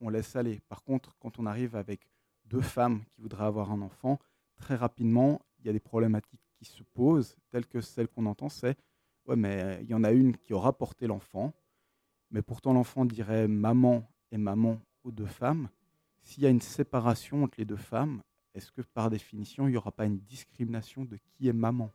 on 0.00 0.08
laisse 0.08 0.34
aller. 0.36 0.60
Par 0.68 0.82
contre, 0.82 1.16
quand 1.18 1.38
on 1.38 1.46
arrive 1.46 1.76
avec 1.76 2.08
deux 2.46 2.60
femmes 2.62 3.04
qui 3.10 3.20
voudraient 3.20 3.44
avoir 3.44 3.72
un 3.72 3.82
enfant, 3.82 4.18
très 4.56 4.76
rapidement, 4.76 5.40
il 5.58 5.66
y 5.66 5.68
a 5.68 5.72
des 5.72 5.80
problématiques 5.80 6.42
qui 6.56 6.64
se 6.64 6.82
posent, 6.82 7.36
telles 7.50 7.66
que 7.66 7.80
celles 7.80 8.08
qu'on 8.08 8.26
entend, 8.26 8.48
c'est 8.48 8.78
ouais, 9.26 9.36
mais 9.36 9.80
il 9.82 9.90
y 9.90 9.94
en 9.94 10.04
a 10.04 10.12
une 10.12 10.36
qui 10.36 10.52
aura 10.52 10.76
porté 10.76 11.06
l'enfant, 11.06 11.52
mais 12.30 12.42
pourtant 12.42 12.72
l'enfant 12.72 13.04
dirait 13.04 13.48
maman 13.48 14.08
et 14.30 14.38
maman 14.38 14.80
aux 15.02 15.12
deux 15.12 15.26
femmes. 15.26 15.68
S'il 16.22 16.42
y 16.42 16.46
a 16.46 16.50
une 16.50 16.60
séparation 16.60 17.44
entre 17.44 17.58
les 17.58 17.64
deux 17.64 17.76
femmes, 17.76 18.22
est-ce 18.54 18.70
que 18.70 18.82
par 18.82 19.10
définition, 19.10 19.66
il 19.68 19.72
n'y 19.72 19.76
aura 19.76 19.92
pas 19.92 20.06
une 20.06 20.20
discrimination 20.20 21.04
de 21.04 21.16
qui 21.16 21.48
est 21.48 21.52
maman? 21.52 21.90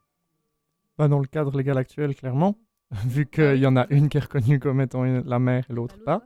Pas 0.99 1.07
dans 1.07 1.19
le 1.19 1.27
cadre 1.27 1.55
légal 1.57 1.77
actuel, 1.77 2.13
clairement, 2.13 2.57
vu 3.05 3.25
qu'il 3.25 3.55
y 3.55 3.65
en 3.65 3.77
a 3.77 3.87
une 3.89 4.09
qui 4.09 4.17
est 4.17 4.19
reconnue 4.19 4.59
comme 4.59 4.81
étant 4.81 5.05
une- 5.05 5.23
la 5.25 5.39
mère 5.39 5.63
et 5.69 5.73
l'autre 5.73 5.95
pas. 6.03 6.23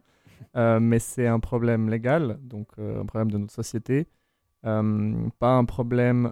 Euh, 0.56 0.80
mais 0.80 0.98
c'est 0.98 1.28
un 1.28 1.40
problème 1.40 1.92
légal, 1.92 2.40
donc 2.42 2.70
euh, 2.80 3.00
un 3.02 3.06
problème 3.06 3.30
de 3.30 3.38
notre 3.38 3.54
société. 3.54 4.08
Euh, 4.66 5.30
pas 5.38 5.54
un 5.54 5.66
problème 5.66 6.24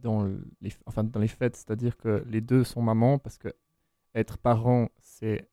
dans, 0.00 0.28
les, 0.60 0.72
enfin, 0.86 1.02
dans 1.02 1.18
les 1.18 1.26
faits, 1.26 1.56
c'est-à-dire 1.56 1.96
que 1.96 2.22
les 2.28 2.40
deux 2.40 2.62
sont 2.62 2.82
mamans, 2.82 3.18
parce 3.18 3.36
que 3.36 3.48
être 4.14 4.38
parent, 4.38 4.88
c'est 5.00 5.48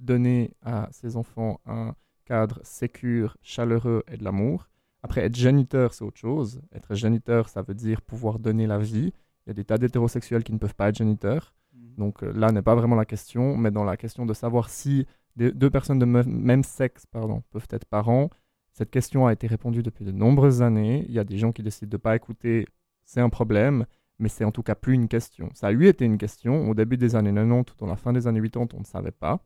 donner 0.00 0.54
à 0.62 0.88
ses 0.90 1.18
enfants 1.18 1.60
un 1.66 1.94
cadre 2.24 2.60
sécure, 2.62 3.36
chaleureux 3.42 4.04
et 4.10 4.16
de 4.16 4.24
l'amour. 4.24 4.70
Après, 5.02 5.20
être 5.20 5.36
géniteur, 5.36 5.92
c'est 5.92 6.04
autre 6.04 6.18
chose. 6.18 6.62
Être 6.72 6.94
géniteur, 6.94 7.50
ça 7.50 7.60
veut 7.60 7.74
dire 7.74 8.00
pouvoir 8.00 8.38
donner 8.38 8.66
la 8.66 8.78
vie. 8.78 9.12
Il 9.46 9.50
y 9.50 9.52
a 9.52 9.54
des 9.54 9.64
tas 9.64 9.78
d'hétérosexuels 9.78 10.44
qui 10.44 10.52
ne 10.52 10.58
peuvent 10.58 10.74
pas 10.74 10.88
être 10.88 10.96
géniteurs. 10.96 11.54
Donc 11.98 12.22
euh, 12.22 12.32
là 12.34 12.52
n'est 12.52 12.62
pas 12.62 12.74
vraiment 12.74 12.96
la 12.96 13.04
question, 13.04 13.56
mais 13.56 13.70
dans 13.70 13.84
la 13.84 13.96
question 13.96 14.24
de 14.26 14.34
savoir 14.34 14.68
si 14.70 15.06
des- 15.36 15.52
deux 15.52 15.70
personnes 15.70 15.98
de 15.98 16.04
me- 16.06 16.22
même 16.24 16.62
sexe 16.64 17.06
pardon, 17.06 17.42
peuvent 17.50 17.66
être 17.70 17.84
parents, 17.86 18.30
cette 18.72 18.90
question 18.90 19.26
a 19.26 19.32
été 19.32 19.46
répondue 19.46 19.82
depuis 19.82 20.04
de 20.04 20.12
nombreuses 20.12 20.62
années. 20.62 21.04
Il 21.08 21.12
y 21.14 21.18
a 21.18 21.24
des 21.24 21.36
gens 21.38 21.52
qui 21.52 21.62
décident 21.62 21.90
de 21.90 21.96
ne 21.96 22.00
pas 22.00 22.16
écouter, 22.16 22.66
c'est 23.04 23.20
un 23.20 23.28
problème, 23.28 23.84
mais 24.18 24.28
c'est 24.28 24.44
en 24.44 24.52
tout 24.52 24.62
cas 24.62 24.74
plus 24.74 24.94
une 24.94 25.08
question. 25.08 25.50
Ça 25.54 25.66
a 25.68 25.72
eu 25.72 25.86
été 25.86 26.04
une 26.04 26.18
question 26.18 26.70
au 26.70 26.74
début 26.74 26.96
des 26.96 27.14
années 27.16 27.32
90, 27.34 27.74
dans 27.78 27.86
la 27.86 27.96
fin 27.96 28.12
des 28.12 28.26
années 28.26 28.40
80, 28.40 28.68
on 28.74 28.80
ne 28.80 28.84
savait 28.84 29.10
pas, 29.10 29.40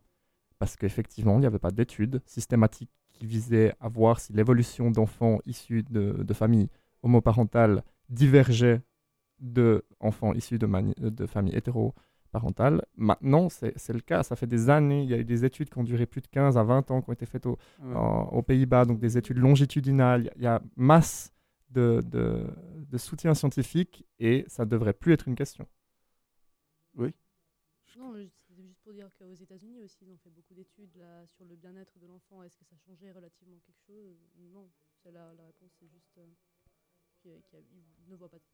parce 0.58 0.76
qu'effectivement, 0.76 1.36
il 1.36 1.40
n'y 1.40 1.46
avait 1.46 1.58
pas 1.58 1.70
d'études 1.70 2.22
systématiques 2.26 2.90
qui 3.12 3.26
visaient 3.26 3.74
à 3.80 3.88
voir 3.88 4.20
si 4.20 4.32
l'évolution 4.32 4.90
d'enfants 4.90 5.38
issus 5.46 5.82
de, 5.90 6.22
de 6.22 6.34
familles 6.34 6.68
homoparentales 7.02 7.82
divergeait 8.08 8.80
de 9.40 9.84
enfants 10.00 10.32
issus 10.34 10.58
de, 10.58 10.66
de 11.10 11.26
familles 11.26 11.56
hétéroparentales. 11.56 12.84
Maintenant, 12.96 13.48
c'est 13.48 13.92
le 13.92 14.00
cas. 14.00 14.22
Ça 14.22 14.36
fait 14.36 14.46
des 14.46 14.70
années. 14.70 15.02
Il 15.02 15.10
y 15.10 15.14
a 15.14 15.18
eu 15.18 15.24
des 15.24 15.44
études 15.44 15.70
qui 15.70 15.78
ont 15.78 15.84
duré 15.84 16.06
plus 16.06 16.20
de 16.20 16.28
15 16.28 16.56
à 16.58 16.62
20 16.64 16.90
ans, 16.90 17.02
qui 17.02 17.10
ont 17.10 17.12
été 17.12 17.26
faites 17.26 17.46
au- 17.46 17.58
Ouais. 17.78 17.94
en- 17.94 18.28
aux 18.32 18.42
Pays-Bas, 18.42 18.84
donc 18.84 18.98
des 19.00 19.18
études 19.18 19.38
longitudinales. 19.38 20.22
Il 20.22 20.26
y 20.26 20.28
a- 20.30 20.34
il 20.36 20.42
y, 20.42 20.46
a 20.46 20.62
masse 20.76 21.32
de, 21.70 22.02
de, 22.06 22.46
de 22.90 22.98
soutien 22.98 23.34
scientifique 23.34 24.04
et 24.18 24.44
ça 24.48 24.64
devrait 24.64 24.94
plus 24.94 25.12
être 25.12 25.28
une 25.28 25.34
question. 25.34 25.66
Oui. 26.94 27.12
Non, 27.96 28.12
mais 28.12 28.28
c'était 28.28 28.62
juste 28.62 28.80
pour 28.82 28.92
dire 28.92 29.08
qu'aux 29.18 29.34
États-Unis 29.34 29.80
aussi, 29.80 29.98
ils 30.04 30.10
ont 30.10 30.18
fait 30.18 30.30
beaucoup 30.30 30.54
d'études 30.54 31.02
sur 31.28 31.44
le 31.46 31.56
bien-être 31.56 31.98
de 31.98 32.06
l'enfant. 32.06 32.42
Est-ce 32.42 32.56
que 32.56 32.64
ça 32.64 32.76
changeait 32.76 33.10
relativement 33.10 33.58
quelque 33.60 33.80
chose? 33.86 34.16
Non, 34.36 34.70
c'est 35.02 35.10
la, 35.12 35.32
la 35.34 35.44
réponse, 35.46 35.72
c'est 35.78 35.88
juste 35.88 36.18
euh, 36.18 36.26
qu'ils 37.22 37.42
qu'ils 37.48 38.08
ne 38.08 38.16
voient 38.16 38.28
pas 38.28 38.38
de 38.38 38.44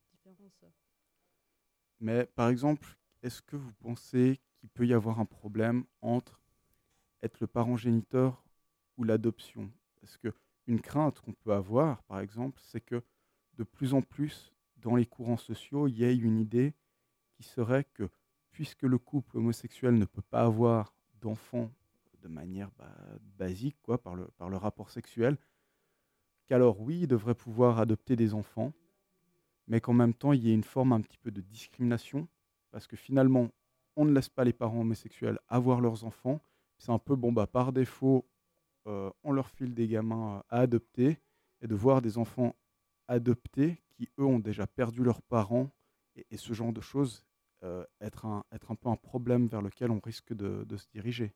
Mais 2.01 2.27
par 2.35 2.49
exemple, 2.49 2.97
est-ce 3.23 3.43
que 3.43 3.57
vous 3.57 3.73
pensez 3.75 4.41
qu'il 4.59 4.68
peut 4.70 4.87
y 4.87 4.93
avoir 4.93 5.20
un 5.20 5.25
problème 5.25 5.85
entre 6.01 6.41
être 7.23 7.41
le 7.41 7.47
parent 7.47 7.77
géniteur 7.77 8.45
ou 8.97 9.05
l'adoption? 9.05 9.70
Parce 10.01 10.16
que 10.16 10.33
une 10.66 10.81
crainte 10.81 11.20
qu'on 11.20 11.33
peut 11.33 11.53
avoir, 11.53 12.03
par 12.05 12.20
exemple, 12.20 12.61
c'est 12.62 12.81
que 12.81 13.03
de 13.55 13.64
plus 13.64 13.95
en 13.95 14.03
plus, 14.03 14.53
dans 14.77 14.97
les 14.97 15.07
courants 15.07 15.37
sociaux, 15.37 15.87
il 15.87 15.99
y 15.99 16.05
ait 16.05 16.16
une 16.16 16.39
idée 16.39 16.75
qui 17.33 17.43
serait 17.43 17.85
que 17.85 18.09
puisque 18.51 18.83
le 18.83 18.99
couple 18.99 19.39
homosexuel 19.39 19.97
ne 19.99 20.05
peut 20.05 20.23
pas 20.23 20.43
avoir 20.43 20.95
d'enfants 21.20 21.70
de 22.20 22.29
manière 22.29 22.70
bah, 22.79 22.95
basique, 23.39 23.77
quoi, 23.83 24.01
par 24.01 24.14
le, 24.14 24.27
par 24.39 24.49
le 24.49 24.57
rapport 24.57 24.91
sexuel, 24.91 25.37
qu'alors 26.47 26.81
oui, 26.81 27.01
il 27.03 27.09
devrait 27.09 27.35
pouvoir 27.35 27.79
adopter 27.79 28.16
des 28.16 28.35
enfants, 28.35 28.73
mais 29.67 29.81
qu'en 29.81 29.93
même 29.93 30.15
temps, 30.15 30.33
il 30.33 30.45
y 30.45 30.51
ait 30.51 30.55
une 30.55 30.65
forme 30.65 30.93
un 30.93 31.01
petit 31.01 31.19
peu 31.19 31.31
de 31.31 31.41
discrimination, 31.41 32.29
parce 32.71 32.87
que 32.87 32.97
finalement, 32.97 33.51
on 33.97 34.05
ne 34.05 34.13
laisse 34.13 34.29
pas 34.29 34.45
les 34.45 34.53
parents 34.53 34.81
homosexuels 34.81 35.39
avoir 35.49 35.81
leurs 35.81 36.05
enfants. 36.05 36.41
C'est 36.79 36.93
un 36.93 36.99
peu, 36.99 37.17
bon, 37.17 37.33
bah, 37.33 37.47
par 37.47 37.73
défaut, 37.73 38.27
euh, 38.87 39.11
on 39.23 39.33
leur 39.33 39.49
file 39.51 39.75
des 39.75 39.87
gamins 39.87 40.37
euh, 40.37 40.43
à 40.49 40.61
adopter, 40.61 41.19
et 41.61 41.67
de 41.67 41.75
voir 41.75 42.03
des 42.03 42.19
enfants 42.19 42.57
adoptés 43.07 43.81
qui, 43.91 44.09
eux, 44.19 44.25
ont 44.25 44.41
déjà 44.41 44.67
perdu 44.67 45.03
leurs 45.05 45.23
parents, 45.23 45.71
et, 46.17 46.37
ce 46.37 46.53
genre 46.53 46.73
de 46.73 46.81
choses, 46.81 47.25
euh, 47.63 47.85
être, 48.01 48.27
un, 48.27 48.45
être 48.53 48.71
un 48.71 48.75
peu 48.75 48.89
un 48.89 48.97
problème 48.97 49.47
vers 49.47 49.63
lequel 49.63 49.91
on 49.91 50.01
risque 50.01 50.33
de 50.35 50.77
se 50.77 50.87
diriger. 50.93 51.33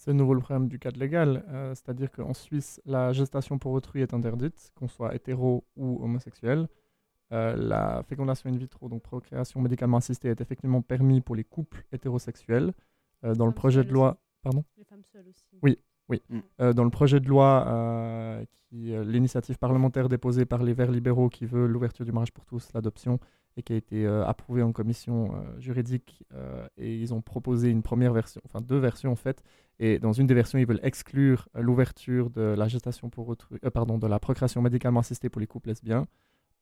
C'est 0.00 0.12
de 0.12 0.16
nouveau 0.16 0.32
le 0.32 0.40
problème 0.40 0.66
du 0.66 0.78
cadre 0.78 0.98
légal, 0.98 1.44
euh, 1.48 1.74
c'est-à-dire 1.74 2.10
qu'en 2.10 2.32
Suisse, 2.32 2.80
la 2.86 3.12
gestation 3.12 3.58
pour 3.58 3.72
autrui 3.72 4.00
est 4.00 4.14
interdite, 4.14 4.72
qu'on 4.74 4.88
soit 4.88 5.14
hétéro 5.14 5.62
ou 5.76 6.02
homosexuel. 6.02 6.68
Euh, 7.32 7.54
la 7.54 8.02
fécondation 8.04 8.48
in 8.48 8.56
vitro, 8.56 8.88
donc 8.88 9.02
procréation 9.02 9.60
médicalement 9.60 9.98
assistée, 9.98 10.28
est 10.28 10.40
effectivement 10.40 10.80
permis 10.80 11.20
pour 11.20 11.36
les 11.36 11.44
couples 11.44 11.84
hétérosexuels. 11.92 12.72
Euh, 13.24 13.34
dans 13.34 13.44
le 13.44 13.52
projet 13.52 13.84
de 13.84 13.92
loi, 13.92 14.12
aussi. 14.12 14.20
pardon. 14.42 14.64
Les 14.78 14.84
femmes 14.84 15.04
seules 15.04 15.28
aussi. 15.28 15.58
Oui, 15.60 15.78
oui. 16.10 16.20
Mm. 16.28 16.38
Euh, 16.60 16.72
dans 16.72 16.84
le 16.84 16.90
projet 16.90 17.20
de 17.20 17.28
loi, 17.28 17.64
euh, 17.68 18.44
qui 18.68 18.92
euh, 18.94 19.04
l'initiative 19.04 19.58
parlementaire 19.58 20.08
déposée 20.08 20.44
par 20.44 20.62
les 20.62 20.74
Verts 20.74 20.90
libéraux 20.90 21.28
qui 21.28 21.46
veut 21.46 21.66
l'ouverture 21.66 22.04
du 22.04 22.12
mariage 22.12 22.32
pour 22.32 22.44
tous, 22.44 22.68
l'adoption, 22.74 23.18
et 23.56 23.62
qui 23.62 23.72
a 23.72 23.76
été 23.76 24.06
euh, 24.06 24.24
approuvé 24.26 24.62
en 24.62 24.72
commission 24.72 25.32
juridique. 25.58 26.22
et 26.76 26.96
ils 26.96 27.12
ont 27.14 27.20
proposé 27.22 27.70
une 27.70 27.82
première 27.82 28.12
version, 28.12 28.40
enfin 28.44 28.60
deux 28.60 28.78
versions 28.78 29.12
en 29.12 29.16
fait. 29.16 29.42
Et 29.78 29.98
dans 29.98 30.12
une 30.12 30.26
des 30.26 30.34
versions, 30.34 30.58
ils 30.58 30.66
veulent 30.66 30.80
exclure 30.82 31.48
l'ouverture 31.54 32.28
de 32.30 32.42
la 32.42 32.68
gestation 32.68 33.08
pour 33.08 33.28
autrui, 33.28 33.58
pardon, 33.72 33.98
de 33.98 34.06
la 34.06 34.18
procréation 34.18 34.60
médicalement 34.60 35.00
assistée 35.00 35.30
pour 35.30 35.40
les 35.40 35.46
couples 35.46 35.70
lesbiens, 35.70 36.06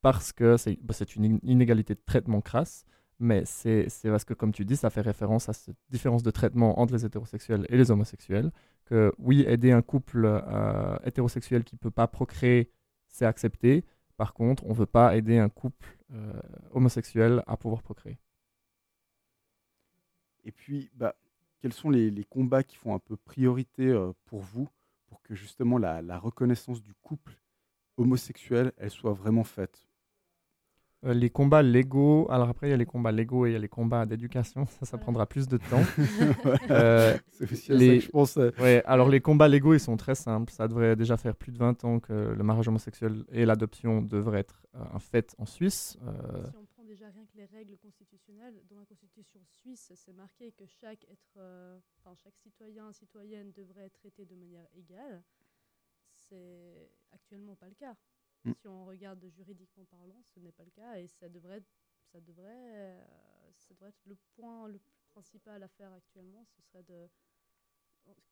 parce 0.02 0.32
que 0.32 0.56
c'est 0.56 0.78
bah, 0.82 0.94
une 1.16 1.24
in- 1.24 1.38
inégalité 1.42 1.94
de 1.94 2.00
traitement 2.06 2.40
crasse. 2.40 2.84
Mais 3.20 3.44
c'est 3.44 3.88
parce 4.04 4.24
que, 4.24 4.34
comme 4.34 4.52
tu 4.52 4.64
dis, 4.64 4.76
ça 4.76 4.90
fait 4.90 5.00
référence 5.00 5.48
à 5.48 5.52
cette 5.52 5.76
différence 5.90 6.22
de 6.22 6.30
traitement 6.30 6.78
entre 6.80 6.94
les 6.94 7.04
hétérosexuels 7.04 7.66
et 7.68 7.76
les 7.76 7.90
homosexuels. 7.90 8.52
Que 8.84 9.12
oui, 9.18 9.44
aider 9.46 9.72
un 9.72 9.82
couple 9.82 10.24
euh, 10.24 10.96
hétérosexuel 11.04 11.64
qui 11.64 11.74
ne 11.74 11.78
peut 11.78 11.90
pas 11.90 12.06
procréer, 12.06 12.70
c'est 13.08 13.26
accepté. 13.26 13.84
Par 14.16 14.34
contre, 14.34 14.64
on 14.66 14.70
ne 14.70 14.74
veut 14.74 14.86
pas 14.86 15.16
aider 15.16 15.38
un 15.38 15.48
couple 15.48 15.98
euh, 16.12 16.40
homosexuel 16.70 17.42
à 17.46 17.56
pouvoir 17.56 17.82
procréer. 17.82 18.18
Et 20.44 20.52
puis, 20.52 20.90
bah, 20.94 21.16
quels 21.60 21.72
sont 21.72 21.90
les, 21.90 22.10
les 22.10 22.24
combats 22.24 22.62
qui 22.62 22.76
font 22.76 22.94
un 22.94 23.00
peu 23.00 23.16
priorité 23.16 23.88
euh, 23.88 24.12
pour 24.26 24.40
vous, 24.40 24.68
pour 25.08 25.22
que 25.22 25.34
justement 25.34 25.76
la, 25.78 26.02
la 26.02 26.18
reconnaissance 26.18 26.82
du 26.82 26.94
couple 27.02 27.36
homosexuel, 27.96 28.72
elle 28.76 28.90
soit 28.90 29.12
vraiment 29.12 29.44
faite? 29.44 29.87
Euh, 31.04 31.14
les 31.14 31.30
combats 31.30 31.62
légaux, 31.62 32.26
alors 32.28 32.48
après 32.48 32.66
il 32.66 32.70
y 32.70 32.74
a 32.74 32.76
les 32.76 32.84
combats 32.86 33.12
légaux 33.12 33.46
et 33.46 33.50
il 33.50 33.52
y 33.52 33.56
a 33.56 33.60
les 33.60 33.68
combats 33.68 34.04
d'éducation, 34.04 34.66
ça, 34.66 34.84
ça 34.84 34.98
prendra 34.98 35.26
plus 35.26 35.46
de 35.46 35.56
temps. 35.58 35.82
Euh, 36.70 37.14
Ouais. 37.14 37.20
C'est 37.30 37.52
aussi 37.52 37.72
à 37.72 37.78
ça 37.78 37.94
que 37.94 38.00
je 38.00 38.08
pensais. 38.10 38.60
Ouais, 38.60 38.82
alors 38.84 39.08
les 39.08 39.20
combats 39.20 39.46
légaux 39.48 39.74
ils 39.74 39.80
sont 39.80 39.96
très 39.96 40.14
simples, 40.16 40.52
ça 40.52 40.66
devrait 40.66 40.96
déjà 40.96 41.16
faire 41.16 41.36
plus 41.36 41.52
de 41.52 41.58
20 41.58 41.84
ans 41.84 42.00
que 42.00 42.12
le 42.12 42.42
mariage 42.42 42.66
homosexuel 42.68 43.24
et 43.30 43.44
l'adoption 43.46 44.02
devraient 44.02 44.40
être 44.40 44.66
euh, 44.74 44.82
un 44.92 44.98
fait 44.98 45.34
en 45.38 45.46
Suisse. 45.46 45.96
Euh, 46.02 46.42
Si 46.50 46.56
on 46.56 46.66
prend 46.66 46.84
déjà 46.84 47.06
rien 47.10 47.24
que 47.26 47.36
les 47.36 47.44
règles 47.46 47.76
constitutionnelles, 47.78 48.54
dans 48.68 48.76
la 48.78 48.84
constitution 48.86 49.40
suisse, 49.44 49.92
c'est 49.94 50.12
marqué 50.12 50.52
que 50.52 50.64
chaque, 50.66 51.04
être, 51.04 51.36
euh, 51.36 51.78
enfin, 51.98 52.14
chaque 52.22 52.36
citoyen, 52.36 52.92
citoyenne 52.92 53.52
devrait 53.52 53.84
être 53.86 53.98
traité 54.00 54.24
de 54.26 54.34
manière 54.34 54.66
égale. 54.76 55.22
C'est 56.28 56.90
actuellement 57.12 57.54
pas 57.56 57.68
le 57.68 57.74
cas. 57.74 57.94
Mm. 58.48 58.54
Si 58.60 58.68
on 58.68 58.86
regarde 58.86 59.24
juridiquement 59.28 59.84
parlant, 59.86 60.22
ce 60.34 60.40
n'est 60.40 60.52
pas 60.52 60.64
le 60.64 60.70
cas 60.70 60.96
et 60.98 61.06
ça 61.06 61.28
devrait, 61.28 61.62
ça 62.12 62.20
devrait, 62.20 62.46
euh, 62.46 63.04
ça 63.58 63.74
devrait 63.74 63.90
être 63.90 64.06
le 64.06 64.16
point 64.36 64.68
le 64.68 64.78
plus 64.78 65.02
principal 65.12 65.62
à 65.62 65.68
faire 65.68 65.92
actuellement. 65.92 66.44
Ce 66.56 66.62
serait 66.62 66.82
de, 66.84 67.08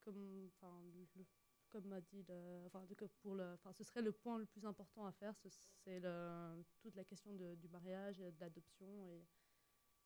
comme, 0.00 0.50
enfin, 0.56 0.72
le- 1.16 1.24
comme 1.70 1.86
m'a 1.86 2.00
dit, 2.00 2.22
le, 2.28 2.62
enfin, 2.66 2.84
de- 2.86 3.06
pour 3.22 3.34
le, 3.34 3.52
enfin, 3.54 3.72
ce 3.72 3.84
serait 3.84 4.02
le 4.02 4.12
point 4.12 4.38
le 4.38 4.46
plus 4.46 4.64
important 4.64 5.04
à 5.06 5.12
faire. 5.12 5.36
ce- 5.36 5.48
C'est 5.84 6.00
le- 6.00 6.64
toute 6.80 6.94
la 6.96 7.04
question 7.04 7.34
de- 7.34 7.54
du 7.56 7.68
mariage, 7.68 8.20
et 8.20 8.32
de 8.32 8.40
l'adoption 8.40 9.06
et 9.08 9.24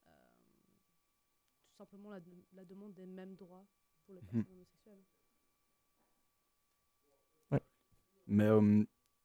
euh, 0.08 0.10
tout 1.68 1.76
simplement 1.76 2.10
la, 2.10 2.20
de- 2.20 2.44
la 2.52 2.64
demande 2.64 2.92
des 2.94 3.06
mêmes 3.06 3.36
droits 3.36 3.66
pour 4.04 4.14
les 4.14 4.20
Mhm. 4.22 4.26
personnes 4.32 4.52
homosexuelles. 4.54 5.04
Mais 8.26 8.44
euh, 8.44 8.84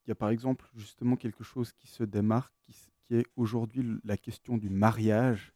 y 0.09 0.11
a 0.11 0.15
par 0.15 0.29
exemple 0.29 0.69
justement 0.75 1.15
quelque 1.15 1.43
chose 1.43 1.71
qui 1.73 1.87
se 1.87 2.03
démarque, 2.03 2.53
qui, 2.67 3.15
est 3.15 3.25
aujourd'hui 3.35 3.99
la 4.03 4.17
question 4.17 4.57
du 4.57 4.69
mariage, 4.69 5.53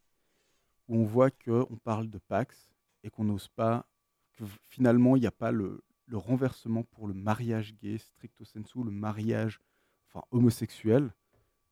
où 0.87 0.97
on 0.97 1.03
voit 1.03 1.31
qu'on 1.31 1.77
parle 1.83 2.09
de 2.09 2.19
Pax 2.19 2.71
et 3.03 3.09
qu'on 3.09 3.23
n'ose 3.23 3.47
pas, 3.47 3.87
que 4.35 4.43
finalement, 4.67 5.15
il 5.15 5.21
n'y 5.21 5.27
a 5.27 5.31
pas 5.31 5.51
le, 5.51 5.83
renversement 6.11 6.83
pour 6.83 7.07
le 7.07 7.13
mariage 7.13 7.75
gay, 7.75 7.97
stricto 7.97 8.43
sensu, 8.43 8.83
le 8.83 8.91
mariage 8.91 9.59
enfin, 10.07 10.25
homosexuel 10.31 11.11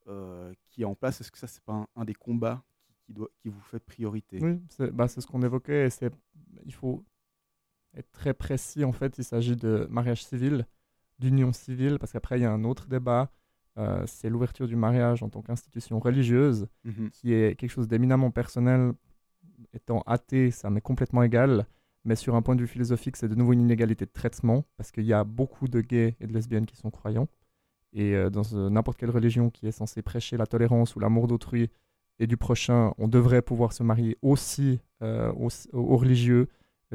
euh, 0.07 0.53
qui 0.65 0.83
est 0.83 0.85
en 0.85 0.95
place. 0.95 1.21
Est-ce 1.21 1.31
que 1.31 1.37
ça, 1.39 1.47
c'est 1.47 1.63
pas 1.63 1.87
un, 1.95 2.05
des 2.05 2.13
combats 2.13 2.63
qui, 3.39 3.49
vous 3.49 3.61
fait 3.61 3.79
priorité? 3.79 4.39
Oui, 4.41 4.61
c'est 4.69 4.91
bah, 4.91 5.07
c'est 5.07 5.21
ce 5.21 5.27
qu'on 5.27 5.41
évoquait. 5.41 5.89
Il 6.65 6.73
faut 6.73 7.03
être 7.95 8.11
très 8.11 8.33
précis. 8.33 8.83
En 8.83 8.91
fait, 8.91 9.17
il 9.17 9.23
s'agit 9.23 9.55
de 9.55 9.87
mariage 9.89 10.23
civil, 10.23 10.65
d'union 11.19 11.51
civile, 11.53 11.97
parce 11.99 12.11
qu'après, 12.11 12.39
il 12.39 12.43
y 12.43 12.45
a 12.45 12.51
un 12.51 12.63
autre 12.63 12.87
débat. 12.87 13.29
euh, 13.79 14.03
c'est 14.07 14.27
l'ouverture 14.29 14.67
du 14.67 14.75
mariage 14.75 15.21
en 15.21 15.29
tant 15.29 15.43
qu'institution 15.43 15.99
religieuse, 15.99 16.67
Mhm. 16.83 17.11
qui 17.11 17.33
est 17.33 17.55
quelque 17.55 17.69
chose 17.69 17.87
d'éminemment 17.87 18.31
personnel. 18.31 18.93
Étant 19.71 20.01
athée, 20.07 20.49
ça 20.49 20.71
m'est 20.71 20.81
complètement 20.81 21.21
égal. 21.21 21.67
Mais 22.03 22.15
sur 22.15 22.33
un 22.35 22.41
point 22.41 22.55
de 22.55 22.61
vue 22.61 22.67
philosophique, 22.67 23.15
c'est 23.17 23.27
de 23.27 23.35
nouveau 23.35 23.53
une 23.53 23.61
inégalité 23.61 24.05
de 24.05 24.11
traitement, 24.11 24.63
parce 24.77 24.91
qu'il 24.91 25.03
y 25.05 25.13
a 25.13 25.23
beaucoup 25.23 25.67
de 25.67 25.81
gays 25.81 26.15
et 26.19 26.25
de 26.25 26.33
lesbiennes 26.33 26.65
qui 26.65 26.75
sont 26.75 26.89
croyants. 26.89 27.27
Et 27.93 28.15
euh, 28.15 28.31
dans 28.31 28.41
euh, 28.53 28.69
n'importe 28.71 28.97
quelle 28.97 29.11
religion 29.11 29.51
qui 29.51 29.67
est 29.67 29.71
censée 29.71 30.01
prêcher 30.01 30.37
la 30.37 30.47
tolérance 30.47 30.95
ou 30.95 30.99
l'amour 30.99 31.27
d'autrui 31.27 31.69
et 32.17 32.25
du 32.25 32.35
prochain, 32.35 32.93
on 32.97 33.07
devrait 33.07 33.43
pouvoir 33.43 33.73
se 33.73 33.83
marier 33.83 34.17
aussi 34.23 34.79
aux, 35.01 35.49
aux 35.73 35.97
religieux, 35.97 36.47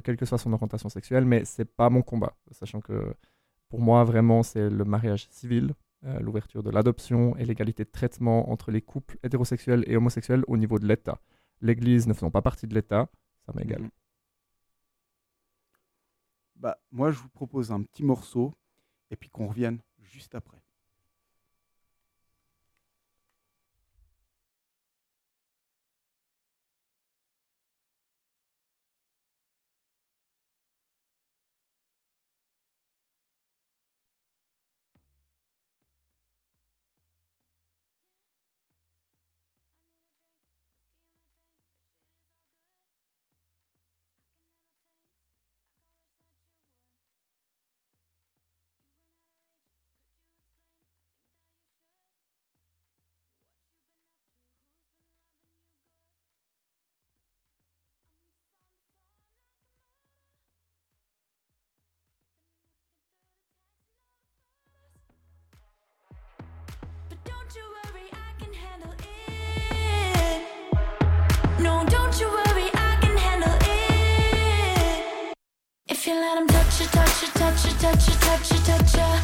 quelle 0.03 0.17
que 0.17 0.27
soit 0.27 0.39
son 0.39 0.53
orientation 0.53 0.89
sexuelle, 0.89 1.25
mais 1.27 1.45
c'est 1.45 1.65
pas 1.65 1.91
mon 1.91 2.03
combat, 2.03 2.35
sachant 2.51 2.81
que 2.81 3.15
pour 3.73 3.81
moi, 3.81 4.05
vraiment, 4.05 4.43
c'est 4.43 4.69
le 4.69 4.85
mariage 4.85 5.29
civil, 5.31 5.73
euh, 6.05 6.21
l'ouverture 6.21 6.63
de 6.63 6.69
l'adoption 6.69 7.35
et 7.39 7.47
l'égalité 7.47 7.85
de 7.85 7.89
traitement 7.89 8.51
entre 8.51 8.71
les 8.71 8.83
couples 8.83 9.17
hétérosexuels 9.23 9.83
et 9.87 9.97
homosexuels 9.97 10.45
au 10.47 10.59
niveau 10.59 10.79
de 10.79 10.87
l'État. 10.87 11.23
L'Église 11.63 12.07
ne 12.07 12.13
faisant 12.13 12.31
pas 12.31 12.43
partie 12.43 12.67
de 12.67 12.75
l'État, 12.75 13.09
ça 13.47 13.55
m'égale. 13.55 13.89
Bah, 16.57 16.77
moi, 16.91 17.13
je 17.13 17.19
vous 17.19 17.31
propose 17.31 17.73
un 17.73 17.83
petit 17.83 18.05
morceau 18.05 18.53
et 19.11 19.17
puis 19.17 19.31
qu'on 19.31 19.49
revienne 19.49 19.79
juste 20.03 20.35
après. 20.35 20.62
Touch 72.13 72.21
you, 72.21 72.29
worry 72.29 72.71
I 72.75 72.99
can 73.01 73.17
handle 73.17 73.57
it 73.63 75.35
If 75.89 76.07
you 76.07 76.15
let 76.15 76.39
him 76.39 76.47
touch 76.47 76.81
you, 76.81 76.87
touch 76.87 77.23
you, 77.23 77.29
touch 77.29 77.65
you, 77.65 78.15
touch 78.15 78.51
you, 78.51 78.59
touch 78.59 78.95
you. 78.95 79.22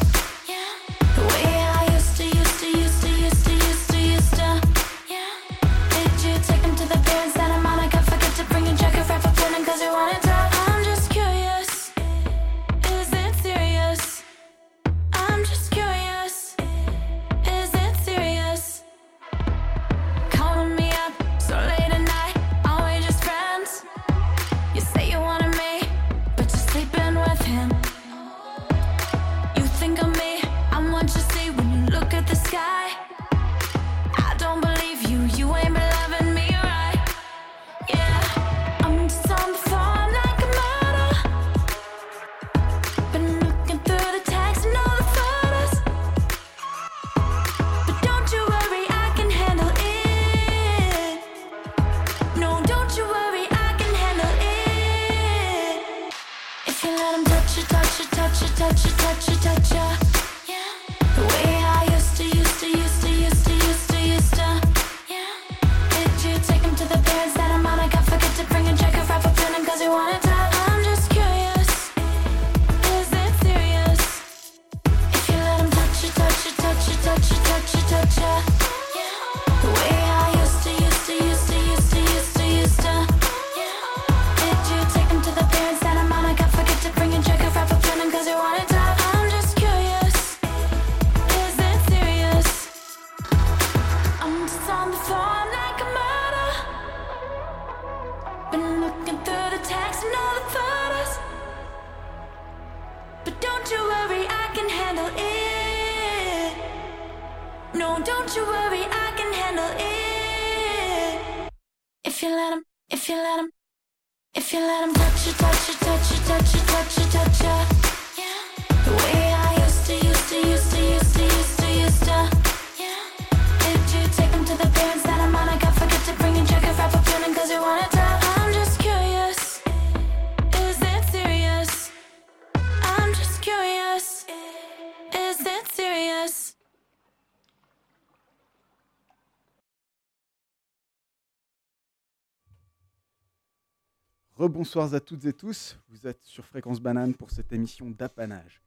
Rebonsoir 144.59 144.93
à 144.93 144.99
toutes 144.99 145.23
et 145.23 145.31
tous, 145.31 145.77
vous 145.87 146.05
êtes 146.05 146.21
sur 146.25 146.43
Fréquence 146.43 146.81
Banane 146.81 147.13
pour 147.13 147.31
cette 147.31 147.53
émission 147.53 147.89
d'apanage. 147.91 148.61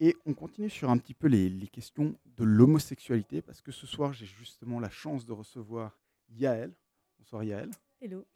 Et 0.00 0.16
on 0.26 0.34
continue 0.34 0.68
sur 0.68 0.90
un 0.90 0.98
petit 0.98 1.14
peu 1.14 1.28
les, 1.28 1.48
les 1.48 1.68
questions 1.68 2.18
de 2.26 2.42
l'homosexualité, 2.42 3.40
parce 3.40 3.62
que 3.62 3.70
ce 3.70 3.86
soir 3.86 4.12
j'ai 4.12 4.26
justement 4.26 4.80
la 4.80 4.90
chance 4.90 5.24
de 5.24 5.32
recevoir 5.32 5.96
Yael. 6.30 6.74
Bonsoir 7.20 7.44
Yael. 7.44 7.70
Hello. 8.00 8.26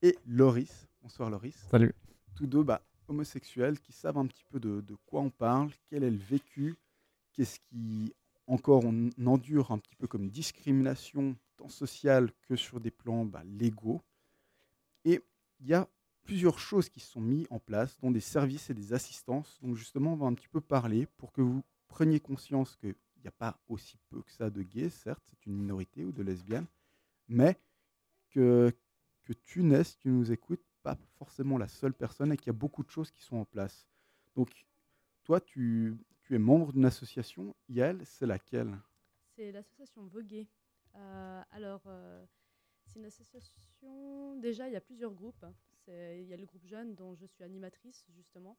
Et 0.00 0.16
Loris. 0.26 0.88
Bonsoir 1.02 1.28
Loris. 1.28 1.56
Salut. 1.70 1.92
Tous 2.34 2.46
deux 2.46 2.62
bah, 2.62 2.80
homosexuels 3.06 3.78
qui 3.78 3.92
savent 3.92 4.16
un 4.16 4.26
petit 4.26 4.44
peu 4.48 4.58
de, 4.58 4.80
de 4.80 4.94
quoi 5.04 5.20
on 5.20 5.30
parle, 5.30 5.72
quel 5.90 6.04
est 6.04 6.10
le 6.10 6.16
vécu, 6.16 6.74
qu'est-ce 7.34 7.60
qui 7.60 8.14
encore 8.46 8.86
on 8.86 9.10
endure 9.26 9.72
un 9.72 9.78
petit 9.78 9.94
peu 9.94 10.06
comme 10.06 10.30
discrimination 10.30 11.36
tant 11.58 11.68
sociale 11.68 12.32
que 12.48 12.56
sur 12.56 12.80
des 12.80 12.90
plans 12.90 13.26
bah, 13.26 13.42
légaux. 13.44 14.00
Et 15.04 15.20
il 15.60 15.66
y 15.66 15.74
a 15.74 15.86
plusieurs 16.24 16.58
choses 16.58 16.88
qui 16.88 17.00
sont 17.00 17.20
mises 17.20 17.46
en 17.50 17.58
place, 17.58 17.96
dont 18.00 18.10
des 18.10 18.20
services 18.20 18.70
et 18.70 18.74
des 18.74 18.92
assistances. 18.92 19.58
Donc 19.62 19.76
justement, 19.76 20.14
on 20.14 20.16
va 20.16 20.26
un 20.26 20.34
petit 20.34 20.48
peu 20.48 20.60
parler 20.60 21.06
pour 21.18 21.32
que 21.32 21.42
vous 21.42 21.62
preniez 21.86 22.18
conscience 22.18 22.76
qu'il 22.76 22.94
n'y 23.22 23.28
a 23.28 23.32
pas 23.32 23.58
aussi 23.68 23.98
peu 24.08 24.22
que 24.22 24.32
ça 24.32 24.50
de 24.50 24.62
gays, 24.62 24.90
certes, 24.90 25.22
c'est 25.28 25.46
une 25.46 25.56
minorité 25.56 26.04
ou 26.04 26.12
de 26.12 26.22
lesbiennes, 26.22 26.66
mais 27.28 27.56
que, 28.30 28.72
que 29.22 29.32
tu 29.32 29.62
n'es, 29.62 29.84
si 29.84 29.96
tu 29.98 30.08
nous 30.08 30.32
écoutes, 30.32 30.62
pas 30.82 30.96
forcément 31.18 31.56
la 31.56 31.68
seule 31.68 31.94
personne 31.94 32.32
et 32.32 32.36
qu'il 32.36 32.48
y 32.48 32.50
a 32.50 32.58
beaucoup 32.58 32.82
de 32.82 32.90
choses 32.90 33.10
qui 33.10 33.22
sont 33.22 33.36
en 33.36 33.44
place. 33.44 33.86
Donc, 34.34 34.66
toi, 35.24 35.40
tu, 35.40 35.96
tu 36.22 36.34
es 36.34 36.38
membre 36.38 36.72
d'une 36.72 36.84
association. 36.84 37.54
Yael, 37.68 38.04
c'est 38.04 38.26
laquelle? 38.26 38.76
C'est 39.36 39.52
l'association 39.52 40.04
Voguer. 40.06 40.48
Euh, 40.96 41.42
alors, 41.50 41.82
euh, 41.86 42.24
c'est 42.84 42.98
une 42.98 43.06
association. 43.06 44.36
Déjà, 44.36 44.68
il 44.68 44.72
y 44.72 44.76
a 44.76 44.80
plusieurs 44.80 45.12
groupes. 45.12 45.46
Il 45.88 46.26
y 46.26 46.32
a 46.32 46.36
le 46.36 46.46
groupe 46.46 46.66
jeune 46.66 46.94
dont 46.94 47.14
je 47.14 47.26
suis 47.26 47.44
animatrice, 47.44 48.04
justement, 48.10 48.56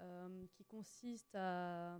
euh, 0.00 0.46
qui 0.52 0.64
consiste 0.64 1.34
à 1.34 1.98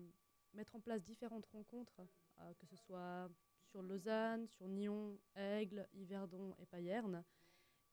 mettre 0.55 0.75
en 0.77 0.81
place 0.81 1.03
différentes 1.03 1.47
rencontres, 1.47 2.01
euh, 2.41 2.55
que 2.55 2.67
ce 2.67 2.77
soit 2.77 3.31
sur 3.65 3.83
Lausanne, 3.83 4.47
sur 4.47 4.69
Nyon, 4.69 5.19
Aigle, 5.35 5.89
Yverdon 5.95 6.55
et 6.59 6.67
Payerne. 6.67 7.25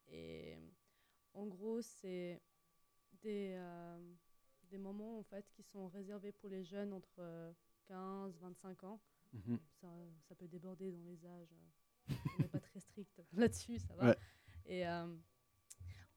Et 0.08 0.58
en 1.34 1.46
gros, 1.46 1.82
c'est 1.82 2.42
des, 3.22 3.54
euh, 3.56 4.14
des 4.70 4.78
moments 4.78 5.20
en 5.20 5.24
fait, 5.24 5.50
qui 5.52 5.64
sont 5.64 5.88
réservés 5.88 6.32
pour 6.32 6.50
les 6.50 6.64
jeunes 6.64 6.94
entre 6.94 7.16
euh, 7.20 7.52
15 7.86 8.38
25 8.40 8.84
ans. 8.84 9.02
Mhm. 9.34 9.60
ça, 9.82 9.88
ça 10.28 10.36
peut 10.36 10.48
déborder 10.48 10.92
dans 10.92 11.04
les 11.04 11.26
âges. 11.26 11.56
On 12.10 12.42
n'est 12.44 12.48
pas 12.50 12.60
très 12.60 12.80
strict 12.80 13.22
là-dessus, 13.34 13.80
ça 13.80 13.96
va. 13.96 14.10
Ouais. 14.10 14.18
Et 14.66 14.86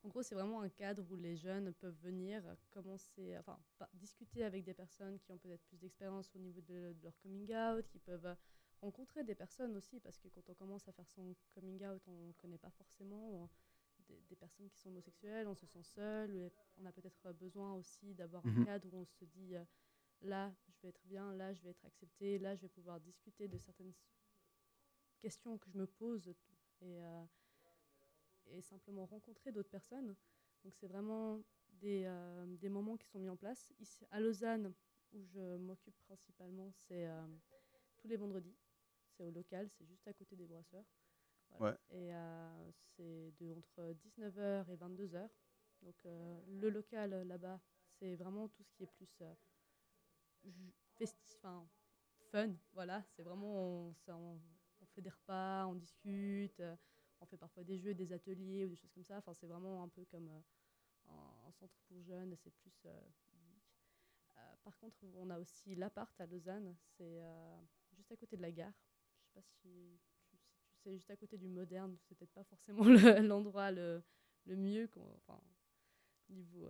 en 0.07 0.09
gros, 0.09 0.22
c'est 0.22 0.36
vraiment 0.36 0.61
un 0.61 0.68
cadre 0.68 1.04
où 1.11 1.16
les 1.16 1.34
jeunes 1.36 1.72
peuvent 1.74 1.98
venir 2.00 2.40
commencer, 2.70 3.36
enfin, 3.38 3.59
pas- 3.76 3.90
discuter 3.92 4.44
avec 4.44 4.62
des 4.64 4.72
personnes 4.72 5.18
qui 5.18 5.32
ont 5.32 5.38
peut-être 5.38 5.64
plus 5.64 5.78
d'expérience 5.78 6.32
au 6.36 6.38
niveau 6.38 6.61
de, 6.61 6.92
de 6.92 7.02
leur 7.02 7.18
coming 7.18 7.52
out, 7.52 7.88
qui 7.88 7.98
peuvent 7.98 8.26
euh, 8.26 8.34
rencontrer 8.80 9.24
des 9.24 9.34
personnes 9.34 9.74
aussi, 9.76 9.98
parce 9.98 10.18
que 10.20 10.28
quand 10.28 10.48
on 10.48 10.54
commence 10.54 10.86
à 10.86 10.92
faire 10.92 11.09
son 11.09 11.34
coming 11.52 11.84
out, 11.84 12.00
on 12.07 12.28
ne 12.28 12.32
connaît 12.34 12.59
pas 12.59 12.70
forcément 12.70 13.34
euh, 13.34 13.46
des, 14.07 14.20
des 14.28 14.36
personnes 14.36 14.68
qui 14.70 14.78
sont 14.78 14.90
homosexuelles, 14.90 15.48
on 15.48 15.57
se 15.57 15.66
sent 15.66 15.82
seul, 15.82 16.52
on 16.78 16.86
a 16.86 16.92
peut-être 16.92 17.32
besoin 17.32 17.74
aussi 17.74 18.14
d'avoir 18.14 18.44
Mhm. 18.44 18.62
un 18.62 18.64
cadre 18.64 18.88
où 18.94 18.98
on 18.98 19.04
se 19.07 19.24
dit 19.24 19.57
euh, 19.57 19.64
là, 20.22 20.54
je 20.68 20.80
vais 20.82 20.88
être 20.90 21.04
bien, 21.04 21.34
là, 21.34 21.52
je 21.52 21.62
vais 21.62 21.70
être 21.70 21.84
accepté, 21.84 22.38
là, 22.38 22.54
je 22.54 22.62
vais 22.62 22.68
pouvoir 22.68 23.00
discuter 23.00 23.48
de 23.48 23.59
certaines 23.59 23.92
questions 25.20 25.59
que 25.59 25.68
je 25.68 25.76
me 25.76 25.86
pose 25.86 26.28
et, 26.28 27.02
euh, 27.02 27.24
et 28.51 28.62
simplement 28.62 29.07
rencontrer 29.07 29.53
d'autres 29.53 29.70
personnes. 29.70 30.14
Donc 30.64 30.74
c'est 30.74 30.86
vraiment 30.86 31.42
des, 31.68 32.05
euh, 32.07 32.47
des 32.57 32.68
moments 32.68 32.97
qui 32.97 33.07
sont 33.09 33.18
mis 33.18 33.28
en 33.28 33.36
place. 33.36 33.72
Ici, 33.78 34.07
à 34.11 34.20
Lausanne, 34.20 34.72
où 35.12 35.22
je 35.24 35.57
m'occupe 35.59 35.97
principalement, 36.07 36.72
c'est 36.72 37.07
euh, 37.07 37.26
tous 37.99 38.09
les 38.09 38.16
vendredis. 38.16 38.57
C'est 39.16 39.22
au 39.22 39.30
local, 39.30 39.68
c'est 39.70 39.86
juste 39.86 40.07
à 40.09 40.12
côté 40.12 40.36
des 40.36 40.47
brasseurs. 40.47 40.84
Voilà. 41.51 41.72
Ouais. 41.72 41.78
Et 41.90 42.14
euh, 42.14 42.70
c'est 42.97 43.32
de 43.38 43.55
entre 43.55 43.94
19h 43.94 44.68
et 44.70 44.76
22h. 44.76 45.28
Donc 45.82 45.97
le 46.05 46.68
local 46.70 47.11
là-bas, 47.28 47.61
c'est 47.99 48.16
vraiment 48.16 48.49
tout 48.49 48.62
ce 48.62 48.72
qui 48.72 48.82
est 48.84 48.86
plus 48.97 49.22
ju- 50.44 50.72
festi- 50.99 51.36
enfin, 51.36 51.68
fun. 52.30 52.55
Voilà, 52.72 53.03
c'est 53.14 53.22
vraiment 53.22 53.88
on, 53.88 53.94
ça, 53.94 54.16
on, 54.16 54.40
on 54.80 54.86
fait 54.86 55.03
des 55.03 55.11
repas, 55.11 55.66
on 55.66 55.74
discute, 55.74 56.62
on 57.20 57.26
fait 57.26 57.36
parfois 57.36 57.64
des 57.64 57.78
jeux, 57.78 57.94
des 57.94 58.12
ateliers 58.12 58.64
ou 58.66 58.68
des 58.68 58.76
choses 58.76 58.92
comme 58.92 59.04
ça. 59.04 59.18
Enfin, 59.18 59.34
c'est 59.34 59.46
vraiment 59.46 59.82
un 59.82 59.88
peu 59.88 60.04
comme 60.04 60.28
euh, 60.28 60.40
un, 61.08 61.48
un 61.48 61.52
centre 61.52 61.74
pour 61.88 62.00
jeunes. 62.02 62.34
C'est 62.36 62.50
plus 62.54 62.82
euh, 62.86 63.00
geek. 63.32 63.64
Euh, 64.38 64.40
par 64.64 64.76
contre, 64.78 64.96
on 65.16 65.30
a 65.30 65.38
aussi 65.38 65.74
l'appart 65.74 66.20
à 66.20 66.26
Lausanne. 66.26 66.76
C'est 66.96 67.20
juste 67.96 68.12
à 68.12 68.16
côté 68.16 68.36
de 68.36 68.42
la 68.42 68.52
gare. 68.52 68.72
Je 69.18 69.26
sais 69.26 69.32
pas 69.34 69.42
si 69.42 69.54
tu, 69.62 69.98
si 70.34 70.70
tu 70.74 70.82
sais, 70.82 70.94
juste 70.94 71.10
à 71.10 71.16
côté 71.16 71.38
du 71.38 71.48
moderne. 71.48 71.96
C'est 72.08 72.14
peut-être 72.16 72.32
pas 72.32 72.44
forcément 72.44 72.84
le- 72.84 73.26
l'endroit 73.26 73.70
le, 73.70 74.02
le 74.44 74.56
mieux. 74.56 74.86
qu'on- 74.88 75.14
Enfin, 75.16 75.40
niveau. 76.28 76.68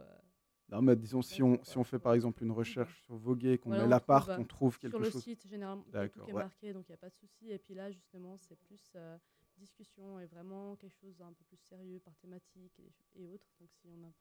Non, 0.68 0.82
mais 0.82 0.96
disons, 0.96 1.22
si 1.22 1.42
on, 1.42 1.62
si 1.62 1.78
on 1.78 1.84
fait 1.84 1.98
par 2.00 2.14
exemple 2.14 2.42
une 2.42 2.50
recherche 2.50 3.00
sur 3.02 3.14
Voguer, 3.16 3.56
qu'on 3.58 3.70
Voilà, 3.70 3.84
met 3.84 3.88
l'appart, 3.88 4.28
on 4.36 4.44
trouve 4.44 4.78
quelque 4.78 4.90
sur 4.90 4.98
le 4.98 5.10
chose. 5.10 5.22
site, 5.22 5.46
généralement, 5.48 5.84
tout 5.84 5.92
est 5.94 6.32
ouais. 6.32 6.32
marqué, 6.32 6.72
donc 6.72 6.88
il 6.88 6.92
n'y 6.92 6.94
a 6.94 6.98
pas 6.98 7.08
de 7.08 7.14
souci. 7.14 7.50
Et 7.52 7.58
puis 7.58 7.74
là, 7.74 7.90
justement, 7.92 8.36
c'est 8.36 8.56
plus 8.56 8.92
euh, 8.96 9.16
discussion 9.56 10.18
et 10.20 10.26
vraiment 10.26 10.76
quelque 10.76 10.96
chose 10.96 11.16
d'un 11.16 11.32
peu 11.32 11.44
plus 11.44 11.56
sérieux 11.58 12.00
par 12.00 12.16
thématique 12.16 12.78
et, 12.78 12.92
et 13.14 13.26
autres. 13.26 13.48
Donc 13.60 13.70
si 13.72 13.86
on 13.88 14.02
a, 14.04 14.12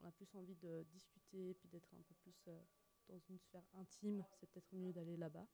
on 0.00 0.06
a 0.06 0.10
plus 0.12 0.34
envie 0.34 0.56
de 0.56 0.84
discuter 0.90 1.54
puis 1.54 1.68
d'être 1.68 1.92
un 1.94 2.02
peu 2.02 2.14
plus 2.22 2.44
euh, 2.48 2.60
dans 3.08 3.18
une 3.18 3.38
sphère 3.38 3.64
intime, 3.74 4.24
c'est 4.32 4.48
peut-être 4.50 4.72
mieux 4.72 4.92
d'aller 4.92 5.16
là-bas. 5.16 5.46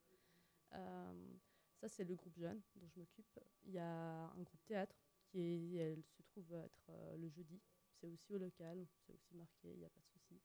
Euh, 0.75 1.37
ça, 1.81 1.89
c'est 1.89 2.05
le 2.05 2.15
groupe 2.15 2.37
jeune 2.37 2.61
dont 2.77 2.89
je 2.89 2.99
m'occupe. 2.99 3.41
Il 3.65 3.73
y 3.73 3.79
a 3.79 4.31
un 4.31 4.43
groupe 4.43 4.65
théâtre 4.65 4.97
qui 5.27 5.79
est, 5.79 6.03
se 6.03 6.23
trouve 6.23 6.53
être 6.53 6.87
euh, 6.91 7.17
le 7.17 7.29
jeudi. 7.29 7.61
C'est 8.01 8.09
aussi 8.09 8.35
au 8.35 8.39
local, 8.39 8.87
c'est 9.07 9.13
aussi 9.13 9.35
marqué, 9.35 9.73
il 9.73 9.79
n'y 9.79 9.85
a 9.85 9.91
pas 9.91 10.01
de 10.01 10.07
souci. 10.07 10.41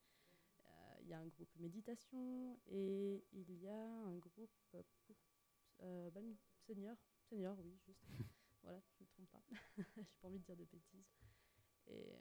Il 1.02 1.10
y 1.10 1.14
a 1.14 1.20
un 1.20 1.28
groupe 1.28 1.54
méditation 1.58 2.58
et 2.68 3.26
il 3.34 3.52
y 3.60 3.68
a 3.68 3.76
un 3.76 4.18
groupe 4.20 4.56
pour 4.72 4.86
bah, 5.80 6.22
senior. 6.66 6.96
Senior, 7.30 7.58
oui, 7.60 7.78
juste. 7.86 8.06
voilà, 8.64 8.80
je 8.80 9.04
ne 9.04 9.06
me 9.06 9.10
trompe 9.10 9.30
pas. 9.30 9.44
J'ai 9.98 10.18
pas 10.22 10.28
envie 10.28 10.40
de 10.40 10.44
dire 10.46 10.56
de 10.58 10.66
bêtises. 10.66 11.12
Et 11.88 12.14
euh, 12.14 12.18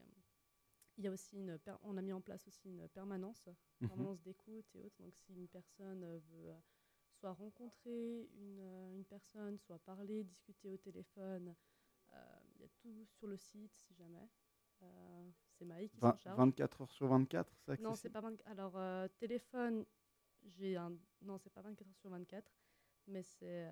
il 0.98 1.04
y 1.04 1.08
a 1.08 1.10
aussi 1.10 1.36
une 1.38 1.58
on 1.82 1.96
a 1.96 2.02
mis 2.02 2.12
en 2.12 2.20
place 2.20 2.46
aussi 2.46 2.68
une 2.68 2.88
permanence, 2.88 3.48
Mhm. 3.80 3.88
permanence 3.88 4.20
d'écoute 4.22 4.66
et 4.74 4.80
autres. 4.80 4.96
Donc 5.02 5.14
si 5.16 5.34
une 5.34 5.48
personne 5.48 6.02
euh, 6.04 6.18
veut 6.30 6.50
euh, 6.50 6.58
soit 7.12 7.32
rencontrer 7.32 8.28
une, 8.34 8.60
une 8.94 9.04
personne, 9.04 9.58
soit 9.58 9.78
parler, 9.78 10.24
discuter 10.24 10.68
au 10.70 10.76
téléphone, 10.76 11.54
euh, 12.12 12.40
il 12.54 12.60
y 12.60 12.64
a 12.64 12.68
tout 12.68 13.06
sur 13.06 13.26
le 13.26 13.36
site 13.36 13.74
si 13.74 13.94
jamais. 13.94 14.28
Euh, 14.82 15.30
c'est 15.56 15.64
Maï 15.64 15.88
qui 15.88 16.00
s'en 16.00 16.16
charge. 16.16 16.38
24 16.38 16.80
heures 16.82 16.90
sur 16.90 17.06
24, 17.08 17.52
c'est 17.64 17.78
Non, 17.78 17.94
c'est 17.96 18.10
pas 18.10 18.20
24. 18.20 18.46
Alors, 18.48 18.76
euh, 18.76 19.08
téléphone, 19.18 19.84
j'ai 20.44 20.76
un. 20.76 20.92
Non, 21.22 21.38
c'est 21.38 21.50
pas 21.50 21.62
24 21.62 21.88
heures 21.88 21.96
sur 21.96 22.10
24, 22.10 22.50
mais 23.06 23.22
c'est. 23.22 23.66
euh, 23.66 23.70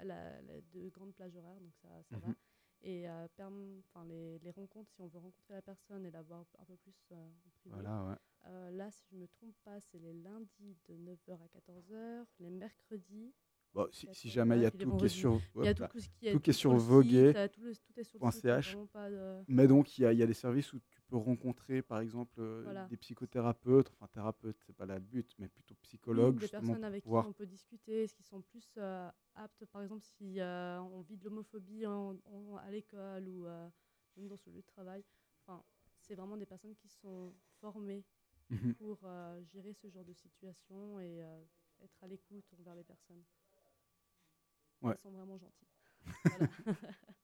elle, 0.00 0.10
a, 0.10 0.38
elle 0.38 0.50
a 0.50 0.60
de 0.72 0.88
grandes 0.88 1.14
plages 1.14 1.36
horaires, 1.36 1.60
donc 1.60 1.74
ça, 1.82 1.88
ça 2.10 2.18
va. 2.18 2.28
Mhm. 2.28 2.34
Et 2.82 3.08
euh, 3.08 3.28
perm- 3.36 3.82
les, 4.06 4.38
les 4.38 4.50
rencontres, 4.50 4.90
si 4.90 5.00
on 5.02 5.06
veut 5.08 5.18
rencontrer 5.18 5.52
la 5.54 5.62
personne 5.62 6.06
et 6.06 6.10
la 6.10 6.22
voir 6.22 6.46
un 6.58 6.64
peu 6.64 6.76
plus 6.76 6.94
euh, 7.12 7.14
en 7.16 7.50
privé. 7.60 7.74
Voilà, 7.74 8.04
ouais. 8.06 8.14
euh, 8.46 8.70
là, 8.70 8.90
si 8.90 9.04
je 9.10 9.16
me 9.16 9.26
trompe 9.28 9.54
pas, 9.64 9.78
c'est 9.80 9.98
les 9.98 10.14
lundis 10.14 10.78
de 10.88 10.94
9h 10.96 11.34
à 11.42 11.46
14h, 11.58 12.24
les 12.38 12.50
mercredis. 12.50 13.34
Bon, 13.74 13.86
si, 13.92 14.08
si 14.14 14.28
14h, 14.28 14.32
jamais 14.32 14.56
il 14.56 14.62
y 14.62 14.64
a 14.66 14.70
tout 14.70 14.96
qui 14.96 15.04
est 15.04 15.08
sur, 15.08 15.40
Il 15.56 15.64
y 15.64 15.68
a 15.68 15.74
hop 15.74 15.78
tout 15.92 16.00
ce 16.00 16.08
qui 16.08 16.26
est, 16.26 16.32
tout 16.32 16.40
qui 16.40 16.50
est 16.50 16.52
sur 16.54 16.70
tout, 17.48 17.62
le- 17.62 17.74
tout 17.76 17.92
est 17.98 17.98
le 17.98 18.04
site, 18.04 18.20
pas 18.86 19.10
de- 19.10 19.44
Mais 19.48 19.66
donc, 19.66 19.98
il 19.98 20.02
y 20.02 20.06
a, 20.06 20.12
il 20.12 20.18
y 20.18 20.22
a 20.22 20.26
des 20.26 20.34
services 20.34 20.72
où 20.72 20.80
tu 20.80 20.99
peux 21.10 21.16
rencontrer, 21.16 21.82
par 21.82 22.00
exemple, 22.00 22.40
euh, 22.40 22.62
Voilà. 22.64 22.86
des 22.88 22.96
psychothérapeutes, 22.96 23.90
enfin 23.90 24.06
thérapeutes, 24.08 24.58
c'est 24.66 24.72
pas 24.76 24.86
là 24.86 24.94
le 24.94 25.04
but, 25.04 25.34
mais 25.38 25.48
plutôt 25.48 25.74
Oui, 25.74 25.82
psychologues, 25.82 26.34
des 26.34 26.40
justement, 26.40 26.62
personnes 26.62 26.84
avec 26.84 27.04
pouvoir- 27.04 27.24
qui 27.24 27.28
on 27.30 27.32
peut 27.32 27.46
discuter, 27.46 28.06
ce 28.06 28.14
qui 28.14 28.22
sont 28.22 28.40
plus 28.42 28.74
euh, 28.78 29.10
aptes, 29.34 29.64
par 29.66 29.82
exemple, 29.82 30.02
si 30.04 30.40
euh, 30.40 30.80
on 30.80 31.02
vit 31.02 31.16
de 31.16 31.24
l'homophobie 31.24 31.86
en- 31.86 32.16
en- 32.26 32.56
à 32.56 32.70
l'école 32.70 33.28
ou 33.28 33.46
euh, 33.46 33.68
même 34.16 34.28
dans 34.28 34.36
ce 34.36 34.48
lieu 34.50 34.60
de 34.62 34.66
travail. 34.66 35.04
Enfin, 35.46 35.62
c'est 36.00 36.14
vraiment 36.14 36.36
des 36.36 36.46
personnes 36.46 36.74
qui 36.76 36.88
sont 36.88 37.34
formées 37.60 38.04
Mhm. 38.50 38.74
pour 38.74 38.98
gérer 39.42 39.72
ce 39.74 39.88
genre 39.88 40.04
de 40.04 40.12
situation 40.14 40.98
et 41.00 41.20
être 41.82 42.02
à 42.02 42.06
l'écoute 42.08 42.44
envers 42.58 42.74
les 42.74 42.84
personnes. 42.84 43.22
Ouais. 44.82 44.92
Elles 44.92 44.98
sont 44.98 45.10
vraiment 45.12 45.36
gentilles. 45.38 45.68
Voilà. 46.24 46.48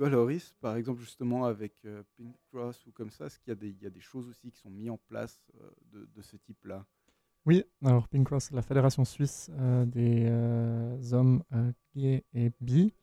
Toi, 0.00 0.08
Loris, 0.08 0.54
par 0.62 0.76
exemple, 0.76 1.02
justement, 1.02 1.44
avec 1.44 1.74
euh, 1.84 2.02
Pink 2.16 2.34
Cross 2.50 2.86
ou 2.86 2.90
comme 2.90 3.10
ça, 3.10 3.26
est-ce 3.26 3.38
qu'il 3.38 3.50
y, 3.50 3.52
a 3.52 3.54
des- 3.54 3.68
il 3.68 3.82
y 3.82 3.86
a 3.86 3.90
des 3.90 4.00
choses 4.00 4.26
aussi 4.30 4.50
qui 4.50 4.58
sont 4.58 4.70
mises 4.70 4.88
en 4.88 4.96
place 4.96 5.38
euh, 5.60 5.70
de, 5.92 6.08
de 6.16 6.22
ce 6.22 6.38
type-là? 6.38 6.86
Oui, 7.44 7.64
alors 7.84 8.08
Pink 8.08 8.26
Cross, 8.26 8.44
c'est 8.44 8.54
la 8.54 8.62
fédération 8.62 9.04
suisse 9.04 9.50
euh, 9.58 9.84
des 9.84 10.24
euh, 10.26 10.96
hommes 11.12 11.42
gays 11.94 12.24
et 12.32 12.50
bi. 12.62 12.94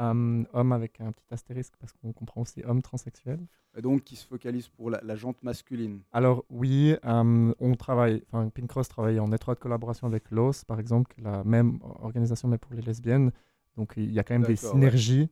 Euh, 0.00 0.44
hommes 0.52 0.72
avec 0.72 1.00
un 1.00 1.12
petit 1.12 1.32
astérisque 1.32 1.74
parce 1.78 1.92
qu'on 1.92 2.12
comprend 2.12 2.40
aussi 2.40 2.60
hommes 2.64 2.82
transsexuels. 2.82 3.46
Et 3.76 3.80
donc, 3.80 4.02
qui 4.02 4.16
se 4.16 4.26
focalise 4.26 4.66
pour 4.66 4.90
la, 4.90 5.00
la 5.04 5.14
jante 5.14 5.40
masculine 5.44 6.00
Alors 6.12 6.44
oui, 6.50 6.96
euh, 7.04 7.54
on 7.60 7.74
travaille, 7.76 8.24
enfin 8.26 8.48
Pink 8.48 8.68
Cross 8.68 8.88
travaille 8.88 9.20
en 9.20 9.30
étroite 9.30 9.60
collaboration 9.60 10.08
avec 10.08 10.32
l'OS, 10.32 10.64
par 10.64 10.80
exemple, 10.80 11.14
la 11.22 11.44
même 11.44 11.78
organisation 12.00 12.48
mais 12.48 12.58
pour 12.58 12.74
les 12.74 12.82
lesbiennes. 12.82 13.30
Donc 13.76 13.94
il 13.96 14.12
y 14.12 14.18
a 14.18 14.24
quand 14.24 14.34
même 14.34 14.42
des 14.42 14.56
ouais. 14.74 15.28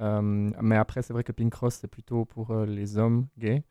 Euh, 0.00 0.20
mais 0.60 0.76
après, 0.76 1.02
c'est 1.02 1.12
vrai 1.12 1.24
que 1.24 1.32
Pink 1.32 1.52
Cross, 1.52 1.74
c'est 1.76 1.88
plutôt 1.88 2.24
pour 2.24 2.50
euh, 2.50 2.66
les 2.66 2.98
hommes 2.98 3.26
gays. 3.38 3.62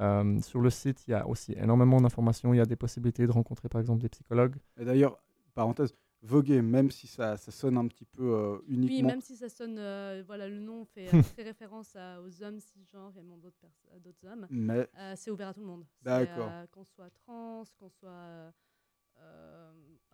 Euh, 0.00 0.40
sur 0.40 0.60
le 0.60 0.70
site, 0.70 1.06
il 1.06 1.12
y 1.12 1.14
a 1.14 1.26
aussi 1.26 1.52
énormément 1.52 2.00
d'informations. 2.00 2.52
Il 2.54 2.58
y 2.58 2.60
a 2.60 2.66
des 2.66 2.76
possibilités 2.76 3.26
de 3.26 3.32
rencontrer, 3.32 3.68
par 3.68 3.80
exemple, 3.80 4.00
des 4.02 4.08
psychologues. 4.08 4.56
Et 4.76 4.84
d'ailleurs, 4.84 5.20
parenthèse, 5.54 5.94
voguer, 6.22 6.62
même 6.62 6.90
si 6.90 7.06
ça, 7.06 7.36
ça 7.36 7.50
sonne 7.52 7.76
un 7.76 7.86
petit 7.86 8.04
peu 8.04 8.22
euh, 8.34 8.58
Oui, 8.68 8.74
uniquement. 8.74 9.08
même 9.10 9.20
si 9.20 9.36
ça 9.36 9.48
sonne, 9.48 9.78
euh, 9.78 10.22
voilà, 10.26 10.48
le 10.48 10.58
nom 10.58 10.84
fait 10.84 11.08
référence 11.38 11.94
à- 11.96 12.20
aux 12.22 12.42
hommes 12.42 12.58
cisgenres 12.60 13.16
et 13.18 13.22
même 13.22 13.40
d'autres 13.40 13.58
pers- 13.60 14.00
d'autres 14.00 14.26
hommes. 14.26 14.46
Mais- 14.50 14.88
Euh, 14.98 15.14
c'est 15.16 15.30
ouvert 15.30 15.48
à 15.48 15.54
tout 15.54 15.60
le 15.60 15.66
monde. 15.66 15.84
C'est, 16.02 16.04
D'accord. 16.04 16.48
euh, 16.50 16.66
qu'on 16.72 16.84
soit 16.84 17.10
trans, 17.10 17.64
qu'on 17.78 17.88
soit 17.90 18.52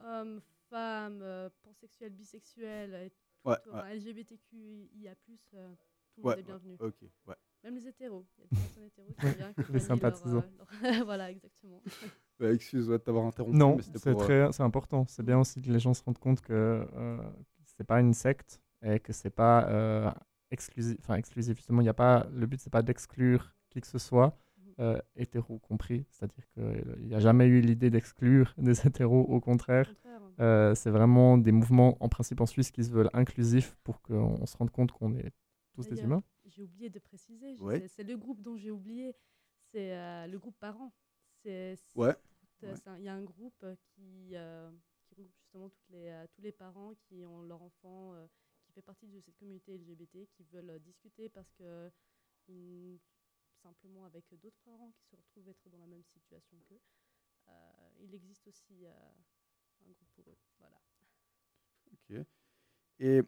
homme, 0.04 0.40
femme, 0.68 1.20
euh, 1.22 1.48
pansexuel, 1.62 2.12
bisexuel, 2.12 2.94
et 2.94 3.10
tout, 3.44 3.70
Ouais. 3.70 3.94
LGBTQIA+, 3.96 5.12
euh, 5.54 5.74
tout 6.14 6.22
le 6.22 6.22
monde 6.22 6.32
est 6.32 6.36
ouais, 6.36 6.42
bienvenu. 6.42 6.76
Même 7.62 7.74
les 7.74 7.86
hétéros. 7.88 8.26
Il 8.38 8.40
y 8.40 8.44
a 8.44 8.48
des 8.48 8.56
personnes 8.56 8.84
hétéros 8.84 9.12
qui 9.12 9.26
Les 9.72 9.78
leur, 9.78 9.82
sympathisants. 9.82 10.44
euh, 10.82 10.90
leur- 10.92 11.04
voilà, 11.04 11.30
exactement. 11.30 11.82
Ouais, 12.40 12.54
excuse-moi 12.54 12.98
de 12.98 13.02
t'avoir 13.02 13.26
interrompu. 13.26 13.56
Non, 13.56 13.76
c'est 13.80 14.06
euh, 14.06 14.14
très, 14.14 14.52
c'est 14.52 14.62
important. 14.62 15.04
C'est 15.08 15.22
bien 15.22 15.38
aussi 15.38 15.60
que 15.60 15.70
les 15.70 15.78
gens 15.78 15.92
se 15.92 16.02
rendent 16.02 16.18
compte 16.18 16.40
que 16.40 16.52
euh, 16.94 17.18
c'est 17.76 17.84
pas 17.84 18.00
une 18.00 18.14
secte 18.14 18.60
et 18.82 18.98
que 18.98 19.12
c'est 19.12 19.30
pas 19.30 19.68
euh, 19.68 20.10
exclusif. 20.50 20.96
Enfin, 21.00 21.16
exclusif. 21.16 21.56
Justement, 21.56 21.82
il 21.82 21.86
y 21.86 21.90
a 21.90 21.94
pas. 21.94 22.26
Le 22.32 22.46
but 22.46 22.58
c'est 22.60 22.70
pas 22.70 22.82
d'exclure 22.82 23.54
qui 23.68 23.80
que 23.82 23.86
ce 23.86 23.98
soit, 23.98 24.34
euh, 24.80 24.98
hétéro 25.14 25.58
compris. 25.58 26.04
C'est-à-dire 26.10 26.44
qu'il 26.54 27.06
n'y 27.06 27.14
a 27.14 27.20
jamais 27.20 27.46
eu 27.46 27.60
l'idée 27.60 27.90
d'exclure 27.90 28.54
des 28.58 28.86
hétéros. 28.86 29.22
Au 29.28 29.40
contraire, 29.40 29.94
Euh, 30.38 30.74
c'est 30.74 30.90
vraiment 30.90 31.36
des 31.36 31.52
mouvements 31.52 31.98
en 32.02 32.08
principe 32.08 32.40
en 32.40 32.46
Suisse 32.46 32.70
qui 32.70 32.82
se 32.82 32.90
veulent 32.90 33.10
inclusifs 33.12 33.76
pour 33.84 34.00
qu'on 34.00 34.46
se 34.46 34.56
rende 34.56 34.70
compte 34.70 34.90
qu'on 34.90 35.14
est 35.14 35.32
tous 35.74 35.86
des 35.86 36.00
humains. 36.00 36.22
J'ai 36.46 36.62
oublié 36.62 36.88
de 36.88 36.98
préciser. 36.98 37.56
Ouais. 37.60 37.86
c'est- 37.88 38.04
le 38.04 38.16
groupe 38.16 38.40
dont 38.40 38.56
j'ai 38.56 38.70
oublié. 38.70 39.14
C'est 39.70 39.92
euh, 39.94 40.26
le 40.26 40.38
groupe 40.38 40.56
parents. 40.58 40.92
C'est. 41.42 41.76
c'est- 41.76 41.98
Ouais. 41.98 42.08
euh, 42.62 42.70
Ouais. 42.70 42.74
c'est 42.76 42.88
un- 42.88 42.96
Il 42.98 43.04
y 43.04 43.08
a 43.08 43.14
un 43.14 43.22
groupe 43.22 43.62
euh, 43.64 43.74
qui, 43.90 44.30
euh, 44.34 44.70
qui 45.08 45.14
regroupe 45.14 45.36
justement 45.42 45.68
toutes 45.68 45.90
les, 45.90 46.08
euh, 46.08 46.26
tous 46.34 46.40
les 46.42 46.52
parents 46.52 46.94
qui 47.06 47.22
ont 47.26 47.42
leur 47.42 47.60
enfant 47.62 48.14
euh, 48.14 48.26
qui 48.64 48.72
fait 48.72 48.82
partie 48.82 49.06
de 49.08 49.20
cette 49.20 49.36
communauté 49.36 49.74
LGBT 49.74 50.26
qui 50.34 50.44
veulent 50.52 50.70
euh, 50.70 50.78
discuter 50.78 51.28
parce 51.28 51.52
que 51.52 51.90
simplement 53.62 54.04
avec 54.06 54.24
d'autres 54.40 54.60
parents 54.64 54.90
qui 54.92 55.04
se 55.04 55.16
retrouvent 55.16 55.48
être 55.48 55.68
dans 55.70 55.78
la 55.78 55.86
même 55.86 56.04
situation 56.04 56.58
qu'eux. 56.68 56.80
euh, 57.48 57.52
il 58.00 58.14
existe 58.14 58.46
aussi 58.48 58.86
euh, 58.86 58.92
un 59.86 59.90
groupe 59.92 60.10
pour 60.16 60.30
eux. 60.30 60.38
Voilà. 60.58 60.80
Ok. 61.92 62.26
Et 62.98 63.22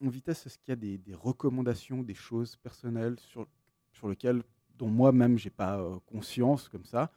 en 0.00 0.08
vitesse, 0.08 0.46
est-ce 0.46 0.58
qu'il 0.58 0.70
y 0.70 0.72
a 0.72 0.76
des, 0.98 1.14
recommandations, 1.14 2.02
des 2.02 2.14
choses 2.14 2.56
personnelles 2.56 3.18
sur, 3.20 3.48
sur 3.92 4.08
lesquelles, 4.08 4.42
dont 4.70 4.88
moi-même, 4.88 5.38
j'ai 5.38 5.50
pas 5.50 5.78
euh, 5.80 5.98
conscience 6.06 6.68
comme 6.68 6.84
ça, 6.84 7.12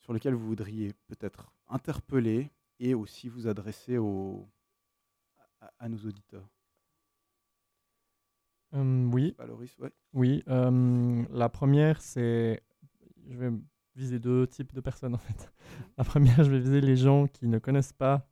sur 0.00 0.12
lesquelles 0.12 0.34
vous 0.34 0.46
voudriez 0.46 0.92
peut-être 1.06 1.52
interpeller 1.68 2.50
et 2.78 2.94
aussi 2.94 3.28
vous 3.28 3.46
adresser 3.48 3.98
aux, 3.98 4.48
à, 5.60 5.72
à 5.78 5.88
nos 5.88 5.98
auditeurs? 5.98 6.48
Hum, 8.76 9.10
oui. 9.14 9.34
Ouais. 9.78 9.90
Oui. 10.12 10.42
hum, 10.46 11.26
la 11.30 11.48
première, 11.48 12.00
c'est. 12.00 12.62
Je 13.28 13.36
vais 13.38 13.50
viser 13.96 14.18
deux 14.18 14.46
types 14.46 14.74
de 14.74 14.80
personnes 14.80 15.14
en 15.14 15.18
fait. 15.18 15.52
La 15.98 16.04
première, 16.04 16.44
je 16.44 16.50
vais 16.50 16.58
viser 16.60 16.80
les 16.80 16.96
gens 16.96 17.26
qui 17.26 17.48
ne 17.48 17.58
connaissent 17.58 17.92
pas 17.94 18.28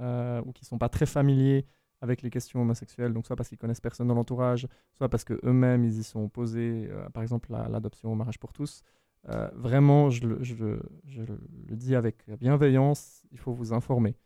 euh, 0.00 0.42
ou 0.46 0.52
qui 0.52 0.64
ne 0.64 0.66
sont 0.66 0.78
pas 0.78 0.88
très 0.90 1.06
familiers 1.06 1.66
avec 2.02 2.22
les 2.22 2.30
questions 2.30 2.60
homosexuelles, 2.62 3.12
donc 3.14 3.26
soit 3.26 3.36
parce 3.36 3.48
qu'ils 3.48 3.58
connaissent 3.58 3.80
personne 3.80 4.08
dans 4.08 4.14
l'entourage, 4.14 4.68
soit 4.96 5.08
parce 5.08 5.24
qu'eux-mêmes 5.24 5.84
ils 5.84 5.98
y 5.98 6.04
sont 6.04 6.24
opposés, 6.24 6.88
euh, 6.90 7.08
par 7.10 7.22
exemple 7.22 7.54
à 7.54 7.68
l'adoption 7.68 8.12
au 8.12 8.14
mariage 8.16 8.38
pour 8.38 8.52
tous. 8.52 8.82
Euh, 9.30 9.48
vraiment, 9.54 10.10
je 10.10 10.26
le, 10.28 10.38
je 10.44 10.54
le- 10.56 10.82
je 11.06 11.22
le 11.22 11.38
dis 11.76 11.94
avec 11.96 12.18
bienveillance, 12.38 13.22
il 13.32 13.38
faut 13.38 13.52
vous 13.54 13.72
informer. 13.72 14.16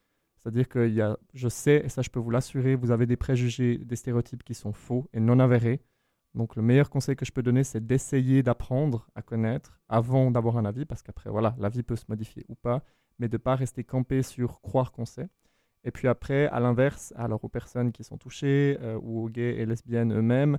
C'est-à-dire 0.43 0.69
que 0.69 0.89
y 0.89 1.03
a, 1.03 1.19
je 1.35 1.49
sais, 1.49 1.83
et 1.85 1.89
ça 1.89 2.03
je 2.03 2.09
peux 2.09 2.21
vous 2.21 2.31
l'assurer, 2.31 2.75
vous 2.75 2.91
avez 2.91 3.07
des 3.07 3.17
préjugés, 3.17 3.79
des 3.79 3.97
stéréotypes 3.97 4.43
qui 4.43 4.55
sont 4.55 4.73
faux 4.73 5.07
et 5.13 5.21
non 5.21 5.39
avérés. 5.39 5.81
Donc 6.35 6.57
le 6.57 6.63
meilleur 6.63 6.89
conseil 6.89 7.17
que 7.17 7.25
je 7.25 7.33
peux 7.33 7.43
donner, 7.43 7.65
c'est 7.65 7.87
d'essayer 7.87 8.43
d'apprendre 8.43 9.09
à 9.15 9.23
connaître 9.23 9.81
avant 9.89 10.31
d'avoir 10.31 10.57
un 10.57 10.65
avis, 10.65 10.85
parce 10.85 11.03
qu'après, 11.03 11.29
voilà, 11.29 11.55
l'avis 11.59 11.83
peut 11.83 11.97
se 11.97 12.05
modifier 12.09 12.45
ou 12.49 12.55
pas, 12.55 12.83
mais 13.19 13.29
de 13.29 13.35
ne 13.35 13.39
pas 13.39 13.55
rester 13.55 13.85
campé 13.85 14.23
sur 14.23 14.61
croire 14.61 14.93
qu'on 14.93 15.05
sait. 15.05 15.29
Et 15.85 15.91
puis 15.91 16.09
après, 16.09 16.47
à 16.47 16.61
l'inverse, 16.61 17.13
alors 17.17 17.45
aux 17.45 17.49
personnes 17.49 17.93
qui 17.93 18.05
sont 18.05 18.17
touchées 18.17 18.79
euh, 18.81 18.99
ou 19.03 19.25
aux 19.25 19.29
gays 19.29 19.57
et 19.57 19.67
lesbiennes 19.67 20.13
eux-mêmes, 20.13 20.59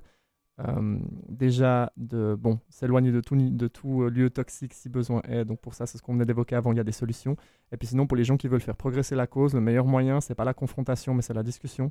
euh, 0.60 0.98
déjà 1.28 1.92
de 1.96 2.36
bon 2.38 2.60
s'éloigner 2.68 3.10
de 3.10 3.20
tout, 3.20 3.36
ni- 3.36 3.50
de 3.50 3.68
tout 3.68 4.02
euh, 4.02 4.10
lieu 4.10 4.30
toxique 4.30 4.74
si 4.74 4.88
besoin 4.88 5.22
est. 5.24 5.44
Donc 5.44 5.60
pour 5.60 5.74
ça, 5.74 5.86
c'est 5.86 5.98
ce 5.98 6.02
qu'on 6.02 6.12
venait 6.12 6.26
d'évoquer 6.26 6.56
avant, 6.56 6.72
il 6.72 6.76
y 6.76 6.80
a 6.80 6.84
des 6.84 6.92
solutions. 6.92 7.36
Et 7.72 7.76
puis 7.76 7.88
sinon, 7.88 8.06
pour 8.06 8.16
les 8.16 8.24
gens 8.24 8.36
qui 8.36 8.48
veulent 8.48 8.60
faire 8.60 8.76
progresser 8.76 9.14
la 9.14 9.26
cause, 9.26 9.54
le 9.54 9.60
meilleur 9.60 9.86
moyen, 9.86 10.20
c'est 10.20 10.34
pas 10.34 10.44
la 10.44 10.54
confrontation, 10.54 11.14
mais 11.14 11.22
c'est 11.22 11.34
la 11.34 11.42
discussion. 11.42 11.88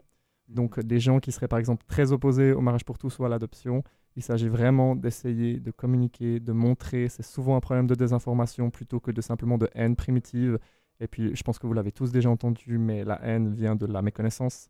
Donc 0.48 0.78
euh, 0.80 0.84
des 0.84 1.00
gens 1.00 1.20
qui 1.20 1.32
seraient 1.32 1.48
par 1.48 1.60
exemple 1.60 1.84
très 1.88 2.12
opposés 2.12 2.52
au 2.54 2.62
mariage 2.62 2.86
pour 2.86 2.98
tous 2.98 3.18
ou 3.20 3.26
à 3.26 3.30
l'adoption, 3.30 3.84
il 4.16 4.24
s'agit 4.24 4.50
vraiment 4.50 4.96
d'essayer 4.96 5.60
de 5.60 5.72
communiquer, 5.72 6.40
de 6.40 6.52
montrer. 6.52 7.10
C'est 7.10 7.24
souvent 7.24 7.56
un 7.56 7.62
problème 7.62 7.88
de 7.88 7.96
désinformation 7.96 8.70
plutôt 8.70 9.00
que 9.00 9.12
de 9.12 9.22
simplement 9.22 9.58
de 9.58 9.70
haine 9.74 9.96
primitive. 9.96 10.60
Et 11.00 11.08
puis 11.08 11.36
je 11.36 11.44
pense 11.44 11.58
que 11.58 11.66
vous 11.68 11.74
l'avez 11.74 11.92
tous 11.92 12.12
déjà 12.12 12.30
entendu, 12.30 12.78
mais 12.78 13.04
la 13.06 13.20
haine 13.26 13.54
vient 13.54 13.76
de 13.76 13.86
la 13.88 14.02
méconnaissance. 14.02 14.70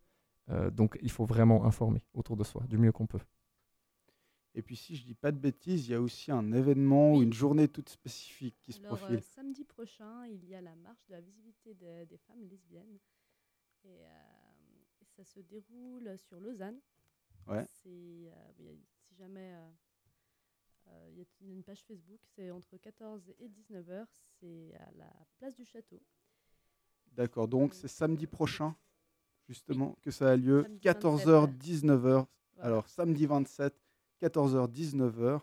Euh, 0.50 0.70
donc 0.70 0.98
il 1.02 1.10
faut 1.10 1.24
vraiment 1.26 1.64
informer 1.66 2.02
autour 2.14 2.36
de 2.36 2.44
soi 2.44 2.62
du 2.68 2.78
mieux 2.78 2.92
qu'on 2.92 3.06
peut. 3.06 3.20
Et 4.54 4.62
puis 4.62 4.76
si 4.76 4.96
je 4.96 5.04
dis 5.04 5.14
pas 5.14 5.32
de 5.32 5.38
bêtises, 5.38 5.88
il 5.88 5.92
y 5.92 5.94
a 5.94 6.00
aussi 6.00 6.30
un 6.30 6.52
événement 6.52 7.14
ou 7.14 7.22
une 7.22 7.32
journée 7.32 7.68
toute 7.68 7.88
spécifique 7.88 8.56
qui 8.60 8.72
se 8.72 8.80
Alors, 8.80 8.98
profile. 8.98 9.16
euh, 9.16 9.20
samedi 9.20 9.64
prochain, 9.64 10.26
il 10.26 10.44
y 10.46 10.54
a 10.54 10.60
la 10.60 10.74
marche 10.76 11.02
de 11.06 11.12
la 11.12 11.20
visibilité 11.22 11.74
des- 11.74 12.04
des 12.06 12.18
femmes 12.18 12.44
lesbiennes. 12.48 12.98
Et, 13.84 13.88
euh, 14.04 14.08
et 15.00 15.04
ça 15.06 15.24
se 15.24 15.40
déroule 15.40 16.16
sur 16.18 16.38
Lausanne. 16.38 16.78
Ouais. 17.48 17.58
Euh, 17.58 17.66
si 17.82 18.28
jamais 19.16 19.54
euh, 19.54 19.70
euh, 20.88 21.08
il 21.10 21.18
y 21.18 21.22
a 21.22 21.24
une 21.52 21.62
page 21.64 21.82
Facebook, 21.84 22.20
c'est 22.36 22.50
entre 22.50 22.76
14 22.76 23.32
et 23.38 23.48
19 23.48 23.88
heures. 23.90 24.08
C'est 24.38 24.74
à 24.74 24.90
la 24.96 25.10
place 25.38 25.56
du 25.56 25.64
château. 25.64 26.00
D'accord, 27.12 27.48
donc 27.48 27.74
c'est 27.74 27.88
samedi 27.88 28.26
prochain, 28.26 28.74
justement, 29.48 29.96
que 30.02 30.10
ça 30.10 30.30
a 30.30 30.36
lieu, 30.36 30.62
Samedi 30.62 30.80
14h, 30.80 31.46
27, 31.46 31.58
19h. 31.58 32.00
Voilà. 32.00 32.26
Alors, 32.68 32.88
samedi 32.88 33.26
27, 33.26 33.74
14h, 34.22 34.70
19h, 34.72 35.40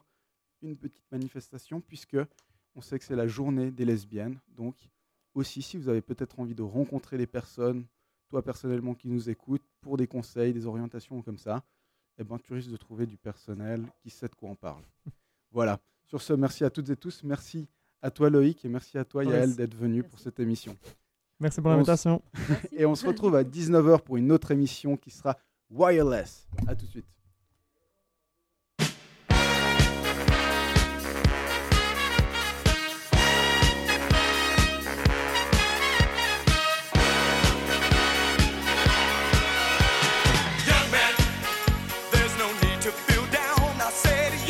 une 0.62 0.76
petite 0.78 1.06
manifestation, 1.12 1.82
puisque 1.82 2.18
on 2.76 2.82
sait 2.82 2.98
que 3.00 3.06
c'est 3.06 3.16
la 3.16 3.28
journée 3.28 3.72
des 3.72 3.86
lesbiennes. 3.86 4.40
Donc, 4.56 4.76
aussi, 5.34 5.62
si 5.62 5.78
vous 5.78 5.90
avez 5.90 6.02
peut-être 6.02 6.40
envie 6.40 6.56
de 6.56 6.62
rencontrer 6.64 7.18
des 7.18 7.28
personnes, 7.28 7.86
toi 8.30 8.42
personnellement 8.44 8.94
qui 8.94 9.08
nous 9.08 9.30
écoutes, 9.30 9.64
pour 9.82 9.98
des 9.98 10.08
conseils, 10.08 10.54
des 10.54 10.66
orientations 10.66 11.22
comme 11.22 11.38
ça, 11.38 11.64
eh 12.18 12.24
ben, 12.24 12.38
tu 12.40 12.54
risques 12.54 12.72
de 12.72 12.78
trouver 12.78 13.06
du 13.06 13.18
personnel 13.18 13.86
qui 14.02 14.10
sait 14.10 14.28
de 14.28 14.36
quoi 14.36 14.50
on 14.50 14.56
parle. 14.56 14.84
voilà. 15.52 15.80
Sur 16.06 16.22
ce, 16.22 16.34
merci 16.34 16.64
à 16.64 16.70
toutes 16.70 16.90
et 16.90 16.96
tous. 16.96 17.24
Merci 17.24 17.68
à 18.02 18.12
toi, 18.12 18.30
Loïc, 18.30 18.64
et 18.66 18.70
merci 18.70 18.98
à 18.98 19.06
toi. 19.06 19.24
Yael, 19.24 19.56
d'être 19.56 19.76
venu 19.76 20.04
pour 20.04 20.20
cette 20.20 20.40
émission. 20.40 20.76
Merci 21.40 21.62
pour 21.62 21.72
s- 21.72 21.76
l'invitation. 21.78 22.22
Et 22.72 22.86
on 22.86 22.96
se 22.96 23.06
retrouve 23.06 23.36
à 23.36 23.44
19h 23.44 24.02
pour 24.02 24.18
une 24.18 24.32
autre 24.32 24.52
émission 24.52 24.98
qui 24.98 25.10
sera 25.12 25.38
wireless. 25.70 26.48
À 26.68 26.76
tout 26.76 26.86
de 26.86 26.92
suite. 26.92 27.06